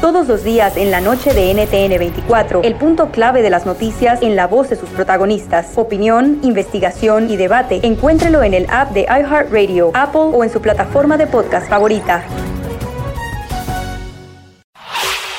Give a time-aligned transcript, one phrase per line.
[0.00, 4.22] Todos los días en la noche de NTN 24, el punto clave de las noticias
[4.22, 5.72] en la voz de sus protagonistas.
[5.76, 7.78] Opinión, investigación y debate.
[7.84, 12.24] Encuéntrelo en el app de iHeartRadio, Apple o en su plataforma de podcast favorita.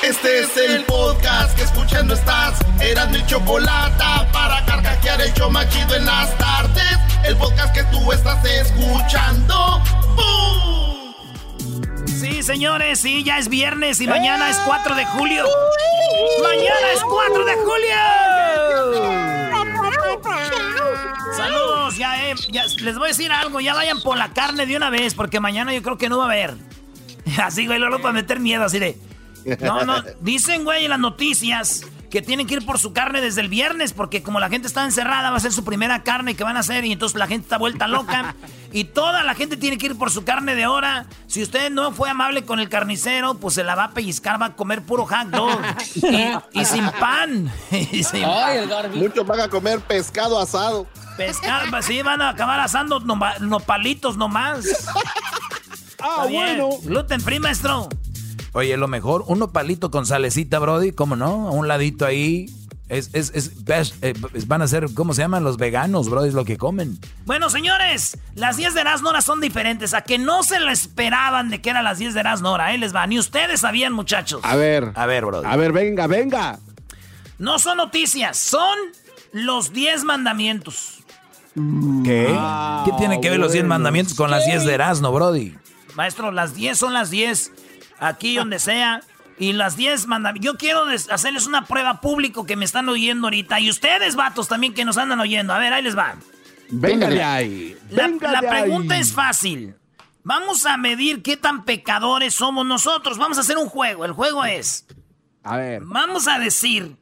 [0.02, 2.58] Este es el podcast que escuchando estás.
[2.80, 6.98] Eran mi chocolate para carcajear el yo machido en las tardes.
[7.26, 9.82] El podcast que tú estás escuchando.
[10.16, 10.91] ¡Bum!
[12.22, 15.44] Sí, señores, sí, ya es viernes y mañana es 4 de julio.
[16.40, 17.96] ¡Mañana es 4 de julio!
[21.36, 24.76] Saludos, ya, eh, ya les voy a decir algo, ya vayan por la carne de
[24.76, 26.54] una vez, porque mañana yo creo que no va a haber.
[27.42, 28.96] Así, güey, luego para meter miedo, así de...
[29.60, 33.40] No, no, dicen, güey, en las noticias que tienen que ir por su carne desde
[33.40, 36.44] el viernes, porque como la gente está encerrada, va a ser su primera carne que
[36.44, 38.36] van a hacer y entonces la gente está vuelta loca.
[38.70, 41.06] y toda la gente tiene que ir por su carne de hora.
[41.26, 44.46] Si usted no fue amable con el carnicero, pues se la va a pellizcar, va
[44.46, 45.58] a comer puro hot dog.
[46.52, 47.50] y, sin pan.
[48.94, 50.86] Muchos van a comer pescado asado.
[51.16, 54.66] Pescado, pues sí, van a acabar asando no, palitos nomás.
[56.04, 56.68] Ah, bueno.
[56.82, 57.88] Gluten free, maestro.
[58.54, 61.48] Oye, lo mejor, uno palito con salecita, Brody, ¿cómo no?
[61.48, 62.50] A un ladito ahí.
[62.90, 63.52] Es, es, es,
[64.02, 64.12] eh,
[64.46, 65.42] van a ser, ¿cómo se llaman?
[65.42, 66.98] Los veganos, Brody, es lo que comen.
[67.24, 69.94] Bueno, señores, las 10 de Erasnora son diferentes.
[69.94, 72.66] A que no se lo esperaban de que eran las 10 de Erasnora.
[72.66, 73.06] Ahí les va.
[73.06, 74.42] Ni ustedes sabían, muchachos.
[74.44, 74.92] A ver.
[74.94, 75.46] A ver, Brody.
[75.46, 76.58] A ver, venga, venga.
[77.38, 78.78] No son noticias, son
[79.32, 80.98] los 10 mandamientos.
[82.04, 82.38] ¿Qué?
[82.84, 85.54] ¿Qué tiene que ver los 10 mandamientos con las 10 de Erasno, Brody?
[85.94, 87.52] Maestro, las 10 son las 10
[88.02, 89.02] aquí donde sea.
[89.38, 90.52] Y las 10 mandamientos.
[90.52, 93.58] Yo quiero hacerles una prueba público que me están oyendo ahorita.
[93.60, 95.52] Y ustedes, vatos, también que nos andan oyendo.
[95.52, 96.16] A ver, ahí les va.
[96.70, 97.76] Venga de ahí.
[97.90, 99.74] la, pregunta es fácil.
[100.22, 103.18] Vamos a medir qué tan pecadores somos nosotros.
[103.18, 104.04] Vamos a hacer un juego.
[104.04, 104.86] El juego es.
[105.42, 105.82] A ver.
[105.84, 106.96] Vamos a decir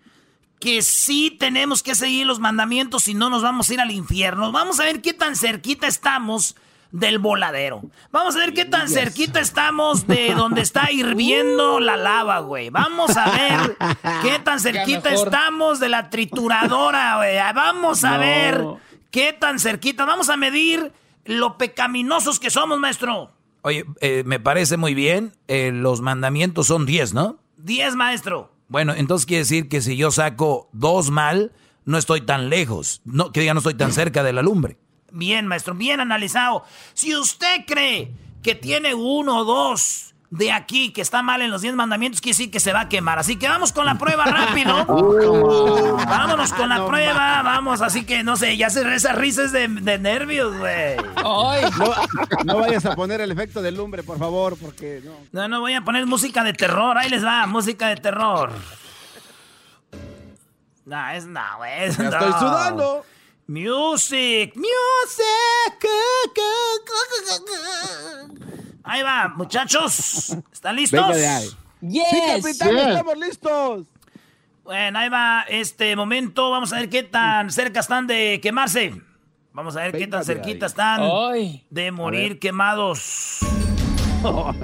[0.60, 4.52] que sí tenemos que seguir los mandamientos y no nos vamos a ir al infierno.
[4.52, 6.56] Vamos a ver qué tan cerquita estamos
[6.92, 7.82] del voladero.
[8.10, 12.70] Vamos a ver qué tan cerquita estamos de donde está hirviendo la lava, güey.
[12.70, 13.76] Vamos a ver
[14.22, 17.36] qué tan cerquita estamos de la trituradora, güey.
[17.54, 18.64] Vamos a ver
[19.10, 20.04] qué tan cerquita.
[20.04, 20.92] Vamos a medir
[21.24, 23.32] lo pecaminosos que somos, maestro.
[23.62, 25.32] Oye, eh, me parece muy bien.
[25.48, 27.38] Eh, los mandamientos son 10, ¿no?
[27.58, 28.52] 10, maestro.
[28.68, 31.52] Bueno, entonces quiere decir que si yo saco dos mal,
[31.84, 33.02] no estoy tan lejos.
[33.04, 34.78] No, que diga, no estoy tan cerca de la lumbre.
[35.12, 36.64] Bien, maestro, bien analizado.
[36.94, 38.12] Si usted cree
[38.42, 42.36] que tiene uno o dos de aquí que está mal en los 10 mandamientos, quiere
[42.36, 43.18] decir que se va a quemar.
[43.18, 44.86] Así que vamos con la prueba rápido.
[46.06, 47.82] Vámonos con la prueba, vamos.
[47.82, 50.96] Así que no sé, ya se esas risas de, nervios, güey.
[52.44, 55.12] No, vayas a poner el efecto del lumbre, por favor, porque no.
[55.32, 56.96] No, no voy a poner música de terror.
[56.96, 58.52] Ahí les va, música de terror.
[60.86, 61.84] No, es no, güey.
[61.84, 63.04] estoy sudando.
[63.50, 65.88] Music, music.
[68.84, 70.36] Ahí va, muchachos.
[70.52, 71.00] ¿Están listos?
[71.00, 71.48] Venga de ahí.
[71.80, 73.86] Sí, capitán, estamos listos.
[74.62, 76.52] Bueno, ahí va este momento.
[76.52, 79.02] Vamos a ver qué tan cerca están de quemarse.
[79.52, 81.02] Vamos a ver qué tan cerquita están
[81.70, 83.40] de morir quemados.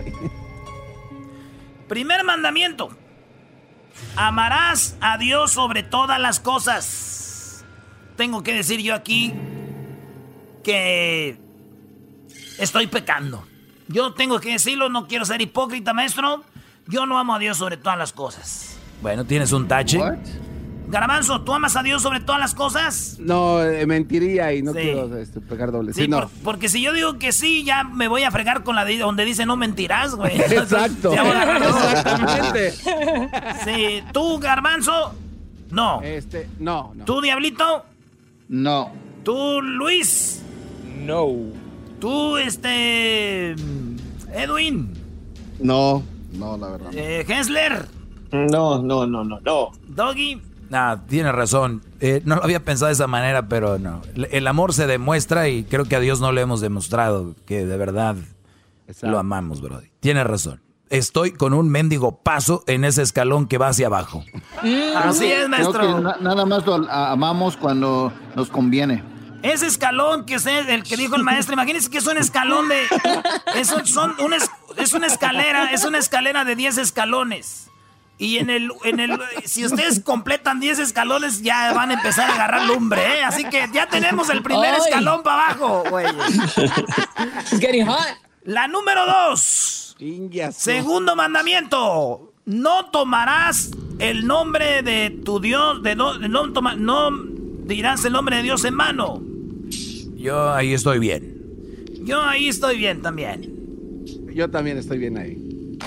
[1.89, 2.91] Primer mandamiento.
[4.15, 7.26] Amarás a Dios sobre todas las cosas
[8.16, 9.32] tengo que decir yo aquí
[10.65, 11.38] que
[12.59, 13.47] estoy pecando.
[13.88, 16.43] Yo tengo que decirlo, no quiero ser hipócrita, maestro.
[16.88, 18.78] Yo no amo a Dios sobre todas las cosas.
[19.01, 20.01] Bueno, ¿tienes un tache?
[20.89, 23.16] Garbanzo, ¿tú amas a Dios sobre todas las cosas?
[23.18, 25.92] No, eh, mentiría y no quiero este, pegar doble.
[25.92, 26.30] Sí, no.
[26.45, 29.24] porque si yo digo que sí, ya me voy a fregar con la de donde
[29.24, 30.41] dice no mentirás, güey.
[30.41, 31.12] Exacto.
[31.12, 32.72] Exactamente.
[33.65, 35.12] Sí, tú, Garbanzo,
[35.71, 36.01] no.
[36.03, 37.04] Este, no, no.
[37.04, 37.84] ¿Tú, Diablito?
[38.48, 38.93] No.
[39.25, 40.43] ¿Tú, Luis?
[41.04, 41.28] No.
[42.01, 43.53] ¿Tú, este...
[44.33, 44.93] Edwin?
[45.59, 46.03] No,
[46.33, 46.91] no, la verdad.
[46.95, 47.87] Eh, ¿Hensler?
[48.33, 49.71] No, no, no, no, no.
[49.89, 50.41] ¿Doggy?
[50.69, 51.83] Nah, tiene razón.
[52.01, 54.03] Eh, no lo había pensado de esa manera, pero no.
[54.15, 57.77] El amor se demuestra y creo que a Dios no le hemos demostrado que de
[57.77, 58.16] verdad
[59.03, 59.89] lo amamos, Brody.
[60.01, 60.60] Tiene razón.
[60.91, 64.24] Estoy con un mendigo paso en ese escalón que va hacia abajo.
[64.97, 65.97] Así es, Creo maestro.
[65.97, 69.03] que na- nada más lo amamos cuando nos conviene.
[69.42, 72.83] Ese escalón que es el que dijo el maestro, imagínense que es un escalón de.
[73.54, 77.71] Es, un- son un es, es una escalera, es una escalera de 10 escalones.
[78.18, 82.34] Y en el, en el, si ustedes completan 10 escalones, ya van a empezar a
[82.34, 83.24] agarrar lumbre, ¿eh?
[83.24, 86.06] Así que ya tenemos el primer escalón para abajo, güey.
[87.53, 88.06] It's getting hot.
[88.44, 89.83] La número 2.
[90.53, 92.33] Segundo mandamiento.
[92.45, 97.10] No tomarás el nombre de tu Dios, de no, no, toma- no
[97.65, 99.22] dirás el nombre de Dios en mano.
[100.16, 101.34] Yo ahí estoy bien.
[102.04, 103.53] Yo ahí estoy bien también.
[104.33, 105.78] Yo también estoy bien ahí.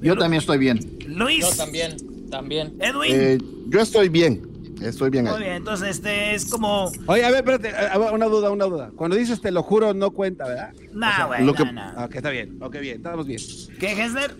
[0.00, 0.78] Yo también estoy bien.
[1.08, 1.40] Luis.
[1.40, 1.96] Yo también,
[2.30, 2.74] también.
[2.80, 3.12] Edwin.
[3.14, 3.38] Eh,
[3.68, 4.46] yo estoy bien.
[4.84, 5.40] Estoy bien Muy ahí.
[5.42, 6.90] bien, entonces este es como.
[7.06, 8.90] Oye, a ver, espérate, a ver, una duda, una duda.
[8.96, 10.72] Cuando dices te lo juro, no cuenta, ¿verdad?
[10.92, 11.44] Nah, güey.
[11.44, 12.04] lo nah, que- nah.
[12.04, 13.40] Ok, está bien, ok, bien, estamos bien.
[13.78, 14.36] ¿Qué, Hessler?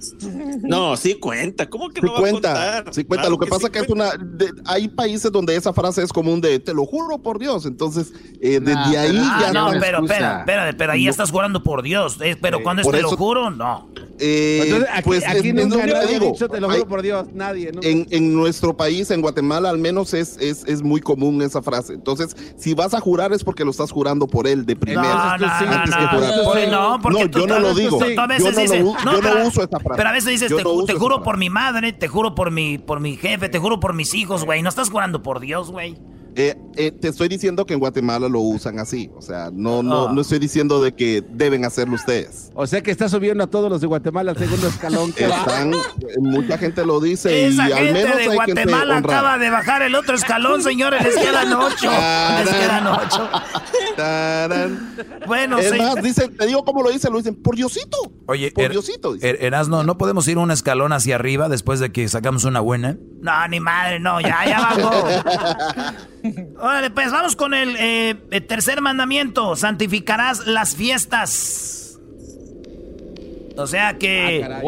[0.63, 1.69] No, sí cuenta.
[1.69, 2.95] ¿Cómo que Sí no va a cuenta, contar?
[2.95, 3.23] sí cuenta.
[3.25, 4.15] Claro lo que, sí pasa que es cuenta.
[4.17, 7.67] una, de- hay países donde esa frase es común de te lo juro por Dios.
[7.67, 11.11] Entonces, eh, desde Nah, ahí Ah, ya no, una pero, espera, espera, pero ahí No.
[11.11, 12.19] estás jurando por Dios.
[12.21, 13.89] eh, pero cuando es te lo juro, no.
[14.19, 16.33] eh, Entonces, aquí, pues aquí es- nunca lo que nadie digo.
[16.33, 17.73] dicho, te lo Hay- juro por Dios, nadie.
[17.73, 17.89] nunca.
[17.89, 21.95] en, en nuestro país, en Guatemala, al menos es, es, es muy común esa frase.
[21.95, 25.37] Entonces, si vas a jurar es porque lo estás jurando por él de primera.
[25.39, 26.69] no, no, antes que jurar.
[26.71, 27.99] No, porque No, tú, yo no lo digo.
[27.99, 29.97] tú- tú a veces Yo no lo dices, yo no pero- uso esa frase.
[29.97, 33.01] Pero a veces dices, te, te juro por mi madre, te juro por mi, por
[33.01, 34.63] mi jefe, te juro por mis hijos, güey.
[34.63, 35.97] No estás jurando por Dios, güey.
[36.37, 39.09] Eh, eh, te estoy diciendo que en Guatemala lo usan así.
[39.17, 40.13] O sea, no, no, Ah.
[40.13, 42.51] no estoy diciendo de que deben hacerlo ustedes.
[42.55, 45.13] O sea que está subiendo a todos los de Guatemala al segundo escalón.
[45.13, 45.37] ¿qué va?
[45.39, 45.79] Están, eh,
[46.19, 49.19] mucha gente lo dice Esa y al gente menos de hay gente Guatemala honrada.
[49.19, 51.03] acaba de bajar el otro escalón, señores.
[51.05, 51.91] Les quedan ocho.
[52.45, 53.29] Les quedan ocho.
[53.97, 54.97] Tarán.
[55.27, 55.79] Bueno, es sí.
[55.79, 57.97] más, dicen, te digo cómo lo dicen, lo dicen por Diosito.
[58.27, 59.15] Oye, por Er- Diosito.
[59.17, 62.97] Er- Erasno, ¿no podemos ir un escalón hacia arriba después de que sacamos una buena?
[63.21, 65.07] No, ni madre, no, ya, ya bajó.
[66.59, 69.57] Órale, pues vamos con el, eh, el tercer mandamiento.
[69.57, 71.99] Santificarás las fiestas.
[73.57, 74.43] O sea que...
[74.45, 74.61] Ah?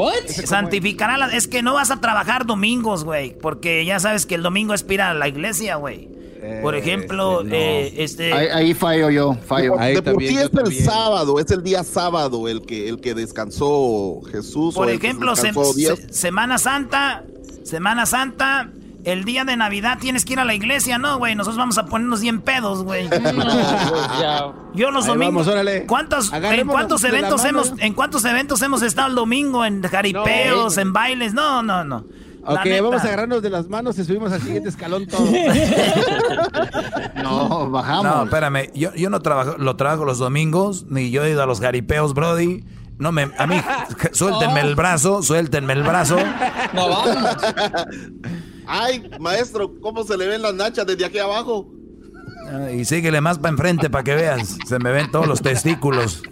[0.45, 1.35] Santificará las...
[1.35, 3.37] Es que no vas a trabajar domingos, güey.
[3.37, 6.09] Porque ya sabes que el domingo es a la iglesia, güey.
[6.63, 7.57] Por ejemplo, este, no.
[7.57, 8.33] eh, este...
[8.33, 9.79] Ahí, ahí fallo yo, fallo.
[9.81, 13.15] Ahí de por sí es el sábado, es el día sábado el que, el que
[13.15, 14.75] descansó Jesús.
[14.77, 15.99] Por ejemplo, se- descansó Dios.
[15.99, 17.25] se- Semana Santa,
[17.65, 18.71] Semana Santa,
[19.07, 21.37] el día de Navidad tienes que ir a la iglesia, ¿no, güey?
[21.37, 23.09] Nosotros vamos a ponernos bien pedos, güey.
[23.17, 23.25] Pues.
[24.75, 25.35] Yo los Ahí domingos.
[25.35, 25.87] vamos, órale.
[25.87, 27.63] ¿Cuántos, ¿En cuántos eventos mano.
[27.63, 29.65] hemos, en cuántos eventos hemos estado el domingo?
[29.65, 31.35] En jaripeos, en bailes.
[31.35, 32.05] No, no, no.
[32.45, 35.29] Ok, vamos a agarrarnos de las manos y subimos al siguiente escalón todos.
[37.23, 38.05] no, bajamos.
[38.05, 41.47] No, espérame, yo, yo no trabajo, lo trabajo los domingos, ni yo he ido a
[41.47, 42.65] los jaripeos, Brody.
[42.99, 43.57] No me, a mí,
[44.13, 46.17] suéltenme el brazo, suéltenme el brazo.
[46.73, 47.37] No vamos.
[48.67, 51.69] Ay, maestro, ¿cómo se le ven las nachas desde aquí abajo?
[52.49, 54.57] Ah, Y síguele más para enfrente para que veas.
[54.67, 56.23] Se me ven todos los testículos.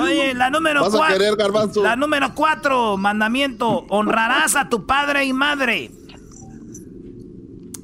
[0.00, 1.18] Oye, la número Vas a cuatro.
[1.18, 1.82] querer.
[1.82, 3.86] La número cuatro, mandamiento.
[3.88, 5.90] Honrarás a tu padre y madre.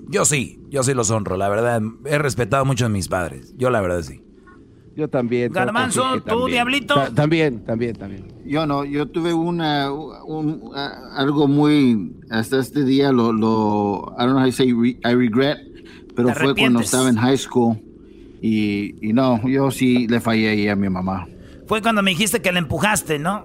[0.08, 1.80] Yo sí, yo sí los honro, la verdad.
[2.04, 3.52] He respetado mucho a mis padres.
[3.56, 4.22] Yo la verdad sí.
[4.96, 5.52] Yo también.
[5.52, 6.50] Garbanzo, que ¿tú, también.
[6.52, 6.94] Diablito?
[6.94, 8.24] Ta- también, también, también.
[8.46, 10.62] Yo no, yo tuve una, un-
[11.14, 15.14] algo muy, hasta este día lo, lo, I don't know how you say re- I
[15.14, 15.58] regret,
[16.14, 17.78] pero fue cuando estaba en high school
[18.40, 21.26] y, y no, yo sí le fallé ahí a mi mamá.
[21.66, 23.44] Fue cuando me dijiste que le empujaste, ¿no?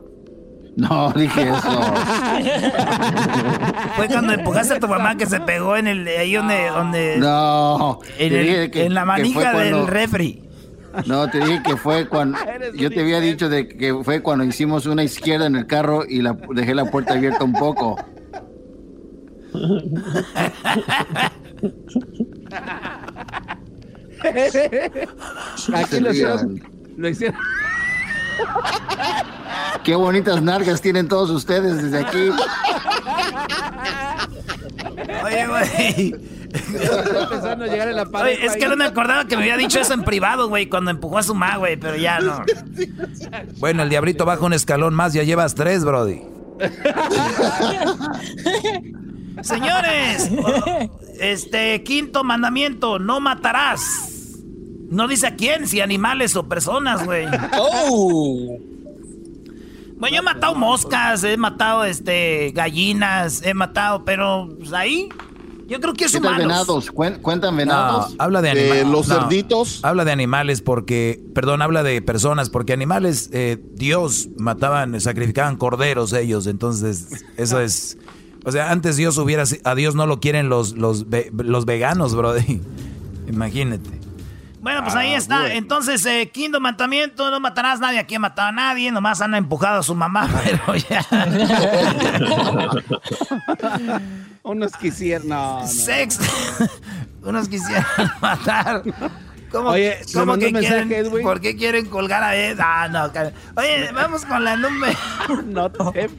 [0.77, 1.83] No, dije eso.
[3.97, 7.99] Fue cuando empujaste a tu mamá que se pegó en el ahí donde donde No,
[8.17, 10.43] en, te el- dije que- en la manija del refri.
[11.05, 12.37] No, te dije que fue cuando.
[12.75, 16.21] Yo te había dicho de que fue cuando hicimos una izquierda en el carro y
[16.21, 17.97] la, dejé la puerta abierta un poco.
[25.73, 26.61] Aquí lo hicieron.
[26.97, 27.39] Lo hicieron.
[29.83, 32.29] Qué bonitas nalgas tienen todos ustedes desde aquí.
[35.23, 36.15] Oye, güey.
[36.53, 38.37] Empezando a llegar en la pared.
[38.37, 40.91] Oye, es que no me acordaba que me había dicho eso en privado, güey, cuando
[40.91, 42.43] empujó a su mamá, güey, pero ya no.
[43.59, 46.21] Bueno, el diablito baja un escalón más, ya llevas tres, Brody.
[49.41, 50.29] Señores,
[51.19, 54.37] este quinto mandamiento, no matarás.
[54.89, 57.25] No dice a quién, si animales o personas, güey.
[57.57, 58.59] Oh.
[59.97, 65.09] Bueno, yo he matado moscas, he matado este gallinas, he matado, pero pues, ahí
[65.71, 66.47] Yo creo que es ¿Qué tal humanos.
[66.47, 66.91] venados?
[66.93, 68.15] ¿Cuen- ¿Cuentan No, venados?
[68.19, 68.87] habla de Eh, animales.
[68.87, 69.79] los cerditos.
[69.83, 76.11] Habla de animales porque, perdón, habla de personas porque animales, eh, Dios mataban, sacrificaban corderos
[76.11, 77.97] ellos, entonces eso es,
[78.43, 82.33] o sea, antes Dios hubiera, a Dios no lo quieren los los los veganos, bro.
[83.29, 83.89] Imagínate.
[84.61, 85.51] Bueno, pues ahí está.
[85.53, 87.97] Entonces, eh, quinto mandamiento, no matarás a nadie.
[87.99, 91.03] Aquí ha matado a nadie, nomás anda empujado a su mamá, pero ya.
[94.43, 95.27] Unos quisieran.
[95.27, 95.67] No, no.
[95.67, 96.23] Sexto.
[97.23, 97.85] Unos quisieran
[98.21, 98.83] matar.
[99.51, 101.11] ¿Cómo, Oye, cómo que quieren?
[101.23, 102.59] ¿Por qué quieren colgar a Ed?
[102.61, 103.11] Ah, no.
[103.11, 103.31] cara.
[103.55, 104.97] Oye, vamos con la número.
[105.45, 106.09] No te-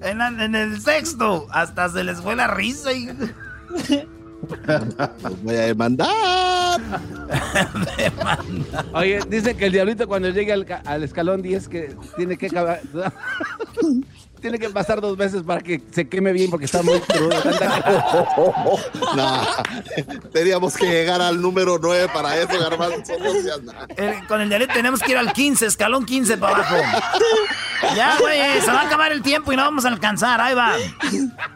[0.00, 2.92] En, la- en el sexto, hasta se les fue la risa.
[2.92, 3.08] Y...
[5.42, 6.08] Voy a demandar.
[8.94, 12.80] Oye, dice que el diablito cuando llegue al, al escalón 10 que tiene que acabar-
[14.40, 17.30] tiene que pasar dos veces para que se queme bien porque está muy crudo.
[19.16, 19.44] Nah,
[20.32, 23.12] teníamos que llegar al número 9 para eso, garbanzo.
[23.96, 26.76] El- con el dialecto tenemos que ir al 15, escalón 15 para abajo.
[27.94, 30.40] Ya, güey, se va a acabar el tiempo y no vamos a alcanzar.
[30.40, 30.74] Ahí va.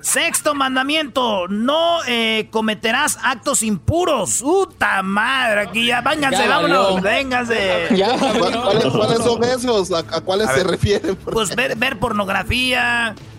[0.01, 4.41] Sexto mandamiento: no eh, cometerás actos impuros.
[4.41, 5.63] ¡Puta madre!
[5.63, 7.89] Aquí ya, vénganse, Ya vámonos, vénganse.
[7.95, 9.93] Ya, ¿Cuál- ¿Cuáles, cuáles son esos?
[9.93, 11.17] ¿A, a cuáles A se refieren?
[11.17, 12.70] Pues ver, ver pornografía,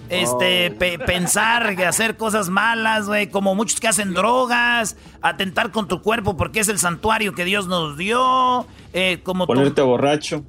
[0.09, 5.87] este, pe- pensar, que hacer cosas malas, güey, como muchos que hacen drogas, atentar con
[5.87, 10.43] tu cuerpo porque es el santuario que Dios nos dio, eh, como Ponerte borracho.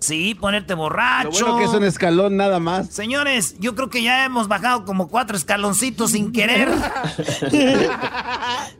[0.00, 1.30] Sí, ponerte Lo borracho.
[1.30, 2.88] bueno que es un escalón nada más.
[2.88, 6.68] Señores, yo creo que ya hemos bajado como cuatro escaloncitos sin querer.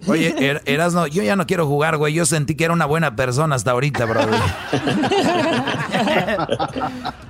[0.07, 2.15] Oye, Er- Erasno, yo ya no quiero jugar, güey.
[2.15, 4.21] Yo sentí que era una buena persona hasta ahorita, bro.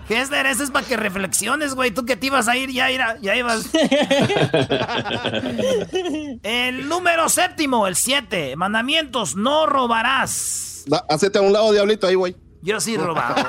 [0.09, 1.91] Hester, ese es para que reflexiones, güey.
[1.91, 3.69] Tú que te ibas a ir, ya, ira- ya ibas.
[6.43, 8.57] el número séptimo, el siete.
[8.57, 10.85] Mandamientos, no robarás.
[11.11, 12.35] Hacete a un lado, diablito, ahí, güey.
[12.63, 13.37] Yo sí he robado.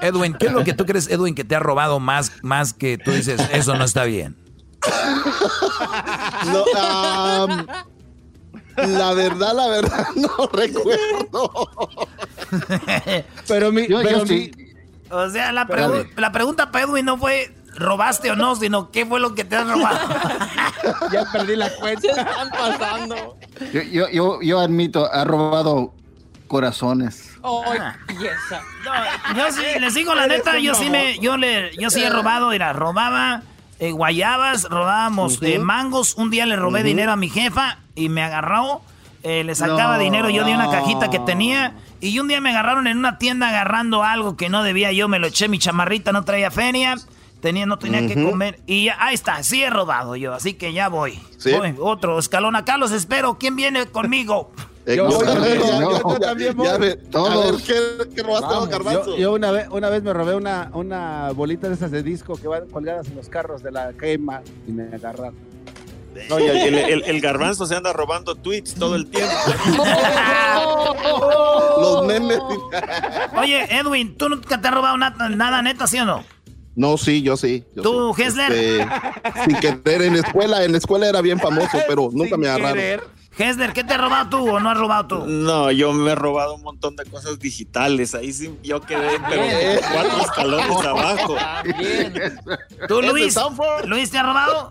[0.00, 2.98] Edwin, ¿qué es lo que tú crees, Edwin, que te ha robado más, más que
[2.98, 4.36] tú dices, eso no está bien?
[6.46, 6.64] No,
[8.86, 11.50] la verdad, la verdad, no recuerdo.
[13.48, 14.52] Pero mi, Yo, pero yo mi- sí.
[15.10, 19.04] O sea, la, pregu- la pregunta para Edwin no fue robaste o no, sino qué
[19.06, 19.98] fue lo que te has robado.
[21.12, 22.08] ya perdí la Se cuenta.
[22.08, 23.36] están pasando.
[23.72, 25.94] Yo, yo, yo, yo admito, ha robado
[26.50, 27.38] corazones.
[27.44, 27.94] Ah.
[28.84, 32.10] No, yo sí, les digo la neta, yo sí me, yo le, yo sí he
[32.10, 33.42] robado, mira, robaba
[33.78, 38.24] eh, guayabas, robábamos eh, mangos, un día le robé dinero a mi jefa y me
[38.24, 38.82] agarró,
[39.22, 42.50] eh, le sacaba No, dinero yo de una cajita que tenía y un día me
[42.50, 46.10] agarraron en una tienda agarrando algo que no debía yo, me lo eché mi chamarrita,
[46.10, 46.96] no traía feria,
[47.40, 50.72] tenía, no tenía que comer y ya, ahí está, sí he robado yo, así que
[50.72, 51.20] ya voy.
[51.38, 51.52] ¿Sí?
[51.52, 54.50] Voy, otro escalón acá, los espero, ¿quién viene conmigo?
[54.86, 56.80] Eh, Yo ya- yo- ya- yo ya- también ya voy.
[56.80, 57.66] ve- A Todos.
[57.68, 59.10] ver, ¿qué, qué robaste, Vamos, garbanzo?
[59.10, 62.34] Yo, yo una vez una vez me robé una, una bolita de esas de disco
[62.36, 65.34] que van colgadas en los carros de la quema y me agarraron.
[66.28, 69.32] No, y el, el- el garbanzo se anda robando tweets todo el tiempo.
[71.80, 72.38] Los memes.
[73.40, 76.24] Oye, Edwin, ¿tú nunca te has robado nada, nada neta, sí o no?
[76.74, 77.64] No, sí, yo sí.
[77.74, 78.22] yo ¿Tú, sí.
[78.22, 78.52] Hessler?
[78.52, 78.88] Este,
[79.44, 83.00] sin querer, en la escuela, en la escuela era bien famoso, pero nunca me agarraron.
[83.38, 85.24] Hesler, ¿qué te has robado tú o no has robado tú?
[85.26, 88.14] No, yo me he robado un montón de cosas digitales.
[88.14, 89.42] Ahí sí, yo quedé, pero
[89.92, 91.36] cuatro escalones abajo.
[91.36, 92.12] También.
[92.88, 93.36] ¿Tú, ¿Es de Luis?
[93.86, 94.68] ¿Luis te ha robado?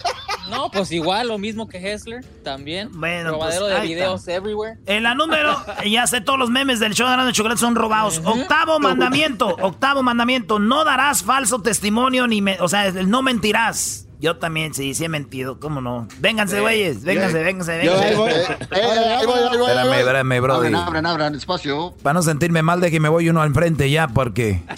[0.50, 2.90] No, pues igual, lo mismo que Hessler, también.
[2.94, 4.34] Bueno, Robadero pues, de ahí videos está.
[4.34, 4.78] everywhere.
[4.88, 5.56] En la número,
[5.90, 8.22] ya sé, todos los memes del show de Grande Chocolate son robados.
[8.26, 14.06] Octavo mandamiento, octavo mandamiento, no darás falso testimonio ni, me- o sea, no mentirás.
[14.20, 16.06] Yo también, sí, sí he mentido, ¿cómo no?
[16.20, 18.16] Vénganse, güeyes, vénganse, vénganse, ahí vénganse.
[18.16, 18.32] voy.
[18.32, 20.54] Ahí voy, ahí voy, ahí Espérame, espérame, bro.
[20.56, 21.94] Abran, abran, abran, espacio.
[22.04, 24.62] Para no sentirme mal de que me voy uno al frente ya, porque...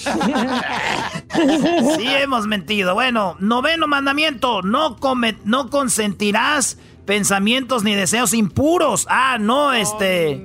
[1.98, 2.94] Sí hemos mentido.
[2.94, 9.06] Bueno, noveno mandamiento, no, come, no consentirás pensamientos ni deseos impuros.
[9.10, 10.42] Ah, no, este...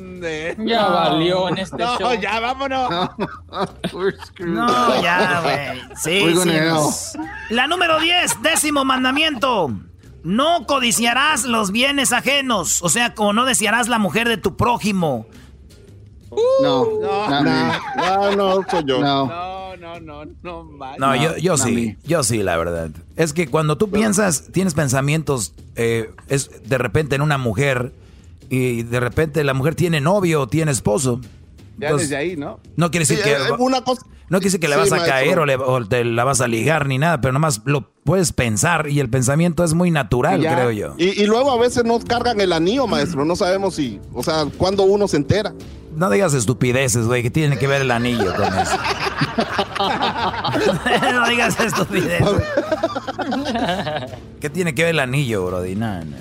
[0.59, 2.15] Ya valió en este No, show.
[2.21, 2.91] ya vámonos.
[4.39, 5.81] No, ya, güey.
[5.97, 7.19] Sí, sí, pues.
[7.51, 9.71] La número 10, décimo mandamiento.
[10.25, 12.83] No codiciarás los bienes ajenos.
[12.83, 15.27] O sea, como no desearás la mujer de tu prójimo.
[16.63, 17.51] No, No, me.
[17.97, 19.01] No, no, soy yo.
[19.01, 19.27] No.
[19.27, 20.97] No, no, no, no.
[20.99, 22.91] No, yo, yo no, sí, yo sí, la verdad.
[23.17, 27.93] Es que cuando tú piensas, tienes pensamientos, eh, es de repente en una mujer
[28.51, 31.21] y de repente la mujer tiene novio o tiene esposo
[31.79, 32.59] Ya Entonces, desde ahí, ¿no?
[32.77, 33.33] No quiere decir Sí, que...
[33.33, 35.13] eh, una cosa- No quiere decir que le Sí, vas a maestro.
[35.15, 38.33] caer o, le- o te la vas a ligar ni nada, pero nomás lo puedes
[38.33, 40.55] pensar y el pensamiento es muy natural, Ya.
[40.55, 40.95] creo yo.
[40.97, 43.25] Y, y luego a veces nos cargan el anillo, maestro.
[43.25, 45.53] No sabemos si, o sea, cuándo uno se entera.
[45.97, 48.79] No digas estupideces, güey, que tiene que ver el anillo con eso.
[51.13, 52.23] no digas estupidez.
[54.41, 55.75] ¿Qué tiene que ver el anillo, Brody?
[55.75, 56.17] No, no.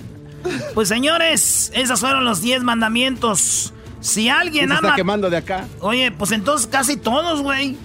[0.74, 3.74] Pues señores, esos fueron los 10 mandamientos.
[4.00, 4.96] Si alguien ¿Quién se está ama.
[4.96, 5.66] quemando de acá?
[5.82, 7.76] Oye, pues entonces casi todos, güey.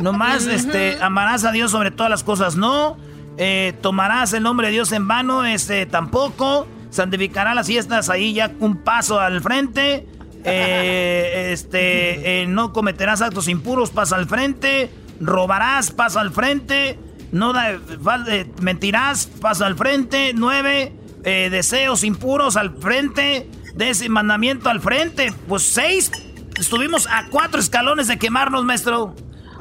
[0.00, 2.96] Nomás, este, amarás a Dios sobre todas las cosas, no.
[3.36, 6.66] Eh, tomarás el nombre de Dios en vano, este, tampoco.
[6.90, 10.06] Santificará las fiestas ahí ya un paso al frente.
[10.44, 14.90] Eh, este, eh, no cometerás actos impuros, pasa al frente.
[15.20, 16.98] Robarás, pasa al frente.
[17.32, 20.32] No da, eh, mentirás, pasa al frente.
[20.34, 20.92] Nueve,
[21.24, 23.48] eh, deseos impuros al frente.
[23.74, 25.32] Décimo mandamiento al frente.
[25.48, 26.10] Pues seis,
[26.58, 29.14] estuvimos a cuatro escalones de quemarnos, maestro.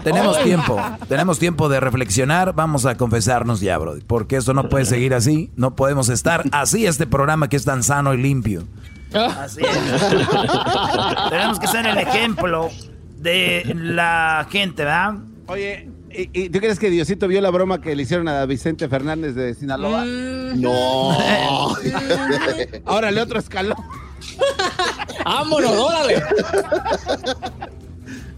[0.04, 4.86] Tenemos tiempo, tenemos tiempo de reflexionar, vamos a confesarnos ya, Brody, porque esto no puede
[4.86, 8.64] seguir así, no podemos estar así este programa que es tan sano y limpio.
[9.14, 10.10] Así es.
[11.30, 12.70] Tenemos que ser el ejemplo
[13.18, 15.16] de la gente, ¿verdad?
[15.48, 18.88] Oye, ¿y, y tú crees que Diosito vio la broma que le hicieron a Vicente
[18.88, 20.06] Fernández de Sinaloa?
[20.06, 21.10] No.
[22.86, 23.78] Órale, otro escalón.
[25.26, 26.24] ¡Vámonos, órale!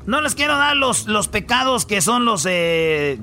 [0.05, 3.19] No les quiero dar los, los pecados que son los, eh,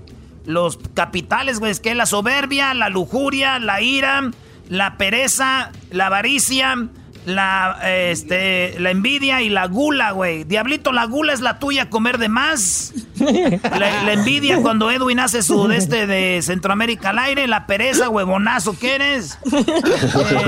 [0.47, 1.73] los capitales, güey.
[1.73, 4.31] Es que es la soberbia, la lujuria, la ira,
[4.69, 6.88] la pereza, la avaricia,
[7.28, 10.44] la, este, la envidia y la gula, güey.
[10.44, 12.92] Diablito, la gula es la tuya, comer de más.
[13.18, 17.47] La, la envidia cuando Edwin hace su de este de Centroamérica al aire.
[17.47, 19.38] La pereza, huevonazo que eres.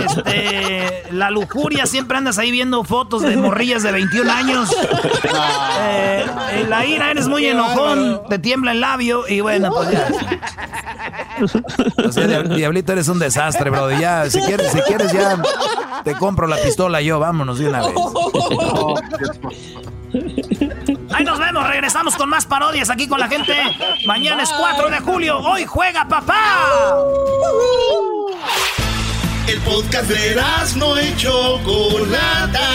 [0.06, 4.70] Este, la lujuria, siempre andas ahí viendo fotos de morrillas de 21 años.
[5.82, 6.24] Eh,
[6.68, 10.08] la ira, eres muy enojón, te tiembla el labio y bueno, pues ya.
[12.04, 13.98] O sea, Diab- Diablito, eres un desastre, Brody.
[14.00, 15.40] Ya, si quieres, si quieres ya
[16.04, 17.92] te compro la pistola yo, vámonos de una vez.
[21.12, 23.56] Ahí nos vemos, regresamos con más parodias aquí con la gente.
[24.06, 26.96] Mañana es 4 de julio, hoy juega papá.
[29.48, 30.40] El podcast de
[30.76, 32.68] no y Chocolata.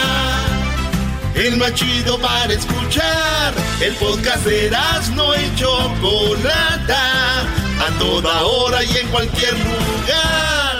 [1.34, 3.54] El más chido para escuchar.
[3.80, 4.70] El podcast de
[5.16, 7.42] no y Chocolata.
[7.42, 10.75] A toda hora y en cualquier lugar.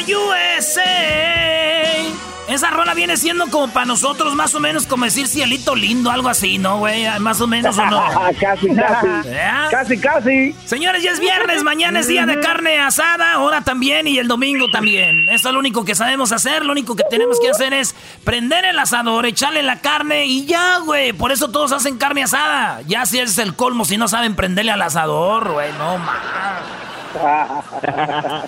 [0.00, 0.80] USA.
[2.50, 6.28] Esa rola viene siendo como para nosotros más o menos como decir cielito lindo, algo
[6.28, 7.06] así, ¿no, güey?
[7.20, 8.02] Más o menos o no.
[8.40, 9.06] casi, casi.
[9.28, 9.50] ¿Eh?
[9.70, 10.52] Casi, casi.
[10.64, 14.68] Señores, ya es viernes, mañana es día de carne asada, ahora también y el domingo
[14.68, 15.28] también.
[15.28, 18.64] Eso es lo único que sabemos hacer, lo único que tenemos que hacer es prender
[18.64, 21.12] el asador, echarle la carne y ya, güey.
[21.12, 22.80] Por eso todos hacen carne asada.
[22.88, 26.20] Ya si es el colmo, si no saben prenderle al asador, güey, no más.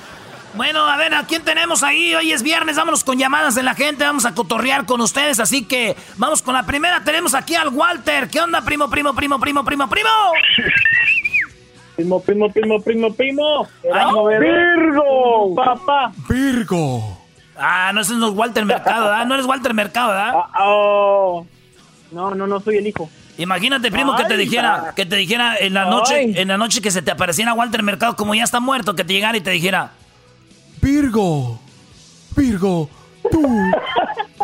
[0.54, 2.14] Bueno, a ver, ¿a quién tenemos ahí?
[2.14, 5.64] Hoy es viernes, vámonos con llamadas de la gente, vamos a cotorrear con ustedes, así
[5.64, 7.02] que vamos con la primera.
[7.02, 8.28] Tenemos aquí al Walter.
[8.28, 10.10] ¿Qué onda, primo, primo, primo, primo, primo, primo?
[11.94, 13.68] Primo, primo, primo, primo, primo.
[13.92, 15.54] Ay, Virgo.
[15.54, 16.10] Papá.
[16.26, 17.18] Virgo.
[17.54, 19.26] Ah, no, ese no es Walter Mercado, ¿verdad?
[19.26, 20.32] No eres Walter Mercado, ¿verdad?
[20.34, 21.46] Ah, oh.
[22.10, 23.10] No, no, no soy el hijo.
[23.36, 26.34] Imagínate, primo, que te dijera, que te dijera en la noche, Ay.
[26.36, 29.12] en la noche que se te apareciera Walter Mercado, como ya está muerto, que te
[29.12, 29.92] llegara y te dijera,
[30.82, 31.60] Virgo,
[32.36, 32.90] Virgo,
[33.30, 33.40] tú,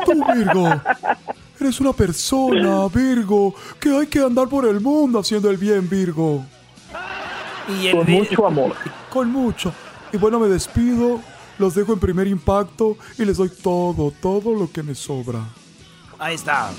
[0.07, 0.81] tú Virgo,
[1.61, 6.47] eres una persona, Virgo, que hay que andar por el mundo haciendo el bien, Virgo.
[7.69, 8.75] y el Con mucho amor.
[9.11, 9.73] Con mucho.
[10.13, 11.21] Y bueno, me despido,
[11.59, 15.41] los dejo en primer impacto y les doy todo, todo lo que me sobra.
[16.21, 16.71] Ahí está.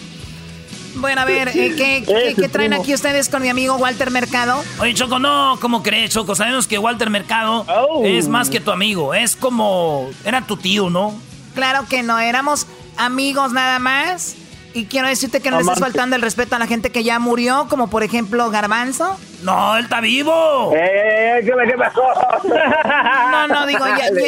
[0.96, 4.62] Bueno, a ver, eh, ¿qué, qué- qué traen aquí ustedes con mi amigo Walter Mercado?
[4.80, 6.36] Oye, Choco, no, ¿cómo crees, Choco?
[6.36, 8.04] Sabemos que Walter Mercado Oh.
[8.06, 11.14] es más que tu amigo, es como, era tu tío, ¿no?
[11.56, 14.36] Claro que no, éramos amigos nada más.
[14.80, 17.20] Y quiero decirte que no le estás faltando el respeto a la gente que ya
[17.20, 19.20] murió, como por ejemplo Garbanzo.
[19.44, 20.72] No, él está vivo.
[20.74, 22.02] ¡Eh, qué, qué pasó!
[23.32, 23.86] No, no, digo,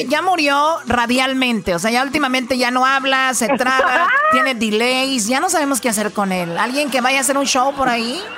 [0.10, 1.74] ya, murió radialmente.
[1.74, 5.28] O sea, ya últimamente ya no habla, se traba, tiene delays.
[5.28, 6.58] Ya no sabemos qué hacer con él.
[6.58, 8.22] ¿Alguien que vaya a hacer un show por ahí?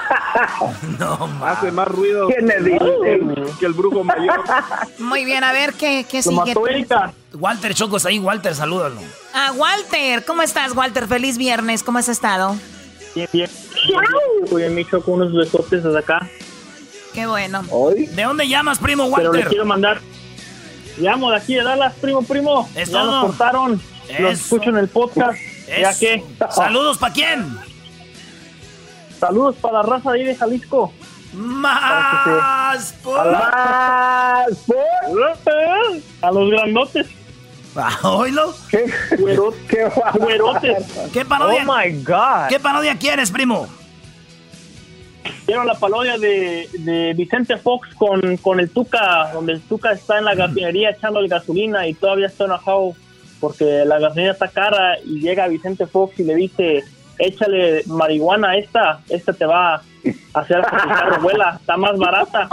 [0.99, 1.51] No, ma.
[1.51, 3.55] Hace más ruido ¿Quién le dice?
[3.59, 4.43] que el brujo mayor.
[4.99, 6.53] Muy bien, a ver qué, qué Lo sigue.
[7.33, 9.01] Walter Choco está ahí, Walter, salúdalo.
[9.33, 11.07] Ah, Walter, ¿cómo estás, Walter?
[11.07, 12.55] Feliz viernes, ¿cómo has estado?
[13.15, 13.49] Bien, bien.
[14.43, 16.27] Estoy en Micho con unos besotes desde acá.
[17.13, 17.63] Qué bueno.
[17.69, 18.05] Hoy.
[18.07, 19.49] ¿De dónde llamas, primo Pero le Walter?
[19.49, 19.99] quiero mandar.
[20.97, 22.69] Llamo de aquí de Dallas, primo, primo.
[22.75, 23.11] Es ya todo.
[23.11, 23.81] nos cortaron.
[24.19, 24.27] Los Eso.
[24.29, 25.39] escucho en el podcast.
[25.79, 26.23] Ya que.
[26.51, 27.57] Saludos para quién?
[29.19, 30.93] Saludos para la raza de ahí de Jalisco.
[31.33, 33.31] Más por...
[33.31, 34.83] Más por...
[36.21, 37.07] A los grandotes.
[38.03, 38.53] ¿Oílo?
[38.69, 38.91] ¿Qué?
[39.17, 39.61] Güerotes.
[39.67, 39.89] ¿Qué?
[40.19, 40.85] Güerotes.
[41.11, 41.65] ¿Qué parodia?
[41.67, 42.47] Oh my God.
[42.49, 43.67] ¿Qué parodia quieres, primo?
[45.45, 50.19] Quiero la parodia de, de Vicente Fox con, con el Tuca, donde el Tuca está
[50.19, 52.93] en la gasolinería echándole gasolina y todavía está enojado
[53.39, 56.83] porque la gasolina está cara y llega Vicente Fox y le dice,
[57.17, 59.81] échale marihuana a esta, esta te va a
[60.33, 62.47] hacer que tu carro vuela, está más barata.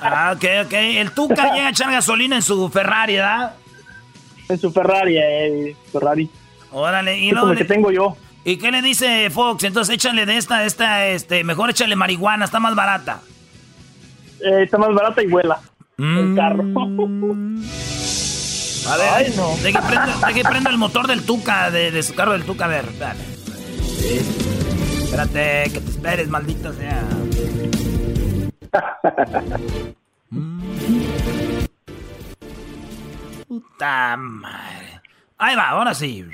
[0.00, 0.72] Ah, ok, ok.
[0.72, 3.54] El Tuca llega a echar gasolina en su Ferrari, ¿verdad?
[4.48, 6.28] En su Ferrari, eh, Ferrari.
[6.72, 8.16] Órale, y le- que tengo yo.
[8.44, 9.62] ¿Y qué le dice Fox?
[9.64, 13.20] Entonces échale de esta, esta, este, mejor échale marihuana, está más barata.
[14.44, 15.60] Eh, está más barata y vuela
[15.98, 16.64] el carro.
[18.84, 19.56] A ver, Ay, no.
[19.62, 22.42] de que prenda, de que prenda el motor del Tuca, de, de su carro del
[22.42, 23.20] Tuca, a ver, espérate.
[25.04, 27.00] Espérate, que te esperes, maldita sea.
[33.48, 35.02] Puta madre.
[35.38, 36.26] Ahí va, ahora sí.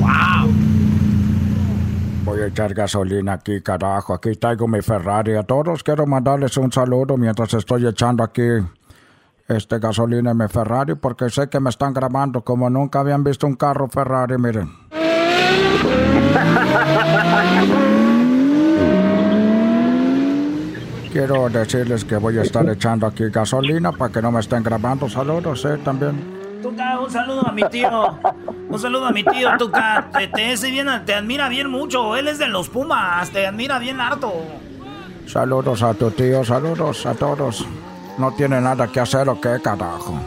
[0.00, 0.52] ¡Wow!
[2.24, 4.14] Voy a echar gasolina aquí, carajo.
[4.14, 5.34] Aquí traigo mi Ferrari.
[5.34, 8.42] A todos quiero mandarles un saludo mientras estoy echando aquí
[9.48, 13.46] este gasolina en mi Ferrari porque sé que me están grabando como nunca habían visto
[13.46, 14.87] un carro Ferrari, miren.
[21.12, 25.08] Quiero decirles que voy a estar echando aquí gasolina para que no me estén grabando.
[25.08, 26.60] Saludos, eh, también.
[26.62, 28.18] Tuca, un saludo a mi tío.
[28.68, 30.10] Un saludo a mi tío, Tuca.
[30.12, 32.14] Te, te, bien, te admira bien mucho.
[32.16, 33.30] Él es de los Pumas.
[33.30, 34.32] Te admira bien harto.
[35.26, 37.66] Saludos a tu tío, saludos a todos.
[38.18, 40.18] No tiene nada que hacer o qué, carajo.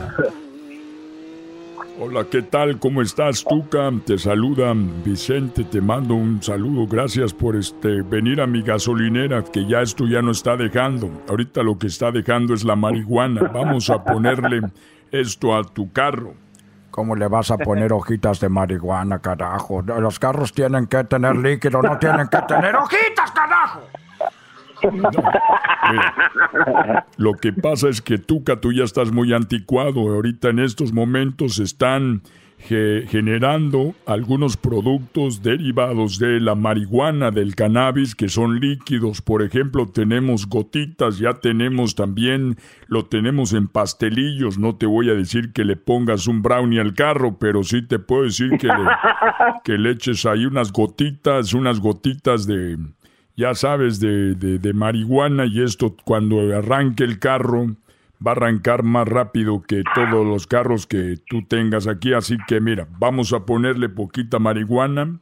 [2.03, 2.79] Hola, ¿qué tal?
[2.79, 3.91] ¿Cómo estás, Tuca?
[4.03, 6.87] Te saluda Vicente, te mando un saludo.
[6.87, 11.11] Gracias por este venir a mi gasolinera, que ya esto ya no está dejando.
[11.29, 13.43] Ahorita lo que está dejando es la marihuana.
[13.53, 14.61] Vamos a ponerle
[15.11, 16.33] esto a tu carro.
[16.89, 19.83] ¿Cómo le vas a poner hojitas de marihuana, carajo?
[19.83, 23.81] Los carros tienen que tener líquido, no tienen que tener hojitas, carajo.
[27.17, 30.01] Lo que pasa es que Tuca, tú ya estás muy anticuado.
[30.13, 32.21] Ahorita en estos momentos están
[32.57, 39.21] ge- generando algunos productos derivados de la marihuana, del cannabis, que son líquidos.
[39.21, 44.57] Por ejemplo, tenemos gotitas, ya tenemos también, lo tenemos en pastelillos.
[44.57, 47.99] No te voy a decir que le pongas un brownie al carro, pero sí te
[47.99, 48.73] puedo decir que le,
[49.63, 52.77] que le eches ahí unas gotitas, unas gotitas de,
[53.35, 57.67] ya sabes, de, de, de marihuana y esto cuando arranque el carro
[58.25, 62.13] va a arrancar más rápido que todos los carros que tú tengas aquí.
[62.13, 65.19] Así que mira, vamos a ponerle poquita marihuana.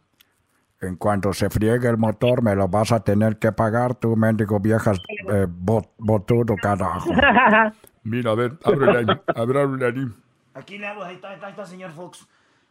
[0.82, 4.62] En cuanto se friegue el motor, me lo vas a tener que pagar, tú, mendigo
[4.62, 4.98] viejas
[5.30, 7.10] eh, bot- botudo, carajo.
[8.04, 10.08] Mira, a ver, ábrele ahí, ábrele ahí.
[10.54, 12.26] Aquí le hago, ahí está, ahí está, ahí está, señor Fox.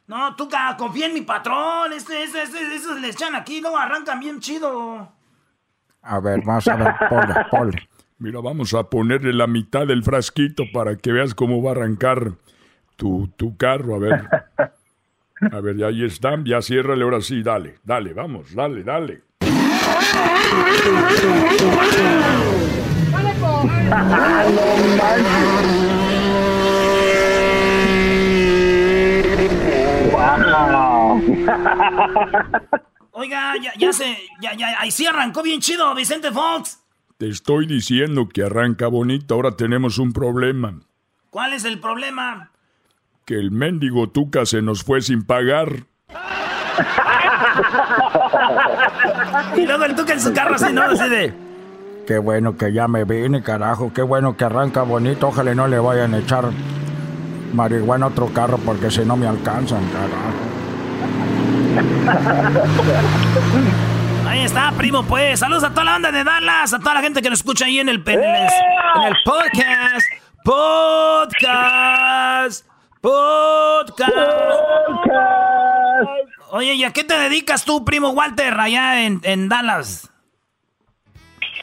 [0.07, 1.92] No, Tuca, confía en mi patrón.
[1.92, 5.12] Este, este, este, esos le echan aquí, luego arrancan bien chido.
[6.03, 7.89] A ver, más a ver, ponle, ponle.
[8.19, 12.33] Mira, vamos a ponerle la mitad del frasquito para que veas cómo va a arrancar
[12.97, 13.95] tu, tu carro.
[13.95, 14.29] A ver.
[15.53, 16.45] A ver, ya ahí están.
[16.45, 17.43] Ya ciérrale ahora sí.
[17.43, 19.23] Dale, dale, vamos, dale, dale.
[33.21, 36.79] Oiga, ya, ya se, ya, ya, ahí sí arrancó bien chido, Vicente Fox.
[37.17, 39.35] Te estoy diciendo que arranca bonito.
[39.35, 40.79] Ahora tenemos un problema.
[41.29, 42.53] ¿Cuál es el problema?
[43.25, 45.83] Que el mendigo Tuca se nos fue sin pagar.
[49.57, 50.83] Y luego el Tuca en su carro así, ¿no?
[50.83, 51.35] Así de...
[52.07, 53.93] Qué bueno que ya me vine, carajo.
[53.93, 55.27] Qué bueno que arranca bonito.
[55.27, 56.53] Ojalá no le vayan a echar
[57.53, 60.48] marihuana a otro carro porque si no me alcanzan, carajo.
[64.27, 65.40] Ahí está, primo, pues.
[65.40, 67.79] Saludos a toda la banda de Dallas, a toda la gente que nos escucha ahí
[67.79, 70.07] en el, en el, en el podcast.
[70.44, 72.66] Podcast.
[73.01, 74.12] Podcast.
[76.51, 80.11] Oye, ¿y a qué te dedicas tú, primo Walter, allá en, en Dallas?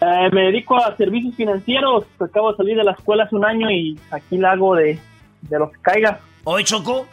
[0.01, 2.05] Eh, me dedico a servicios financieros.
[2.19, 4.99] Acabo de salir de la escuela hace un año y aquí la hago de,
[5.41, 6.19] de lo que caiga.
[6.43, 7.07] Hoy Choco.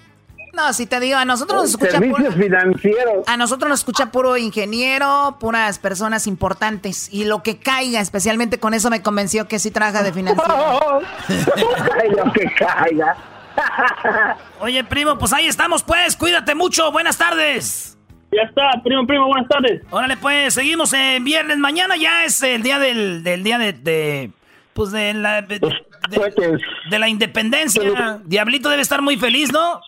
[0.53, 3.27] No, si te digo, a nosotros nos escucha Servicios financieros.
[3.27, 7.09] A nosotros nos escucha puro ingeniero, puras personas importantes.
[7.11, 11.01] Y lo que caiga, especialmente con eso me convenció que sí trabaja de financiero.
[12.17, 13.17] lo que caiga.
[14.61, 16.17] Oye, primo, pues ahí estamos, pues.
[16.17, 16.93] Cuídate mucho.
[16.93, 17.97] Buenas tardes.
[18.31, 19.83] Ya está, primo, primo, buenas tardes.
[19.91, 21.59] Órale, pues, seguimos en viernes.
[21.59, 24.31] Mañana ya es el día del, del día de, de
[24.75, 26.59] pues de la de, de-
[26.91, 28.21] de la independencia.
[28.25, 29.81] Diablito debe estar muy feliz, ¿no?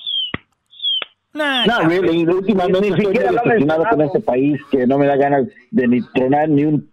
[1.34, 5.46] Nah, No, really, últimamente Ni estoy decepcionado con este país que no me da ganas
[5.70, 6.88] de ni tronar ni un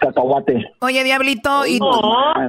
[0.00, 0.64] cacahuate.
[0.80, 2.00] Oye, Diablito, y No.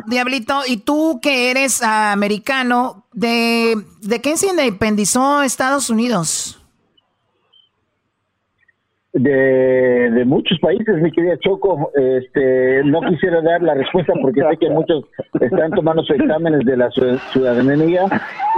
[0.07, 6.56] Diablito, y tú que eres americano, ¿de, ¿de qué se independizó Estados Unidos?
[9.13, 14.57] De, de muchos países, mi querida Choco, este, no quisiera dar la respuesta porque sé
[14.59, 15.05] que muchos
[15.39, 18.01] están tomando sus exámenes de la ciu- ciudadanía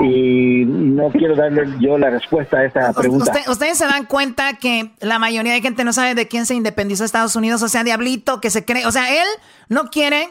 [0.03, 3.31] y no quiero darle yo la respuesta a esta pregunta.
[3.31, 6.55] Usted- ustedes se dan cuenta que la mayoría de gente no sabe de quién se
[6.55, 9.27] independizó Estados Unidos, o sea, Diablito, que se cree, o sea, él
[9.69, 10.29] no quiere,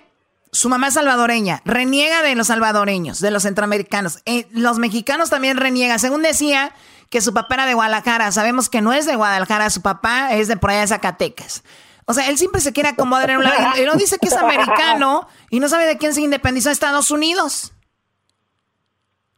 [0.51, 5.57] su mamá es salvadoreña, reniega de los salvadoreños, de los centroamericanos, Eh, los mexicanos también
[5.57, 6.73] reniegan, según decía
[7.11, 10.49] que su papá era de Guadalajara, sabemos que no es de Guadalajara, su papá es
[10.49, 11.65] de por allá de Zacatecas.
[12.05, 14.37] O sea, él siempre se quiere acomodar en un lado, y no dice que es
[14.37, 17.73] americano y no sabe de quién se independizó Estados Unidos.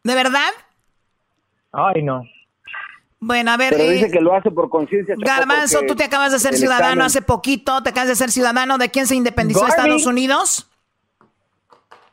[0.05, 0.51] ¿De verdad?
[1.73, 2.23] Ay, no.
[3.19, 3.73] Bueno, a ver.
[3.75, 5.15] Pero eh, dice que lo hace por conciencia.
[5.19, 8.79] Garbanzo, tú te acabas de ser ciudadano examen- hace poquito, te acabas de ser ciudadano.
[8.79, 9.73] ¿De quién se independizó Garby.
[9.73, 10.71] Estados Unidos?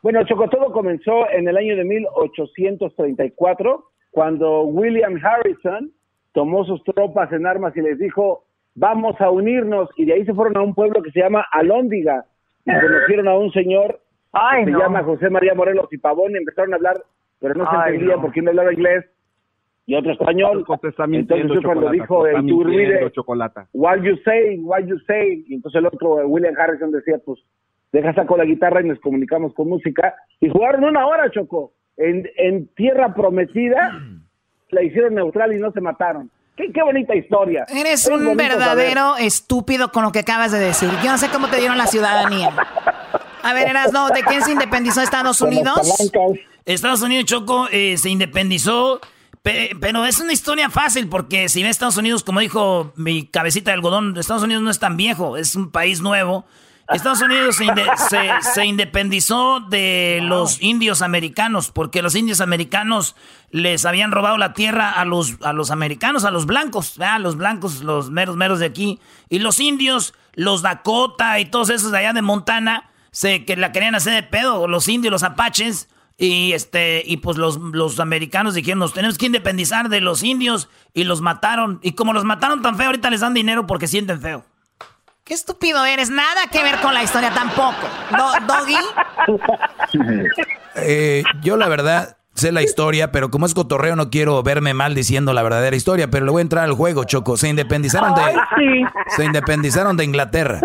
[0.02, 5.90] Bueno, Choco, todo comenzó en el año de 1834, cuando William Harrison
[6.32, 8.44] tomó sus tropas en armas y les dijo,
[8.74, 12.24] vamos a unirnos, y de ahí se fueron a un pueblo que se llama Alóndiga,
[12.64, 14.00] y conocieron a un señor
[14.32, 14.80] Ay, que se no.
[14.80, 16.96] llama José María Morelos y Pavón, y empezaron a hablar,
[17.40, 18.22] pero no se Ay, entendía no.
[18.22, 19.04] porque uno hablaba inglés
[19.86, 20.64] y otro español.
[21.12, 23.66] Entonces cuando dijo el Chocolata.
[23.72, 25.44] what you say, what you say.
[25.48, 27.40] Y entonces el otro, William Harrison, decía, pues,
[27.90, 30.14] deja saco la guitarra y nos comunicamos con música.
[30.40, 31.72] Y jugaron una hora, Choco.
[31.98, 34.00] En, en Tierra Prometida,
[34.70, 36.30] la hicieron neutral y no se mataron.
[36.56, 37.64] Qué, qué bonita historia.
[37.68, 40.90] Eres Es un verdadero estúpido con lo que acabas de decir.
[41.04, 42.50] Yo no sé cómo te dieron la ciudadanía.
[43.42, 45.78] A ver, Erasno, ¿de quién se independizó Estados Unidos?
[46.64, 49.00] Estados Unidos, Choco, eh, se independizó.
[49.42, 53.70] pe- Pero es una historia fácil porque si ves Estados Unidos, como dijo mi cabecita
[53.70, 56.44] de algodón, Estados Unidos no es tan viejo, es un país nuevo.
[56.96, 63.14] Estados Unidos se, inde- se- se independizó de los indios americanos porque los indios americanos
[63.50, 67.20] les habían robado la tierra a los, a los americanos, a los blancos, ¿verdad?
[67.20, 68.98] los blancos, los meros meros de aquí.
[69.28, 73.72] Y los indios, los Dakota y todos esos de allá de Montana, se, que la
[73.72, 75.88] querían hacer de pedo, los indios, los apaches.
[76.20, 80.68] Y este, y pues los, los americanos dijeron, nos tenemos que independizar de los indios
[80.92, 81.78] y los mataron.
[81.82, 84.44] Y como los mataron tan feo, ahorita les dan dinero porque sienten feo.
[85.28, 86.08] Qué estúpido eres.
[86.10, 87.76] Nada que ver con la historia tampoco.
[88.10, 88.76] Do- Doggy.
[90.80, 94.94] Eh, yo la verdad sé la historia, pero como es cotorreo no quiero verme mal
[94.94, 97.36] diciendo la verdadera historia, pero le voy a entrar al juego, Choco.
[97.36, 98.84] Se independizaron de, Ay, sí.
[99.16, 100.60] se independizaron de Inglaterra.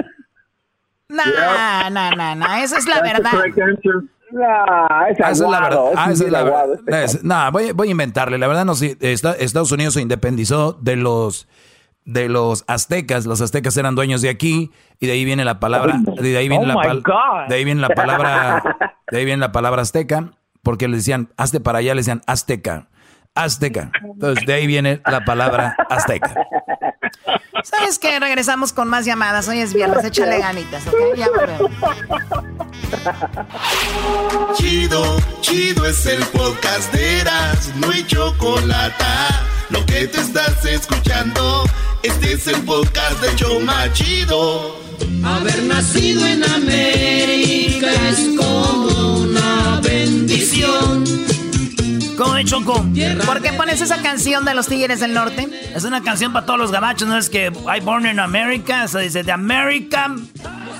[1.09, 2.61] Nah, nah, nah, nah.
[2.61, 3.31] Esa es la verdad.
[3.33, 5.91] Ah, es Ah, esa es la verdad.
[5.91, 6.65] es Ah, esa es la verdad.
[7.03, 8.37] Es- nah, voy, voy a inventarle.
[8.37, 11.47] La verdad no Estados Unidos se independizó de los
[12.05, 13.25] de los aztecas.
[13.25, 15.99] Los aztecas eran dueños de aquí y de ahí viene la palabra.
[16.19, 18.63] De ahí viene Oh la de ahí viene la palabra.
[19.11, 20.31] De ahí viene la palabra azteca
[20.63, 22.87] porque le decían hazte para allá le decían azteca.
[23.35, 23.91] Azteca.
[24.03, 26.33] Entonces de ahí viene la palabra azteca.
[27.63, 28.19] ¿Sabes qué?
[28.19, 29.47] Regresamos con más llamadas.
[29.47, 30.03] Hoy es viernes.
[30.03, 31.15] Échale ganitas, ¿ok?
[31.15, 31.71] Ya volvemos.
[34.55, 39.03] Chido, chido es el podcast de Eras, no hay chocolate.
[39.69, 41.63] Lo que te estás escuchando,
[42.03, 44.79] este es el podcast de Choma Chido.
[45.23, 51.02] Haber nacido en América es como una bendición.
[52.17, 52.85] ¿Cómo de Choco?
[53.25, 55.49] ¿Por qué pones esa canción de los Tigres del Norte?
[55.75, 57.17] Es una canción para todos los gabachos, ¿no?
[57.17, 60.15] Es que I born in America, se dice de America.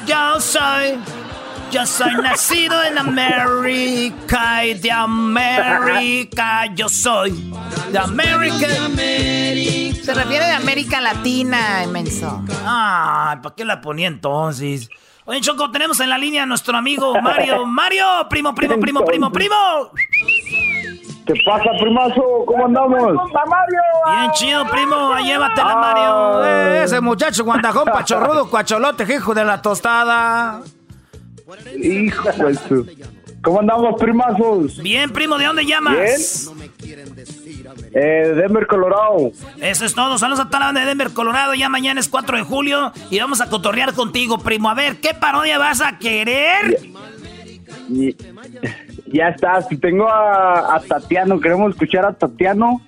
[0.06, 1.00] Yo soy,
[1.72, 7.52] yo soy nacido en América y de América yo soy.
[7.92, 8.68] De América.
[10.04, 12.44] Se refiere de América Latina, inmenso.
[12.66, 14.90] Ah, ¿para qué la ponía entonces?
[15.26, 17.66] Oye, Choco, tenemos en la línea a nuestro amigo Mario.
[17.66, 19.92] Mario, primo, primo, primo, primo, primo.
[21.26, 22.22] ¿Qué pasa, primazo?
[22.46, 23.14] ¿Cómo andamos?
[24.20, 25.16] Bien chido, primo.
[25.24, 26.44] Llévatela, Mario.
[26.46, 30.62] Eh, ese muchacho guandajón, pachorrudo, cuacholote, hijo de la tostada.
[31.82, 32.88] Hijo de su-
[33.42, 34.78] ¿Cómo andamos, primazos?
[34.82, 36.50] Bien, primo, ¿de dónde llamas?
[37.94, 39.32] Eh, Denver, Colorado.
[39.60, 40.18] Eso es todo.
[40.18, 41.54] Saludos a toda la banda de Denver, Colorado.
[41.54, 44.70] Ya mañana es 4 de julio y vamos a cotorrear contigo, primo.
[44.70, 46.80] A ver, ¿qué parodia vas a querer?
[47.90, 48.16] Y-
[49.14, 49.62] ya está.
[49.62, 52.82] Si tengo a, a Tatiano, queremos escuchar a Tatiano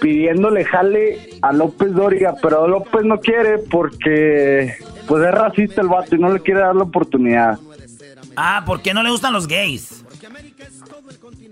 [0.00, 4.74] pidiéndole jale a López Dóriga, pero López no quiere porque
[5.06, 7.58] pues es racista el vato y no le quiere dar la oportunidad.
[8.36, 10.04] Ah, porque no le gustan los gays.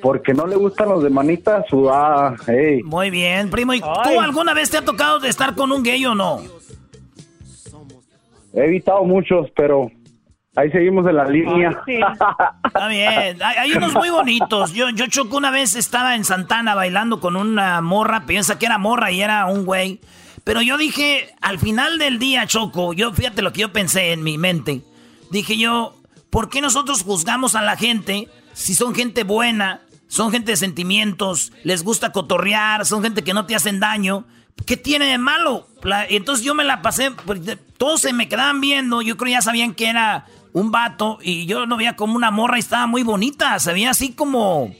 [0.02, 2.36] Porque no le gustan los de manita sudada.
[2.46, 2.82] Ey.
[2.82, 3.72] Muy bien, primo.
[3.72, 6.42] ¿Y tú alguna vez te ha tocado de estar con un gay o no?
[8.52, 9.90] He evitado muchos, pero
[10.56, 11.70] ahí seguimos en la línea.
[12.64, 13.42] Está bien.
[13.42, 14.72] Hay, hay unos muy bonitos.
[14.72, 18.26] Yo, yo choco una vez, estaba en Santana bailando con una morra.
[18.26, 20.00] Piensa que era morra y era un güey.
[20.44, 24.22] Pero yo dije, al final del día, Choco, yo fíjate lo que yo pensé en
[24.22, 24.82] mi mente.
[25.30, 25.96] Dije yo,
[26.30, 31.50] ¿por qué nosotros juzgamos a la gente si son gente buena, son gente de sentimientos,
[31.64, 34.26] les gusta cotorrear, son gente que no te hacen daño?
[34.66, 35.66] ¿Qué tiene de malo?
[35.82, 37.40] La- y entonces yo me la pasé, pues,
[37.78, 41.66] todos se me quedaban viendo, yo creo ya sabían que era un vato y yo
[41.66, 44.72] lo veía como una morra y estaba muy bonita, se veía así como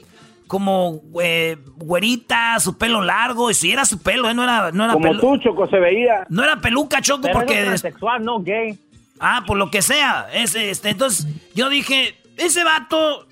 [0.46, 4.84] como eh, güerita, su pelo largo, y si era su pelo, eh, no era no
[4.84, 6.26] era Como tú, Choco, se veía.
[6.28, 7.64] no era peluca, Choco, Pero porque...
[7.64, 8.78] transexual, no gay.
[9.18, 10.28] Ah, por lo que sea.
[10.32, 13.26] Ese, este, entonces, yo dije, ese vato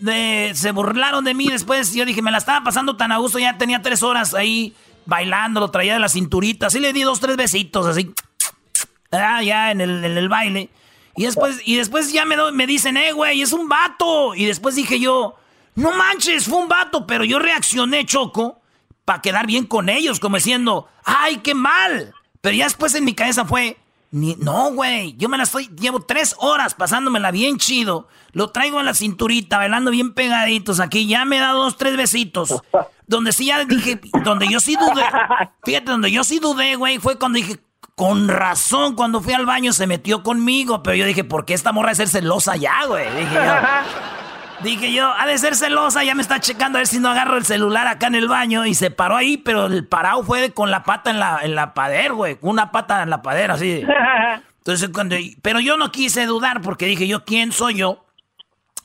[0.00, 1.94] de, se burlaron de mí después.
[1.94, 3.38] Yo dije, me la estaba pasando tan a gusto.
[3.38, 4.74] Ya tenía tres horas ahí
[5.06, 6.66] bailando, lo traía de la cinturita.
[6.66, 8.12] Así le di dos, tres besitos, así.
[9.10, 10.68] Ah, ya en el, en el baile.
[11.18, 14.34] Y después, y después ya me, do- me dicen, eh, güey, es un vato.
[14.34, 15.34] Y después dije yo,
[15.74, 17.06] no manches, fue un vato.
[17.06, 18.60] Pero yo reaccioné, Choco,
[19.04, 22.14] para quedar bien con ellos, como diciendo, ay, qué mal.
[22.40, 23.76] Pero ya después en mi cabeza fue,
[24.12, 28.06] ni- no, güey, yo me la estoy, llevo tres horas pasándomela bien chido.
[28.32, 31.06] Lo traigo en la cinturita, bailando bien pegaditos aquí.
[31.08, 32.54] Ya me he dado dos, tres besitos.
[33.08, 35.02] Donde sí ya dije, donde yo sí dudé.
[35.64, 37.58] Fíjate, donde yo sí dudé, güey, fue cuando dije,
[37.98, 40.84] con razón, cuando fui al baño se metió conmigo.
[40.84, 43.04] Pero yo dije, ¿por qué esta morra de ser celosa ya, güey?
[43.10, 43.42] Dije yo.
[44.62, 47.36] Dije yo, ha de ser celosa, ya me está checando a ver si no agarro
[47.36, 48.66] el celular acá en el baño.
[48.66, 51.74] Y se paró ahí, pero el parado fue con la pata en la, en la
[51.74, 52.36] pader, güey.
[52.36, 53.82] Con una pata en la pader, así.
[54.58, 55.16] Entonces, cuando.
[55.42, 58.04] Pero yo no quise dudar porque dije yo, ¿quién soy yo?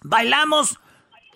[0.02, 0.80] Bailamos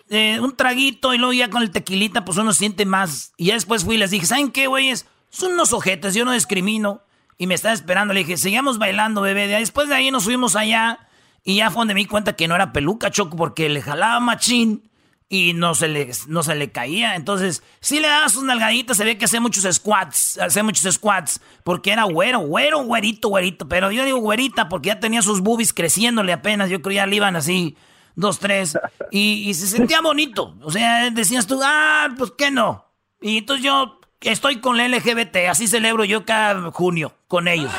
[0.08, 3.32] eh, un traguito y luego ya con el tequilita, pues uno siente más.
[3.36, 5.06] Y ya después fui y les dije, ¿saben qué, güeyes?
[5.30, 7.02] Son unos ojetes, yo no discrimino.
[7.38, 9.46] Y me estaba esperando, le dije, sigamos bailando, bebé.
[9.46, 11.08] Después de ahí nos fuimos allá
[11.44, 14.18] y ya fue donde me di cuenta que no era peluca, Choco, porque le jalaba
[14.18, 14.90] machín
[15.28, 17.14] y no se le, no se le caía.
[17.14, 21.40] Entonces, sí le daba sus nalgaditas, se ve que hacía muchos squats, hacía muchos squats,
[21.62, 23.68] porque era güero, güero, güerito, güerito.
[23.68, 27.16] Pero yo digo güerita porque ya tenía sus boobies creciéndole apenas, yo creo ya le
[27.16, 27.76] iban así,
[28.16, 28.76] dos, tres,
[29.10, 30.56] y, y se sentía bonito.
[30.62, 32.84] O sea, decías tú, ah, pues qué no.
[33.20, 37.72] Y entonces yo estoy con la LGBT, así celebro yo cada junio con ellos.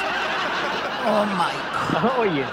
[1.08, 1.70] Oh my
[2.20, 2.46] Oye.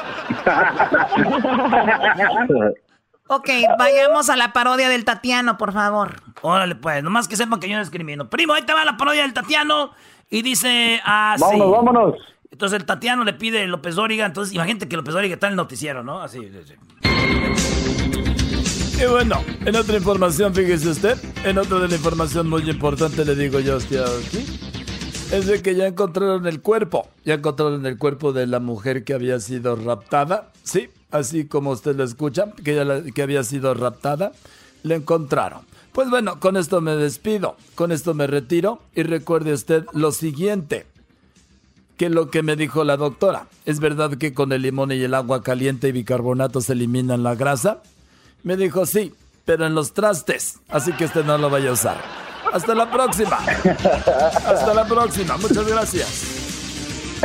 [3.29, 6.23] Ok, vayamos a la parodia del Tatiano, por favor.
[6.43, 8.31] Órale, pues, nomás que sepan que yo no discrimino.
[8.31, 9.91] Primo, ahí te va la parodia del Tatiano.
[10.31, 11.43] Y dice así.
[11.43, 12.15] Vámonos, vámonos.
[12.51, 14.27] Entonces el Tatiano le pide a López Dóriga.
[14.27, 16.23] Entonces, imagínate que López Dóriga está en el noticiero, ¿no?
[16.23, 16.39] Así.
[16.39, 17.76] sí, sí.
[19.01, 23.35] Y bueno, en otra información, fíjese usted, en otra de la información muy importante le
[23.37, 24.47] digo yo a usted aquí,
[25.33, 29.13] es de que ya encontraron el cuerpo, ya encontraron el cuerpo de la mujer que
[29.13, 34.33] había sido raptada, sí, así como usted lo escucha, que, la- que había sido raptada,
[34.83, 35.61] le encontraron.
[35.93, 40.87] Pues bueno, con esto me despido, con esto me retiro y recuerde usted lo siguiente,
[41.99, 45.13] que lo que me dijo la doctora, ¿es verdad que con el limón y el
[45.15, 47.83] agua caliente y bicarbonato se eliminan la grasa?
[48.43, 51.97] Me dijo sí, pero en los trastes, así que usted no lo vaya a usar.
[52.53, 53.37] Hasta la próxima.
[53.39, 55.37] Hasta la próxima.
[55.37, 57.19] Muchas gracias.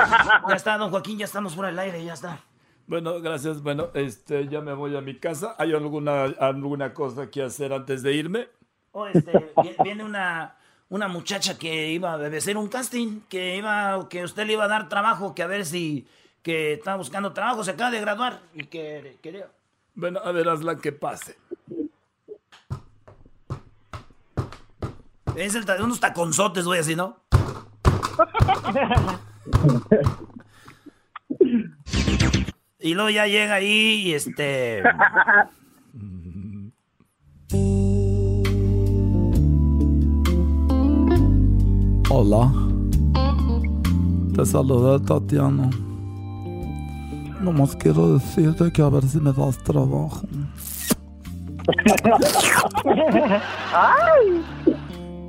[0.48, 2.40] Ya está, don Joaquín, ya estamos fuera del aire, ya está.
[2.88, 3.62] Bueno, gracias.
[3.62, 5.56] Bueno, este, ya me voy a mi casa.
[5.58, 8.48] ¿Hay alguna, alguna cosa que hacer antes de irme?
[8.94, 10.56] Oh, este, vi- viene una,
[10.90, 14.68] una muchacha que iba a hacer un casting, que iba, que usted le iba a
[14.70, 16.08] dar trabajo, que a ver si,
[16.42, 19.48] que estaba buscando trabajo, se acaba de graduar y que quería.
[19.94, 21.38] Bueno, a ver, hazla que pase.
[25.36, 27.18] Es el unos taconzotes, güey, así, ¿no?
[32.80, 34.84] y luego ya llega ahí y este.
[42.10, 42.52] Hola.
[44.36, 45.70] Te saluda Tatiana.
[47.42, 50.22] Nomás quiero decirte que a ver si me das trabajo.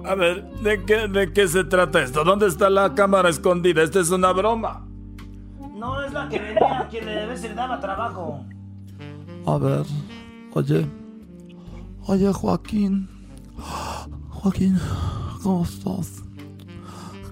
[0.05, 2.25] A ver, ¿de qué, ¿de qué se trata esto?
[2.25, 3.83] ¿Dónde está la cámara escondida?
[3.83, 4.85] Esta es una broma.
[5.77, 8.45] No, es la que venía, que le debe ser daba trabajo.
[9.47, 9.85] A ver,
[10.55, 10.87] oye,
[12.07, 13.09] oye Joaquín,
[14.29, 14.79] Joaquín,
[15.43, 16.23] ¿cómo estás?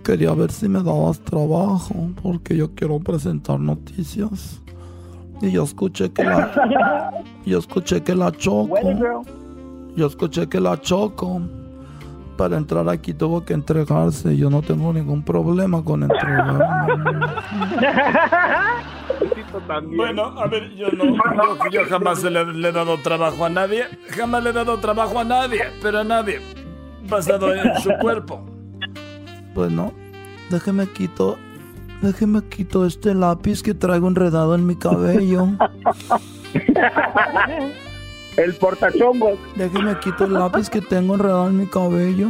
[0.04, 4.60] Quería ver si me dabas trabajo porque yo quiero presentar noticias.
[5.40, 7.12] Y yo escuché que la,
[7.46, 8.74] yo escuché que la choco,
[9.96, 11.40] yo escuché que la choco.
[12.36, 14.34] Para entrar aquí tuvo que entregarse.
[14.34, 16.64] Yo no tengo ningún problema con entregarme.
[19.96, 23.84] Bueno, a ver, yo no, yo, yo jamás le, le he dado trabajo a nadie,
[24.08, 26.40] jamás le he dado trabajo a nadie, pero a nadie,
[27.08, 28.44] basado en su cuerpo.
[29.54, 29.92] Bueno,
[30.50, 31.38] déjeme quito,
[32.02, 35.48] déjeme quito este lápiz que traigo enredado en mi cabello.
[38.36, 39.38] El portachongos.
[39.56, 42.28] Déjeme quito el lápiz que tengo enredado en mi cabello.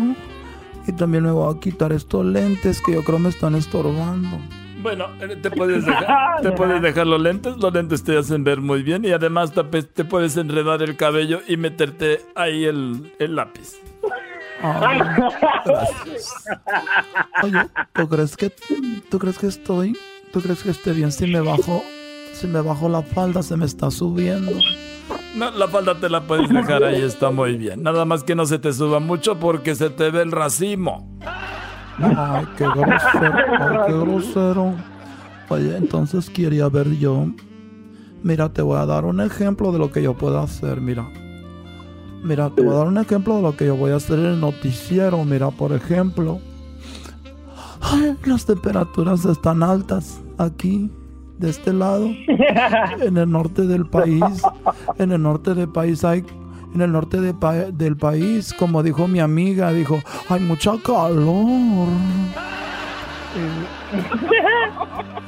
[0.86, 4.38] Y también me voy a quitar estos lentes que yo creo me están estorbando.
[4.82, 8.60] Bueno, eh, te puedes dejar, te puedes dejar los lentes, los lentes te hacen ver
[8.60, 13.78] muy bien y además te, puedes enredar el cabello y meterte ahí el, el lápiz.
[17.42, 17.58] Oye,
[17.94, 18.52] ¿tú crees que
[19.10, 19.96] tú crees que estoy?
[20.32, 21.82] ¿Tú crees que esté bien si me bajo
[22.32, 24.52] si me bajo la falda se me está subiendo?
[25.34, 27.82] No, la falda te la puedes dejar ahí, está muy bien.
[27.82, 31.08] Nada más que no se te suba mucho porque se te ve el racimo.
[31.98, 34.74] Ay, qué grosero, ay, qué grosero.
[35.48, 37.26] Oye, entonces quería ver yo.
[38.22, 41.08] Mira, te voy a dar un ejemplo de lo que yo puedo hacer, mira.
[42.22, 44.26] Mira, te voy a dar un ejemplo de lo que yo voy a hacer en
[44.26, 45.24] el noticiero.
[45.24, 46.38] Mira, por ejemplo.
[47.80, 50.90] Ay, las temperaturas están altas aquí,
[51.38, 52.08] de este lado.
[53.00, 54.22] En el norte del país.
[54.98, 56.24] En el norte del país hay.
[56.74, 59.98] En el norte de pa- del país, como dijo mi amiga, dijo,
[60.28, 61.88] hay mucha calor.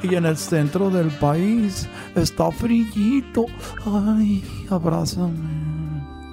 [0.03, 3.45] Y, y en el centro del país está frillito.
[3.85, 5.62] Ay, abrázame.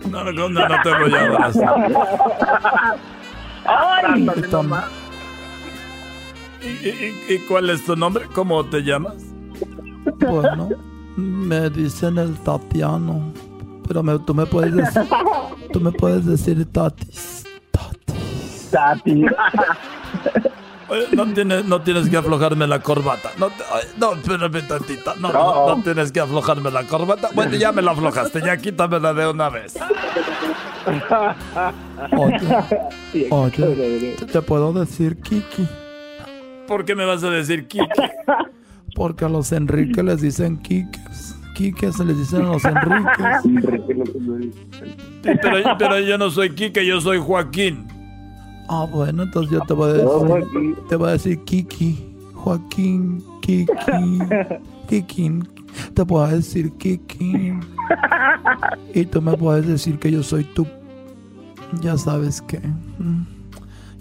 [0.08, 2.96] No, no, no, no te voy a abrazar.
[3.66, 4.26] ¡Ay!
[6.62, 8.24] ¿Y, y- y cuál es tu nombre?
[8.34, 9.14] ¿Cómo te llamas?
[10.18, 10.68] Bueno,
[11.16, 13.32] me dicen el Tatiano.
[13.86, 15.02] Pero me- tú me puedes decir,
[15.72, 17.44] tú me puedes decir Tatis.
[18.70, 19.24] Tati.
[19.24, 19.30] Oye,
[21.12, 23.30] no, tienes, no tienes que aflojarme la corbata.
[23.38, 23.64] No, te-
[23.98, 25.14] no espérame tantita.
[25.20, 27.30] No, no, no tienes que aflojarme la corbata.
[27.34, 28.40] Bueno, ya me la aflojaste.
[28.40, 29.74] Ya quítamela de una vez.
[32.16, 35.68] Oye, oye, te- puedo decir Kiki.
[36.66, 37.84] ¿Por qué me vas a decir Kiki?
[38.94, 41.34] Porque a los Enrique les dicen Kikes.
[41.54, 43.36] Kikes se les dicen a los Enriques.
[45.22, 47.86] Pero, pero yo no soy Kike, yo soy Joaquín.
[48.72, 53.66] Ah, bueno, entonces yo te voy a decir, te voy a decir Kiki, Joaquín, Kiki,
[54.88, 55.40] Kiki,
[55.92, 57.52] te puedo decir Kiki.
[58.94, 60.64] Y tú me puedes decir que yo soy tú.
[61.80, 62.58] Ya sabes que.
[62.60, 63.24] mm,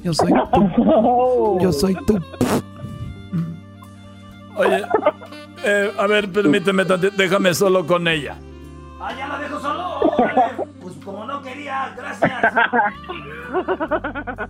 [0.04, 1.58] Yo soy tú.
[1.62, 2.20] Yo soy tú.
[4.56, 4.84] Oye,
[5.66, 6.84] eh, a ver, permíteme,
[7.18, 8.38] déjame solo con ella.
[9.00, 10.00] Ah, ya la dejo solo.
[11.04, 12.54] Como no quería, gracias.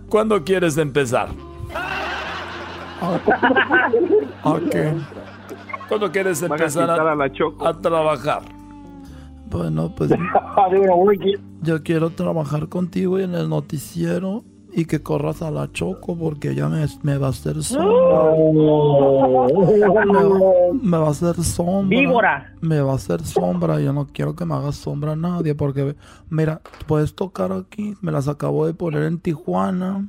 [0.08, 1.28] ¿Cuándo quieres empezar?
[3.00, 4.92] ¿A qué?
[5.88, 7.66] ¿Cuándo quieres empezar a, a la Choco.
[7.66, 8.42] a trabajar?
[9.46, 10.10] Bueno, pues
[11.62, 16.68] yo quiero trabajar contigo en el noticiero y que corras a la Choco porque ella
[16.68, 18.34] me, me va a hacer sombra.
[20.04, 20.52] Me, va-
[20.82, 21.98] me va a hacer sombra.
[22.00, 22.52] Víbora.
[22.60, 23.80] Me va a hacer sombra.
[23.80, 25.96] Yo no quiero que me hagas sombra a nadie porque,
[26.28, 27.96] mira, puedes tocar aquí.
[28.00, 30.08] Me las acabo de poner en Tijuana.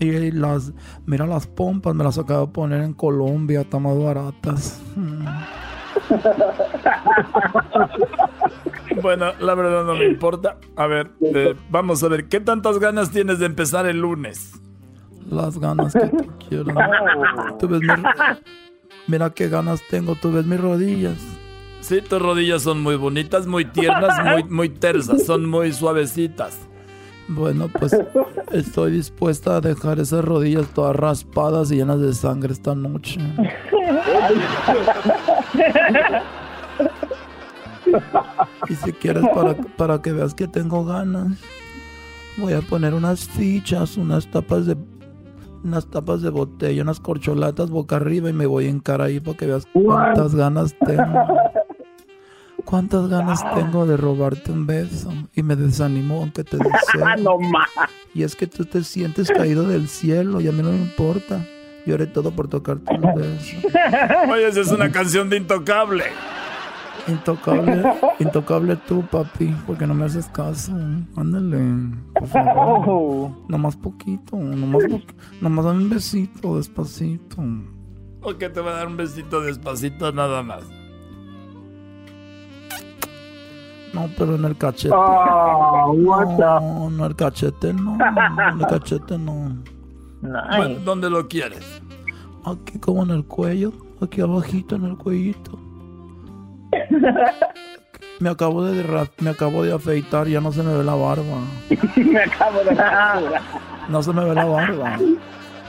[0.00, 0.72] Y las,
[1.06, 4.82] mira las pompas, me las acabo de poner en Colombia, están más baratas.
[4.96, 5.24] Mm.
[9.04, 10.56] Bueno, la verdad no me importa.
[10.76, 14.58] A ver, eh, vamos a ver, ¿qué tantas ganas tienes de empezar el lunes?
[15.30, 16.74] Las ganas que tú quieras.
[17.60, 17.88] Tú ves mi-
[19.06, 21.18] Mira qué ganas tengo, tú ves mis rodillas.
[21.82, 26.58] Sí, tus rodillas son muy bonitas, muy tiernas, muy, muy tersas, son muy suavecitas.
[27.28, 27.94] Bueno, pues
[28.52, 33.20] estoy dispuesta a dejar esas rodillas todas raspadas y llenas de sangre esta noche.
[38.68, 41.38] Y si quieres, para, para que veas que tengo ganas,
[42.38, 44.76] voy a poner unas fichas, unas tapas de
[45.62, 49.36] unas tapas de botella, unas corcholatas boca arriba y me voy a encarar ahí para
[49.36, 51.02] que veas cuántas ganas tengo.
[52.64, 55.12] ¿Cuántas ganas tengo de robarte un beso?
[55.34, 57.04] Y me desanimó aunque te deseo.
[58.14, 61.44] Y es que tú te sientes caído del cielo y a mí no me importa.
[61.84, 63.56] Yo haré todo por tocarte un beso.
[64.30, 66.04] Oye, esa es una canción de Intocable.
[67.06, 67.82] Intocable,
[68.18, 70.72] intocable tú, papi, porque no me haces caso.
[71.16, 71.60] Ándale,
[72.14, 73.30] por favor.
[73.48, 75.00] Nomás poquito, nomás, po-
[75.40, 77.36] nomás dame un besito, despacito.
[78.22, 80.62] ¿O que te va a dar un besito despacito nada más?
[83.92, 84.94] No, pero en el cachete.
[84.96, 87.96] Oh, what no, no, el cachete no.
[88.52, 89.56] En el cachete no.
[90.84, 91.64] ¿Dónde lo quieres?
[92.44, 95.58] Aquí como en el cuello, aquí abajito en el cuellito.
[98.20, 98.84] Me acabo de
[99.18, 101.40] me acabo de afeitar, ya no se me ve la barba.
[101.96, 102.76] me acabo de
[103.88, 104.98] No se me ve la barba.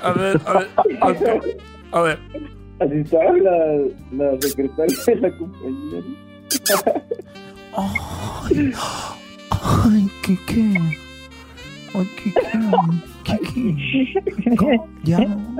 [0.03, 1.57] A ver, a ver,
[1.91, 2.19] a ver.
[2.79, 3.77] Así estaba la,
[4.11, 6.03] la secretaria de la compañía.
[7.77, 8.73] Ay,
[9.49, 10.73] ay, ¿qué qué?
[11.93, 12.33] Ay, ¿qué
[13.23, 13.39] qué?
[14.43, 14.79] ¿Qué qué?
[15.03, 15.55] Ya no.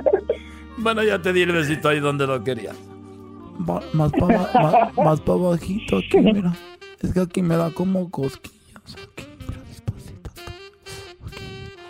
[0.78, 2.76] Bueno, ya te di el besito ahí donde lo querías.
[3.68, 6.54] Va- más para más, más pa bajito aquí, mira.
[7.00, 8.56] Es que aquí me da como cosquillas.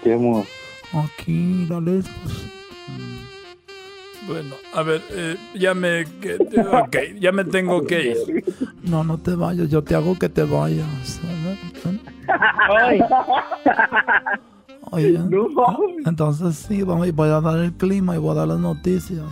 [0.03, 0.45] Qué amor.
[0.93, 2.53] Aquí, dale despacito.
[4.29, 6.05] Bueno, a ver, eh, ya me...
[6.21, 8.45] que- ok, ya me tengo que ir.
[8.83, 11.21] No, no te vayas, yo te hago que te vayas.
[11.23, 12.01] A ver, ven.
[12.69, 13.01] Ay.
[14.91, 15.19] Oye,
[16.07, 19.23] entonces sí, vamos, y voy a dar el clima y voy a dar las noticias.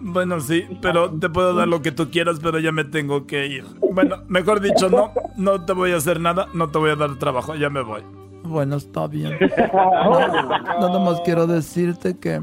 [0.00, 3.46] Bueno, sí, pero te puedo dar lo que tú quieras, pero ya me tengo que
[3.46, 3.64] ir.
[3.92, 7.18] Bueno, mejor dicho, no, no te voy a hacer nada, no te voy a dar
[7.18, 8.02] trabajo, ya me voy.
[8.44, 9.38] Bueno, está bien.
[9.72, 12.40] No, nada más quiero decirte que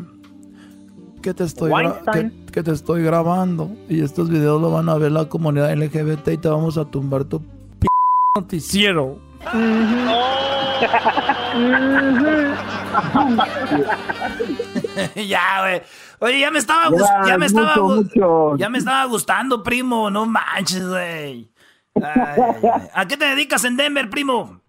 [1.22, 1.72] que te estoy
[2.14, 6.28] que, que te estoy grabando y estos videos lo van a ver la comunidad LGBT
[6.28, 7.88] y te vamos a tumbar tu p
[8.36, 9.18] noticiero.
[15.16, 15.82] ya, güey.
[16.20, 16.90] Oye, ya me estaba
[17.28, 18.58] Ya, me estaba mucho, gu- mucho.
[18.58, 21.50] ya me estaba gustando, primo, no manches, güey.
[22.94, 24.60] ¿A qué te dedicas en Denver, primo?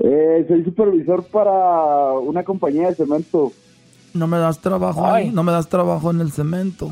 [0.00, 3.52] Eh, soy supervisor para una compañía de cemento.
[4.14, 6.90] No me das trabajo ahí, no me das trabajo en el cemento.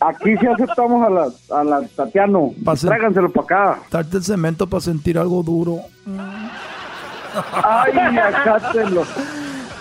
[0.00, 1.28] Aquí sí aceptamos a la,
[1.60, 2.52] a la Tatiano.
[2.80, 3.78] Tráiganselo para acá.
[3.90, 5.80] Darte el cemento para sentir algo duro.
[7.52, 9.02] Ay, acátenlo.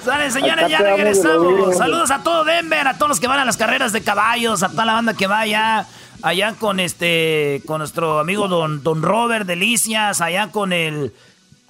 [0.07, 1.75] Sale, señores, ya regresamos.
[1.75, 4.69] Saludos a todo Denver, a todos los que van a las carreras de caballos, a
[4.69, 5.85] toda la banda que va allá,
[6.21, 11.13] allá con este, con nuestro amigo Don, Don Robert Delicias, allá con el,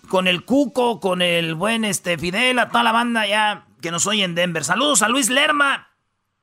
[0.07, 4.05] con el Cuco, con el buen este Fidel, a toda la banda allá que nos
[4.05, 4.63] oye en Denver.
[4.63, 5.86] Saludos a Luis Lerma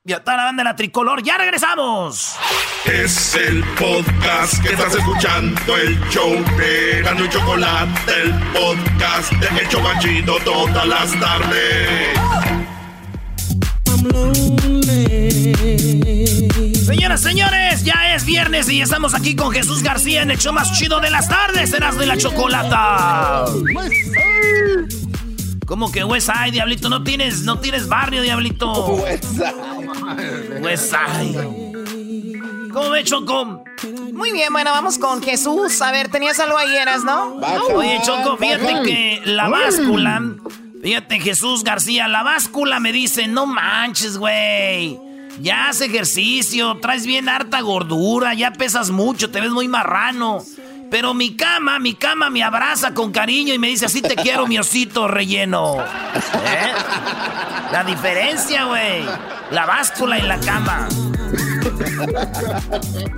[0.06, 1.22] y a toda la banda de la tricolor.
[1.22, 2.36] ¡Ya regresamos!
[2.84, 9.60] Es el podcast que estás escuchando, el show de Gano y Chocolate, el podcast de
[9.60, 12.18] El Chobachito todas las tardes.
[16.84, 20.78] Señoras, señores, ya es viernes y estamos aquí con Jesús García en el show más
[20.78, 23.46] chido de las tardes, Erasmo de la Chocolata.
[25.66, 26.88] ¿Cómo que West Side, Diablito?
[26.88, 28.96] No tienes, no tienes barrio, Diablito.
[30.60, 31.64] West Side.
[32.72, 33.64] ¿Cómo ve, Choco?
[34.12, 35.80] Muy bien, bueno, vamos con Jesús.
[35.80, 37.36] A ver, tenías algo ahí, Eras, ¿no?
[37.74, 40.22] Oye, Choco, fíjate que la báscula,
[40.82, 44.98] fíjate, Jesús García, la báscula me dice, no manches, güey.
[45.40, 50.42] Ya haz ejercicio, traes bien harta gordura, ya pesas mucho, te ves muy marrano.
[50.94, 54.46] Pero mi cama, mi cama me abraza con cariño y me dice, así te quiero,
[54.46, 55.80] mi osito relleno.
[55.80, 56.72] ¿Eh?
[57.72, 59.04] La diferencia, güey.
[59.50, 60.86] La báscula y la cama.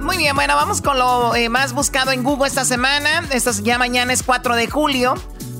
[0.00, 3.22] Muy bien, bueno, vamos con lo eh, más buscado en Google esta semana.
[3.30, 5.12] Esta, ya mañana es 4 de julio.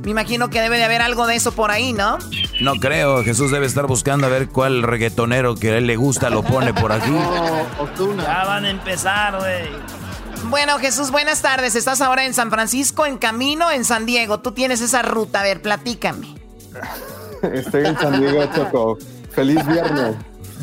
[0.03, 2.17] Me imagino que debe de haber algo de eso por ahí, ¿no?
[2.63, 6.31] No creo, Jesús debe estar buscando a ver cuál reggaetonero que a él le gusta
[6.31, 7.13] lo pone por aquí.
[8.17, 10.06] Ya van a empezar, güey.
[10.49, 11.75] Bueno, Jesús, buenas tardes.
[11.75, 14.41] Estás ahora en San Francisco, en camino, en San Diego.
[14.41, 15.41] Tú tienes esa ruta.
[15.41, 16.35] A ver, platícame.
[17.53, 18.99] Estoy en San Diego, Choco.
[19.33, 20.17] Feliz viernes.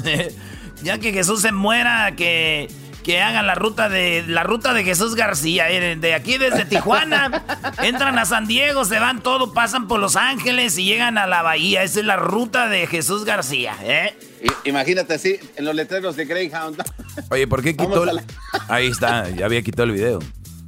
[0.84, 2.70] ya que Jesús se muera, que,
[3.04, 5.70] que hagan la ruta de la ruta de Jesús García.
[5.70, 7.44] eh, De aquí desde Tijuana,
[7.84, 11.42] entran a San Diego, se van todo, pasan por Los Ángeles y llegan a la
[11.42, 11.84] bahía.
[11.84, 14.18] Esa es la ruta de Jesús García, ¿eh?
[14.66, 16.82] Imagínate así, en los letreros de Greyhound.
[17.30, 17.90] Oye, ¿por qué quitó?
[18.06, 18.22] Vamos a el-
[18.70, 20.20] Ahí está, ya había quitado el video.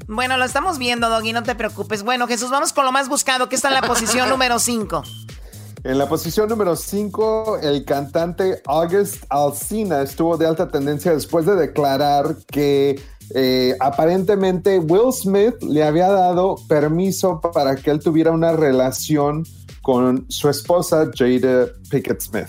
[0.07, 2.03] Bueno, lo estamos viendo, Doggy, no te preocupes.
[2.03, 5.03] Bueno, Jesús, vamos con lo más buscado, que está en la posición número 5.
[5.85, 11.55] En la posición número 5, el cantante August Alsina estuvo de alta tendencia después de
[11.55, 12.99] declarar que
[13.35, 19.45] eh, aparentemente Will Smith le había dado permiso para que él tuviera una relación
[19.83, 22.47] con su esposa Jada Pickett Smith.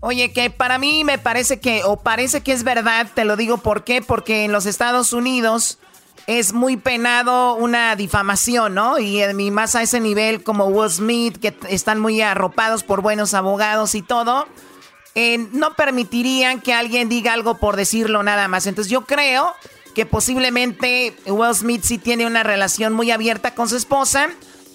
[0.00, 3.58] Oye, que para mí me parece que, o parece que es verdad, te lo digo
[3.58, 5.78] por qué, porque en los Estados Unidos
[6.26, 8.98] es muy penado una difamación, ¿no?
[8.98, 13.34] Y, y más a ese nivel como Will Smith, que están muy arropados por buenos
[13.34, 14.46] abogados y todo,
[15.14, 18.66] eh, no permitirían que alguien diga algo por decirlo nada más.
[18.66, 19.54] Entonces yo creo
[19.94, 24.30] que posiblemente Will Smith sí tiene una relación muy abierta con su esposa.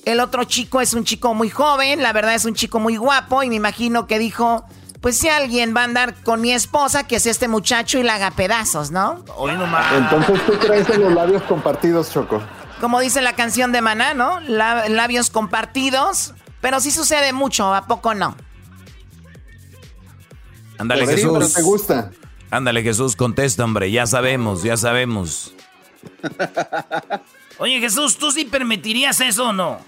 [0.05, 3.43] El otro chico es un chico muy joven, la verdad es un chico muy guapo
[3.43, 4.65] y me imagino que dijo,
[5.01, 8.15] pues si alguien va a andar con mi esposa, que es este muchacho y la
[8.15, 9.23] haga pedazos, ¿no?
[9.95, 12.41] Entonces tú crees en los labios compartidos, Choco.
[12.81, 14.39] Como dice la canción de Maná, ¿no?
[14.41, 18.35] labios compartidos, pero sí sucede mucho, ¿a poco no?
[20.77, 21.37] Ándale, Por eso, Jesús.
[21.39, 22.11] pero te gusta.
[22.51, 23.91] Ándale, Jesús, contesta, hombre.
[23.91, 25.53] Ya sabemos, ya sabemos.
[27.59, 29.79] Oye, Jesús, ¿tú sí permitirías eso o no?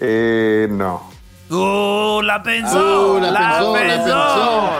[0.00, 1.13] Eh, no.
[1.50, 3.12] ¡Uh, la pensó!
[3.16, 4.70] Uh, la la, pensó, la pensó!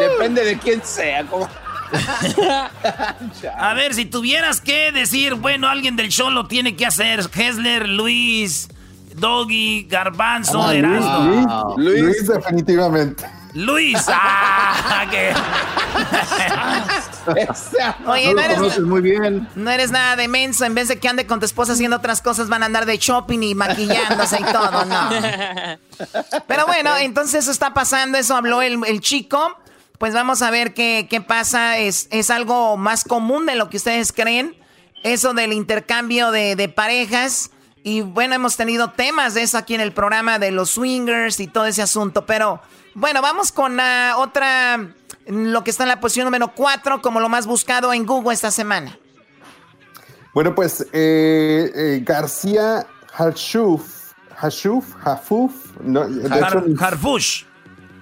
[0.10, 1.24] Depende de quién sea.
[1.24, 1.48] como-
[3.58, 7.20] A ver, si tuvieras que decir, bueno, alguien del show lo tiene que hacer.
[7.34, 8.68] Hessler, Luis,
[9.14, 11.76] Doggy, Garbanzo, Ah, Luis.
[11.76, 13.24] Luis, Luis, definitivamente.
[13.56, 15.32] Luis, ah, que...
[18.06, 19.48] Oye, no eres, muy bien.
[19.54, 20.66] no eres nada de menso.
[20.66, 22.98] En vez de que ande con tu esposa haciendo otras cosas, van a andar de
[22.98, 25.08] shopping y maquillándose y todo, no.
[26.46, 29.58] Pero bueno, entonces eso está pasando, eso habló el, el chico.
[29.98, 31.78] Pues vamos a ver qué, qué pasa.
[31.78, 34.54] Es, es algo más común de lo que ustedes creen.
[35.02, 37.50] Eso del intercambio de, de parejas.
[37.82, 41.46] Y bueno, hemos tenido temas de eso aquí en el programa de los swingers y
[41.46, 42.26] todo ese asunto.
[42.26, 42.60] Pero
[42.96, 44.88] bueno, vamos con la otra,
[45.26, 48.50] lo que está en la posición número 4 como lo más buscado en Google esta
[48.50, 48.98] semana.
[50.32, 57.44] Bueno, pues eh, eh, García Harshuf, Hashuf, Hafuf, no, de Har- hecho, Harfush.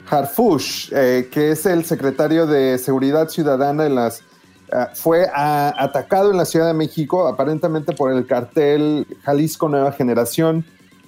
[0.09, 4.23] Harfush, eh, que es el secretario de Seguridad Ciudadana en las
[4.73, 9.91] ah, fue ah, atacado en la Ciudad de México aparentemente por el cartel Jalisco Nueva
[9.91, 10.65] Generación.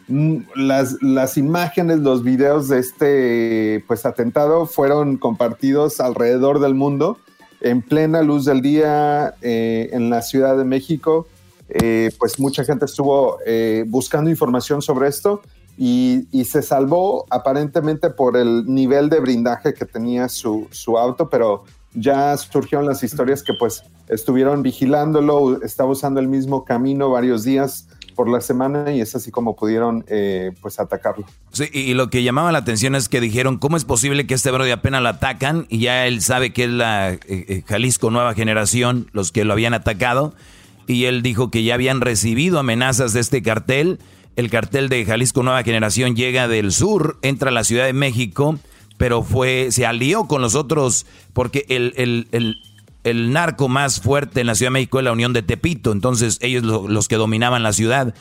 [0.09, 7.19] Mm, Las, las imágenes, los videos de este pues atentado fueron compartidos alrededor del mundo
[7.61, 11.27] en plena luz del día eh, en la Ciudad de México.
[11.69, 15.43] Eh, pues mucha gente estuvo eh, buscando información sobre esto
[15.77, 21.29] y, y se salvó aparentemente por el nivel de blindaje que tenía su, su auto,
[21.29, 27.43] pero ya surgieron las historias que pues estuvieron vigilándolo, estaba usando el mismo camino varios
[27.43, 31.27] días por la semana y es así como pudieron eh, pues atacarlo.
[31.53, 34.51] Sí, y lo que llamaba la atención es que dijeron, ¿cómo es posible que este
[34.51, 38.35] brody apenas lo atacan y ya él sabe que es la eh, eh, Jalisco Nueva
[38.35, 40.35] Generación, los que lo habían atacado?
[40.89, 44.01] Y él dijo que ya habían recibido amenazas de este cartel.
[44.35, 48.59] El cartel de Jalisco Nueva Generación llega del sur, entra a la Ciudad de México,
[48.97, 52.57] pero fue, se alió con los otros, porque el, el, el,
[53.07, 56.39] el narco más fuerte en la Ciudad de México es la Unión de Tepito, entonces
[56.43, 58.15] ellos lo- los que dominaban la ciudad.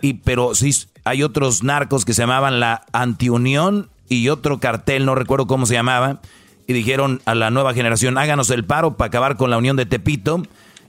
[0.00, 0.74] Y, pero sí,
[1.04, 5.74] hay otros narcos que se llamaban la Antiunión y otro cartel, no recuerdo cómo se
[5.74, 6.20] llamaba,
[6.66, 9.86] y dijeron a la nueva generación, háganos el paro para acabar con la Unión de
[9.86, 10.42] Tepito.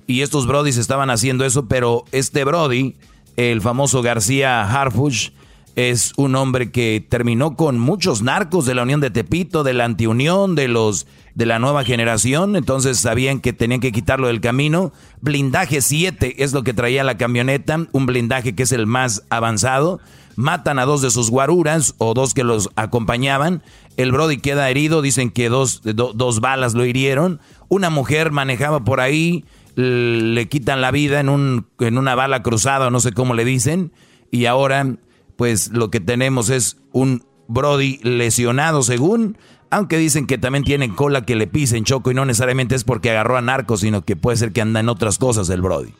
[0.06, 2.96] Y estos brodis estaban haciendo eso, pero este brody,
[3.38, 5.30] el famoso García Harfush,
[5.76, 9.86] es un hombre que terminó con muchos narcos de la Unión de Tepito, de la
[9.86, 14.94] Antiunión, de los de la nueva generación, entonces sabían que tenían que quitarlo del camino.
[15.22, 20.00] Blindaje 7 es lo que traía la camioneta, un blindaje que es el más avanzado.
[20.36, 23.64] Matan a dos de sus guaruras o dos que los acompañaban.
[23.98, 27.40] El Brody queda herido, dicen que dos, do- dos balas lo hirieron.
[27.68, 29.44] Una mujer manejaba por ahí,
[29.76, 33.92] le quitan la vida en, un, en una bala cruzada, no sé cómo le dicen.
[34.30, 34.96] Y ahora,
[35.36, 39.38] pues lo que tenemos es un Brody lesionado según,
[39.70, 43.10] aunque dicen que también tiene cola que le pisen Choco y no necesariamente es porque
[43.10, 45.94] agarró a narcos, sino que puede ser que anda en otras cosas el Brody.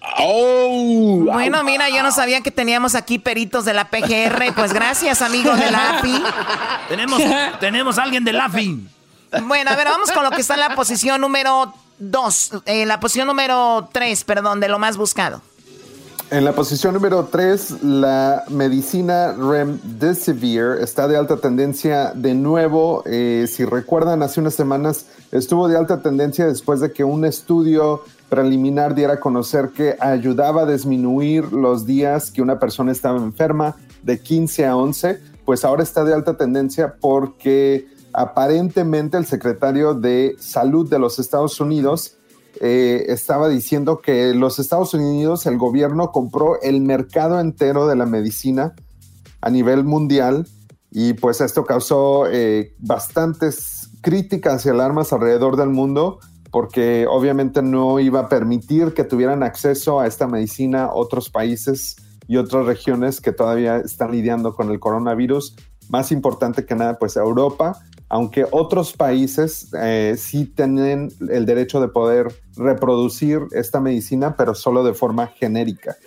[1.26, 4.54] Bueno, mira, yo no sabía que teníamos aquí peritos de la PGR.
[4.56, 6.24] Pues gracias, amigos de la AFI.
[6.90, 7.22] Tenemos,
[7.60, 8.88] tenemos a alguien del AFI.
[9.46, 12.52] Bueno, a ver, vamos con lo que está en la posición número 2.
[12.66, 15.42] En la posición número 3, perdón, de lo más buscado.
[16.34, 23.04] En la posición número 3, la medicina Remdesivir está de alta tendencia de nuevo.
[23.06, 28.02] Eh, si recuerdan, hace unas semanas estuvo de alta tendencia después de que un estudio
[28.30, 33.76] preliminar diera a conocer que ayudaba a disminuir los días que una persona estaba enferma
[34.02, 35.20] de 15 a 11.
[35.46, 41.60] Pues ahora está de alta tendencia porque aparentemente el secretario de Salud de los Estados
[41.60, 42.18] Unidos
[42.62, 48.06] eh, estaba diciendo que los Estados Unidos, el gobierno compró el mercado entero de la
[48.06, 48.74] medicina
[49.42, 50.48] a nivel mundial
[50.92, 56.20] y pues esto causó eh, bastantes críticas y alarmas alrededor del mundo
[56.52, 61.96] porque obviamente no iba a permitir que tuvieran acceso a esta medicina otros países
[62.28, 65.56] y otras regiones que todavía están lidiando con el coronavirus.
[65.90, 67.80] Más importante que nada, pues Europa,
[68.14, 74.84] aunque otros países eh, sí tienen el derecho de poder reproducir esta medicina, pero solo
[74.84, 75.98] de forma genérica.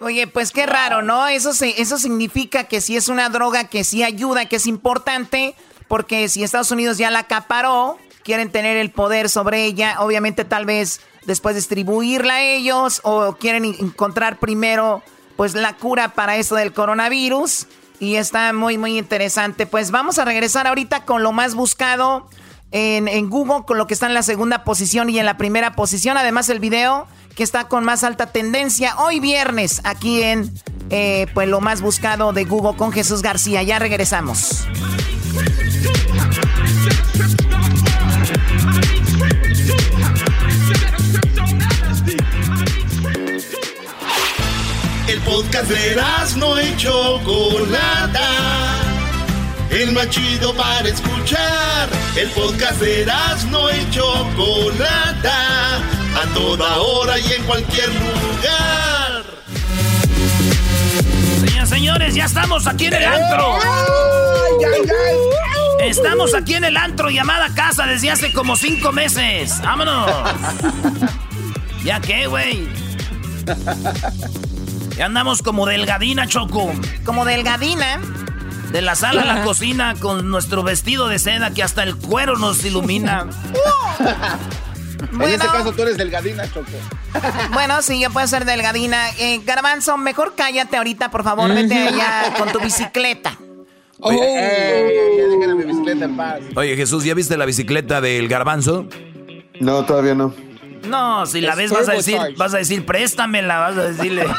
[0.00, 1.28] Oye, pues qué raro, ¿no?
[1.28, 5.54] Eso, se, eso significa que si es una droga que sí ayuda, que es importante,
[5.86, 10.66] porque si Estados Unidos ya la acaparó, quieren tener el poder sobre ella, obviamente tal
[10.66, 15.00] vez después distribuirla a ellos o quieren encontrar primero
[15.36, 17.68] pues la cura para eso del coronavirus
[18.00, 19.66] y está muy muy interesante.
[19.66, 22.28] Pues vamos a regresar ahorita con lo más buscado
[22.70, 25.72] en, en Google, con lo que está en la segunda posición y en la primera
[25.72, 30.50] posición, además el video que está con más alta tendencia hoy viernes aquí en
[30.90, 33.62] eh, pues lo más buscado de Google con Jesús García.
[33.62, 34.66] Ya regresamos.
[45.26, 45.96] Podcast de
[46.36, 48.30] no y Chocolata.
[49.70, 51.88] El más chido para escuchar.
[52.16, 53.06] El podcast de
[53.50, 55.76] no y Chocolata.
[55.76, 59.24] A toda hora y en cualquier lugar.
[61.40, 63.58] Señoras, señores, ya estamos aquí en el antro.
[65.80, 69.60] Estamos aquí en el antro llamada casa desde hace como cinco meses.
[69.62, 70.10] ¡Vámonos!
[71.84, 72.66] ¿Ya qué, güey?
[74.96, 76.72] Ya andamos como delgadina, Choco.
[77.04, 78.00] ¿Como delgadina?
[78.72, 82.36] De la sala a la cocina con nuestro vestido de seda que hasta el cuero
[82.36, 83.26] nos ilumina.
[85.12, 86.70] En ese caso tú eres delgadina, Choco.
[87.52, 89.10] Bueno, sí, yo puedo ser delgadina.
[89.18, 91.52] Eh, Garbanzo, mejor cállate ahorita, por favor.
[91.52, 93.36] Vete allá con tu bicicleta.
[94.00, 96.40] Oye, ey, ya dejen a mi bicicleta en paz.
[96.54, 98.86] Oye, Jesús, ¿ya viste la bicicleta del garbanzo?
[99.60, 100.34] No, todavía no.
[100.88, 104.26] No, si la Es ves vas a decir, vas a decir, préstamela, vas a decirle.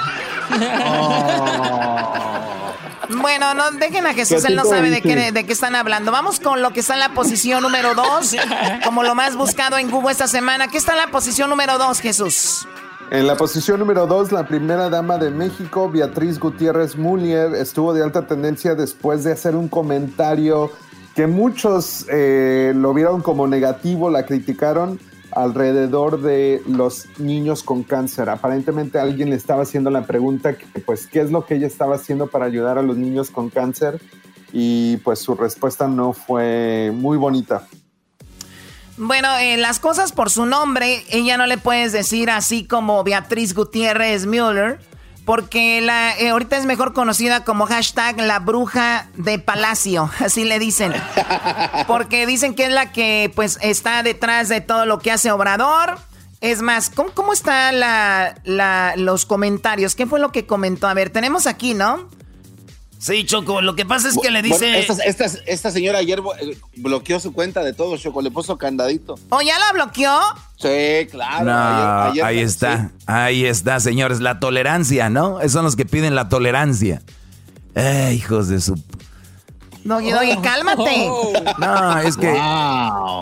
[3.10, 6.12] Bueno, no dejen a Jesús, ¿Qué él no sabe de qué, de qué están hablando.
[6.12, 8.36] Vamos con lo que está en la posición número dos,
[8.84, 10.68] como lo más buscado en Google esta semana.
[10.68, 12.68] ¿Qué está en la posición número dos, Jesús?
[13.10, 18.04] En la posición número 2, la primera dama de México, Beatriz Gutiérrez Munier, estuvo de
[18.04, 20.74] alta tendencia después de hacer un comentario
[21.16, 25.00] que muchos eh, lo vieron como negativo, la criticaron
[25.32, 28.30] alrededor de los niños con cáncer.
[28.30, 30.56] Aparentemente alguien le estaba haciendo la pregunta,
[30.86, 34.02] pues, ¿qué es lo que ella estaba haciendo para ayudar a los niños con cáncer?
[34.54, 37.68] Y pues su respuesta no fue muy bonita.
[38.98, 43.54] Bueno, eh, las cosas por su nombre, ella no le puedes decir así como Beatriz
[43.54, 44.80] Gutiérrez Müller,
[45.28, 50.58] porque la, eh, ahorita es mejor conocida como hashtag la bruja de palacio, así le
[50.58, 50.94] dicen.
[51.86, 56.00] Porque dicen que es la que pues está detrás de todo lo que hace Obrador.
[56.40, 59.96] Es más, ¿cómo, cómo están la, la- los comentarios?
[59.96, 60.88] ¿Qué fue lo que comentó?
[60.88, 62.08] A ver, tenemos aquí, ¿no?
[63.00, 64.80] Sí, Choco, lo que pasa es que le Bueno, dice.
[64.80, 68.22] esta, esta- esta señora ayer eh, bloqueó su cuenta de todo, Choco.
[68.22, 69.16] Le puso candadito.
[69.30, 70.20] ¿O ya la bloqueó?
[70.58, 71.46] Sí, claro.
[71.46, 75.40] No, ayer- ayer- ahí está, ahí está, señores, la tolerancia, ¿no?
[75.42, 77.02] Esos son los que piden la tolerancia.
[77.76, 78.74] Eh, hijos de su...
[79.84, 81.08] Doggy, Doggy, cálmate.
[81.60, 82.34] No, es que